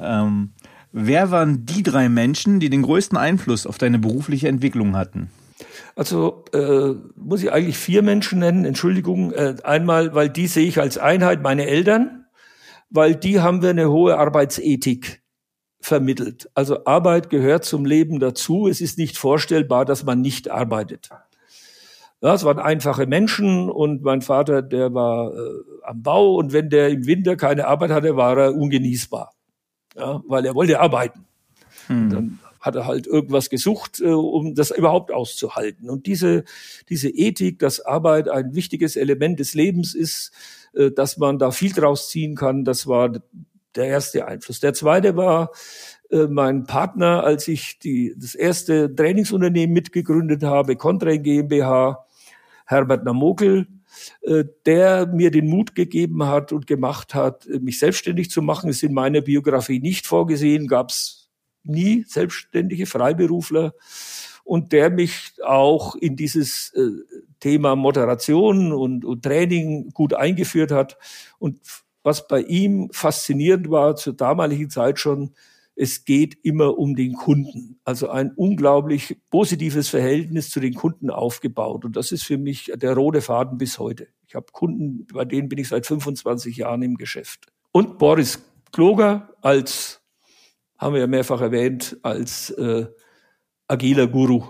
Ähm, 0.00 0.52
wer 0.92 1.30
waren 1.30 1.66
die 1.66 1.82
drei 1.82 2.08
Menschen, 2.08 2.60
die 2.60 2.70
den 2.70 2.82
größten 2.82 3.18
Einfluss 3.18 3.66
auf 3.66 3.78
deine 3.78 3.98
berufliche 3.98 4.48
Entwicklung 4.48 4.96
hatten? 4.96 5.30
Also 5.96 6.44
äh, 6.52 6.94
muss 7.16 7.42
ich 7.42 7.50
eigentlich 7.50 7.78
vier 7.78 8.02
Menschen 8.02 8.38
nennen, 8.38 8.64
Entschuldigung. 8.64 9.32
Äh, 9.32 9.56
einmal, 9.64 10.14
weil 10.14 10.28
die 10.28 10.46
sehe 10.46 10.66
ich 10.66 10.78
als 10.78 10.98
Einheit, 10.98 11.42
meine 11.42 11.66
Eltern, 11.66 12.26
weil 12.90 13.16
die 13.16 13.40
haben 13.40 13.62
wir 13.62 13.70
eine 13.70 13.90
hohe 13.90 14.18
Arbeitsethik 14.18 15.22
vermittelt. 15.80 16.50
Also 16.54 16.84
Arbeit 16.84 17.30
gehört 17.30 17.64
zum 17.64 17.84
Leben 17.84 18.18
dazu. 18.18 18.66
Es 18.68 18.80
ist 18.80 18.98
nicht 18.98 19.16
vorstellbar, 19.16 19.84
dass 19.84 20.04
man 20.04 20.20
nicht 20.20 20.50
arbeitet. 20.50 21.10
Ja, 22.22 22.34
es 22.34 22.44
waren 22.44 22.58
einfache 22.58 23.06
Menschen 23.06 23.68
und 23.70 24.02
mein 24.02 24.22
Vater, 24.22 24.62
der 24.62 24.94
war 24.94 25.34
äh, 25.34 25.50
am 25.82 26.02
Bau 26.02 26.36
und 26.36 26.52
wenn 26.52 26.70
der 26.70 26.88
im 26.88 27.06
Winter 27.06 27.36
keine 27.36 27.66
Arbeit 27.66 27.90
hatte, 27.90 28.16
war 28.16 28.36
er 28.38 28.54
ungenießbar, 28.54 29.34
ja, 29.96 30.22
weil 30.26 30.46
er 30.46 30.54
wollte 30.54 30.80
arbeiten. 30.80 31.26
Hm. 31.88 32.10
Dann 32.10 32.38
hat 32.66 32.74
er 32.74 32.86
halt 32.86 33.06
irgendwas 33.06 33.50
gesucht, 33.50 34.00
äh, 34.00 34.06
um 34.06 34.54
das 34.54 34.70
überhaupt 34.70 35.12
auszuhalten. 35.12 35.88
Und 35.90 36.06
diese, 36.06 36.44
diese 36.88 37.10
Ethik, 37.10 37.58
dass 37.58 37.80
Arbeit 37.80 38.28
ein 38.28 38.54
wichtiges 38.54 38.96
Element 38.96 39.38
des 39.38 39.54
Lebens 39.54 39.94
ist, 39.94 40.32
äh, 40.74 40.90
dass 40.90 41.18
man 41.18 41.38
da 41.38 41.50
viel 41.50 41.72
draus 41.72 42.08
ziehen 42.08 42.34
kann, 42.34 42.64
das 42.64 42.86
war 42.86 43.12
der 43.76 43.86
erste 43.86 44.26
Einfluss. 44.26 44.60
Der 44.60 44.74
zweite 44.74 45.16
war 45.16 45.50
äh, 46.10 46.26
mein 46.26 46.64
Partner, 46.64 47.24
als 47.24 47.48
ich 47.48 47.78
die, 47.78 48.14
das 48.16 48.34
erste 48.34 48.94
Trainingsunternehmen 48.94 49.74
mitgegründet 49.74 50.42
habe, 50.42 50.76
Contrain 50.76 51.22
GmbH, 51.22 52.04
Herbert 52.66 53.04
Namokel, 53.04 53.66
äh, 54.22 54.44
der 54.64 55.06
mir 55.06 55.30
den 55.30 55.48
Mut 55.48 55.74
gegeben 55.74 56.26
hat 56.26 56.52
und 56.52 56.66
gemacht 56.66 57.14
hat, 57.14 57.46
mich 57.60 57.78
selbstständig 57.78 58.30
zu 58.30 58.42
machen. 58.42 58.70
Ist 58.70 58.82
in 58.82 58.94
meiner 58.94 59.20
Biografie 59.20 59.80
nicht 59.80 60.06
vorgesehen, 60.06 60.66
gab 60.66 60.90
es 60.90 61.30
nie 61.62 62.04
selbstständige 62.06 62.86
Freiberufler 62.86 63.74
und 64.44 64.72
der 64.72 64.90
mich 64.90 65.32
auch 65.44 65.96
in 65.96 66.14
dieses 66.14 66.72
äh, 66.74 66.90
Thema 67.40 67.74
Moderation 67.74 68.72
und, 68.72 69.04
und 69.04 69.24
Training 69.24 69.90
gut 69.90 70.14
eingeführt 70.14 70.70
hat. 70.70 70.96
Und 71.38 71.58
was 72.06 72.28
bei 72.28 72.40
ihm 72.42 72.88
faszinierend 72.92 73.68
war, 73.68 73.96
zur 73.96 74.12
damaligen 74.12 74.70
Zeit 74.70 75.00
schon, 75.00 75.34
es 75.74 76.04
geht 76.04 76.38
immer 76.44 76.78
um 76.78 76.94
den 76.94 77.14
Kunden. 77.14 77.80
Also 77.84 78.08
ein 78.08 78.30
unglaublich 78.30 79.18
positives 79.28 79.88
Verhältnis 79.88 80.48
zu 80.48 80.60
den 80.60 80.74
Kunden 80.74 81.10
aufgebaut. 81.10 81.84
Und 81.84 81.96
das 81.96 82.12
ist 82.12 82.22
für 82.22 82.38
mich 82.38 82.72
der 82.76 82.94
rote 82.94 83.20
Faden 83.20 83.58
bis 83.58 83.80
heute. 83.80 84.06
Ich 84.28 84.36
habe 84.36 84.46
Kunden, 84.52 85.08
bei 85.12 85.24
denen 85.24 85.48
bin 85.48 85.58
ich 85.58 85.68
seit 85.68 85.84
25 85.84 86.56
Jahren 86.56 86.82
im 86.82 86.94
Geschäft. 86.94 87.48
Und 87.72 87.98
Boris 87.98 88.38
Kloger 88.70 89.34
als, 89.42 90.00
haben 90.78 90.94
wir 90.94 91.00
ja 91.00 91.08
mehrfach 91.08 91.40
erwähnt, 91.40 91.98
als 92.02 92.50
äh, 92.50 92.86
agiler 93.66 94.06
Guru. 94.06 94.44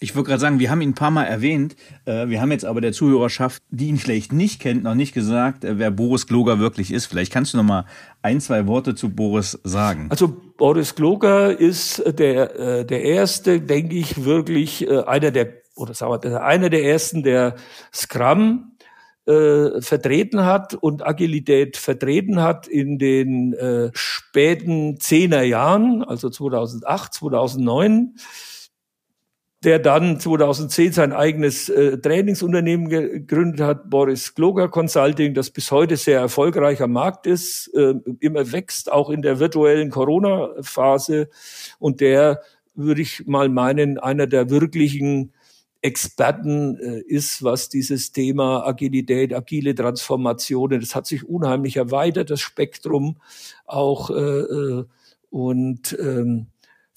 Ich 0.00 0.14
würde 0.14 0.28
gerade 0.28 0.40
sagen, 0.40 0.60
wir 0.60 0.70
haben 0.70 0.80
ihn 0.80 0.90
ein 0.90 0.94
paar 0.94 1.10
Mal 1.10 1.24
erwähnt. 1.24 1.74
Äh, 2.04 2.28
wir 2.28 2.40
haben 2.40 2.52
jetzt 2.52 2.64
aber 2.64 2.80
der 2.80 2.92
Zuhörerschaft, 2.92 3.62
die 3.70 3.88
ihn 3.88 3.98
vielleicht 3.98 4.32
nicht 4.32 4.60
kennt, 4.60 4.84
noch 4.84 4.94
nicht 4.94 5.12
gesagt, 5.12 5.64
äh, 5.64 5.78
wer 5.78 5.90
Boris 5.90 6.28
Gloger 6.28 6.60
wirklich 6.60 6.92
ist. 6.92 7.06
Vielleicht 7.06 7.32
kannst 7.32 7.52
du 7.52 7.56
noch 7.56 7.64
mal 7.64 7.84
ein, 8.22 8.40
zwei 8.40 8.68
Worte 8.68 8.94
zu 8.94 9.10
Boris 9.10 9.58
sagen. 9.64 10.06
Also 10.10 10.28
Boris 10.56 10.94
Gloger 10.94 11.58
ist 11.58 12.00
der, 12.06 12.56
äh, 12.58 12.84
der 12.86 13.02
erste, 13.02 13.60
denke 13.60 13.96
ich, 13.96 14.24
wirklich 14.24 14.88
einer 14.88 15.32
der, 15.32 15.54
oder 15.74 15.94
sagen 15.94 16.22
wir 16.22 16.44
einer 16.44 16.70
der 16.70 16.84
ersten, 16.84 17.24
der 17.24 17.56
Scrum 17.92 18.76
äh, 19.26 19.82
vertreten 19.82 20.44
hat 20.44 20.74
und 20.74 21.04
Agilität 21.04 21.76
vertreten 21.76 22.40
hat 22.40 22.68
in 22.68 22.98
den 22.98 23.52
äh, 23.52 23.90
späten 23.94 25.00
Zehner 25.00 25.42
Jahren, 25.42 26.04
also 26.04 26.30
2008, 26.30 27.14
2009 27.14 28.14
der 29.64 29.80
dann 29.80 30.20
2010 30.20 30.92
sein 30.92 31.12
eigenes 31.12 31.68
äh, 31.68 31.98
Trainingsunternehmen 31.98 32.88
gegründet 32.88 33.60
hat, 33.60 33.90
Boris 33.90 34.34
Gloger 34.34 34.68
Consulting, 34.68 35.34
das 35.34 35.50
bis 35.50 35.72
heute 35.72 35.96
sehr 35.96 36.20
erfolgreicher 36.20 36.86
Markt 36.86 37.26
ist, 37.26 37.68
äh, 37.74 37.94
immer 38.20 38.52
wächst, 38.52 38.90
auch 38.90 39.10
in 39.10 39.22
der 39.22 39.40
virtuellen 39.40 39.90
Corona-Phase. 39.90 41.28
Und 41.80 42.00
der, 42.00 42.40
würde 42.76 43.02
ich 43.02 43.26
mal 43.26 43.48
meinen, 43.48 43.98
einer 43.98 44.28
der 44.28 44.48
wirklichen 44.48 45.32
Experten 45.80 46.76
äh, 46.78 47.00
ist, 47.00 47.42
was 47.42 47.68
dieses 47.68 48.12
Thema 48.12 48.64
Agilität, 48.64 49.34
agile 49.34 49.74
Transformationen, 49.74 50.80
das 50.80 50.94
hat 50.94 51.06
sich 51.06 51.28
unheimlich 51.28 51.76
erweitert, 51.76 52.30
das 52.30 52.40
Spektrum 52.40 53.16
auch 53.66 54.10
äh, 54.10 54.14
äh 54.14 54.84
und 55.30 55.96
ähm, 56.00 56.46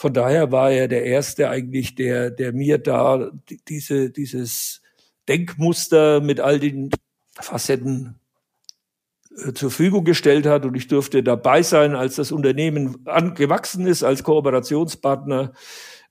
von 0.02 0.16
daher 0.16 0.52
war 0.52 0.72
er 0.72 0.88
der 0.88 1.06
Erste 1.06 1.48
eigentlich, 1.48 1.94
der, 1.94 2.32
der 2.32 2.54
mir 2.54 2.80
da 2.80 3.30
diese, 3.68 4.10
dieses 4.10 4.82
Denkmuster 5.30 6.22
mit 6.22 6.40
all 6.40 6.60
den 6.60 6.90
Facetten 7.40 8.20
äh, 9.38 9.54
zur 9.54 9.70
Verfügung 9.70 10.04
gestellt 10.04 10.48
hat. 10.48 10.66
Und 10.66 10.74
ich 10.74 10.88
durfte 10.88 11.22
dabei 11.22 11.62
sein, 11.62 11.94
als 11.94 12.16
das 12.16 12.32
Unternehmen 12.32 13.06
angewachsen 13.06 13.86
ist 13.86 14.02
als 14.02 14.24
Kooperationspartner 14.24 15.54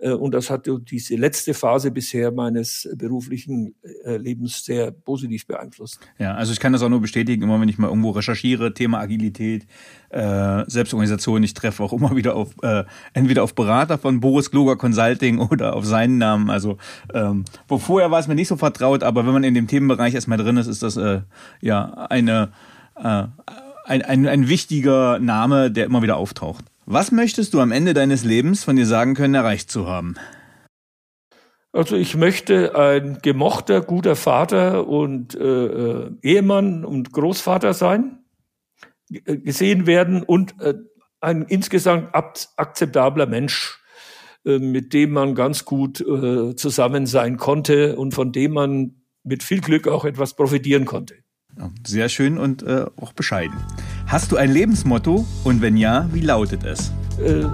und 0.08 0.32
das 0.32 0.48
hat 0.48 0.66
diese 0.90 1.16
letzte 1.16 1.52
Phase 1.52 1.90
bisher 1.90 2.32
meines 2.32 2.88
beruflichen 2.96 3.74
äh, 4.04 4.16
Lebens 4.16 4.64
sehr 4.64 4.90
positiv 4.90 5.46
beeinflusst. 5.46 6.00
Ja, 6.18 6.34
also 6.34 6.52
ich 6.52 6.60
kann 6.60 6.72
das 6.72 6.82
auch 6.82 6.88
nur 6.88 7.00
bestätigen, 7.00 7.42
immer 7.42 7.60
wenn 7.60 7.68
ich 7.68 7.76
mal 7.76 7.88
irgendwo 7.88 8.10
recherchiere, 8.10 8.72
Thema 8.72 9.00
Agilität, 9.00 9.66
äh, 10.08 10.64
Selbstorganisation, 10.66 11.42
ich 11.42 11.52
treffe 11.52 11.82
auch 11.82 11.92
immer 11.92 12.16
wieder 12.16 12.34
auf 12.34 12.54
äh, 12.62 12.84
entweder 13.12 13.42
auf 13.42 13.54
Berater 13.54 13.98
von 13.98 14.20
Boris 14.20 14.50
Gloger 14.50 14.76
Consulting 14.76 15.38
oder 15.50 15.76
auf 15.76 15.84
seinen 15.84 16.18
Namen. 16.18 16.48
Also 16.48 16.78
ähm, 17.12 17.44
wo 17.68 17.78
vorher 17.78 18.10
war 18.10 18.20
es 18.20 18.26
mir 18.28 18.34
nicht 18.34 18.48
so 18.48 18.56
vertraut, 18.56 19.02
aber 19.02 19.26
wenn 19.26 19.32
man 19.34 19.44
in 19.44 19.54
dem 19.54 19.66
Themenbereich 19.66 20.14
erstmal 20.14 20.38
drin 20.38 20.56
ist, 20.56 20.66
ist 20.66 20.82
das 20.82 20.96
äh, 20.96 21.20
ja 21.60 22.06
eine 22.08 22.52
äh, 22.96 23.24
ein, 23.84 24.02
ein, 24.02 24.26
ein 24.26 24.48
wichtiger 24.48 25.18
Name, 25.18 25.70
der 25.70 25.84
immer 25.86 26.02
wieder 26.02 26.16
auftaucht. 26.16 26.64
Was 26.92 27.12
möchtest 27.12 27.54
du 27.54 27.60
am 27.60 27.70
Ende 27.70 27.94
deines 27.94 28.24
Lebens 28.24 28.64
von 28.64 28.74
dir 28.74 28.84
sagen 28.84 29.14
können, 29.14 29.34
erreicht 29.34 29.70
zu 29.70 29.86
haben? 29.86 30.16
Also 31.70 31.94
ich 31.94 32.16
möchte 32.16 32.74
ein 32.74 33.20
gemochter, 33.22 33.80
guter 33.80 34.16
Vater 34.16 34.88
und 34.88 35.36
äh, 35.36 35.66
äh 35.66 36.10
Ehemann 36.20 36.84
und 36.84 37.12
Großvater 37.12 37.74
sein, 37.74 38.24
äh, 39.08 39.36
gesehen 39.36 39.86
werden 39.86 40.24
und 40.24 40.60
äh, 40.60 40.74
ein 41.20 41.42
insgesamt 41.42 42.08
akzeptabler 42.12 43.26
Mensch, 43.26 43.78
äh, 44.44 44.58
mit 44.58 44.92
dem 44.92 45.12
man 45.12 45.36
ganz 45.36 45.64
gut 45.64 46.00
äh, 46.00 46.56
zusammen 46.56 47.06
sein 47.06 47.36
konnte 47.36 47.94
und 47.94 48.14
von 48.14 48.32
dem 48.32 48.50
man 48.50 49.04
mit 49.22 49.44
viel 49.44 49.60
Glück 49.60 49.86
auch 49.86 50.04
etwas 50.04 50.34
profitieren 50.34 50.86
konnte. 50.86 51.14
Sehr 51.86 52.08
schön 52.08 52.36
und 52.36 52.64
äh, 52.64 52.86
auch 52.96 53.12
bescheiden. 53.12 53.54
Hast 54.10 54.32
du 54.32 54.36
ein 54.36 54.50
Lebensmotto 54.50 55.24
und 55.44 55.62
wenn 55.62 55.76
ja, 55.76 56.08
wie 56.12 56.20
lautet 56.20 56.64
es? 56.64 56.90
Äh, 57.24 57.44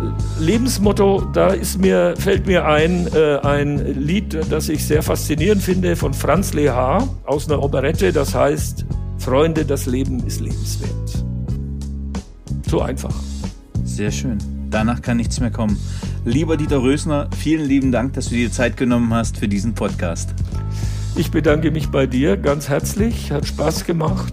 Lebensmotto, 0.40 1.20
da 1.34 1.48
ist 1.48 1.78
mir, 1.78 2.14
fällt 2.16 2.46
mir 2.46 2.64
ein, 2.64 3.06
äh, 3.14 3.36
ein 3.42 4.00
Lied, 4.00 4.38
das 4.48 4.70
ich 4.70 4.86
sehr 4.86 5.02
faszinierend 5.02 5.62
finde, 5.62 5.96
von 5.96 6.14
Franz 6.14 6.54
Lehar 6.54 7.06
aus 7.26 7.46
einer 7.46 7.62
Operette, 7.62 8.10
das 8.10 8.34
heißt, 8.34 8.86
Freunde, 9.18 9.66
das 9.66 9.84
Leben 9.84 10.26
ist 10.26 10.40
lebenswert. 10.40 11.24
So 12.70 12.80
einfach. 12.80 13.14
Sehr 13.84 14.10
schön. 14.10 14.38
Danach 14.70 15.02
kann 15.02 15.18
nichts 15.18 15.38
mehr 15.40 15.50
kommen. 15.50 15.78
Lieber 16.24 16.56
Dieter 16.56 16.80
Rösner, 16.80 17.28
vielen 17.36 17.66
lieben 17.68 17.92
Dank, 17.92 18.14
dass 18.14 18.30
du 18.30 18.34
dir 18.34 18.50
Zeit 18.50 18.78
genommen 18.78 19.12
hast 19.12 19.36
für 19.36 19.46
diesen 19.46 19.74
Podcast. 19.74 20.30
Ich 21.16 21.30
bedanke 21.30 21.70
mich 21.70 21.88
bei 21.88 22.06
dir 22.06 22.38
ganz 22.38 22.70
herzlich, 22.70 23.30
hat 23.30 23.46
Spaß 23.46 23.84
gemacht. 23.84 24.32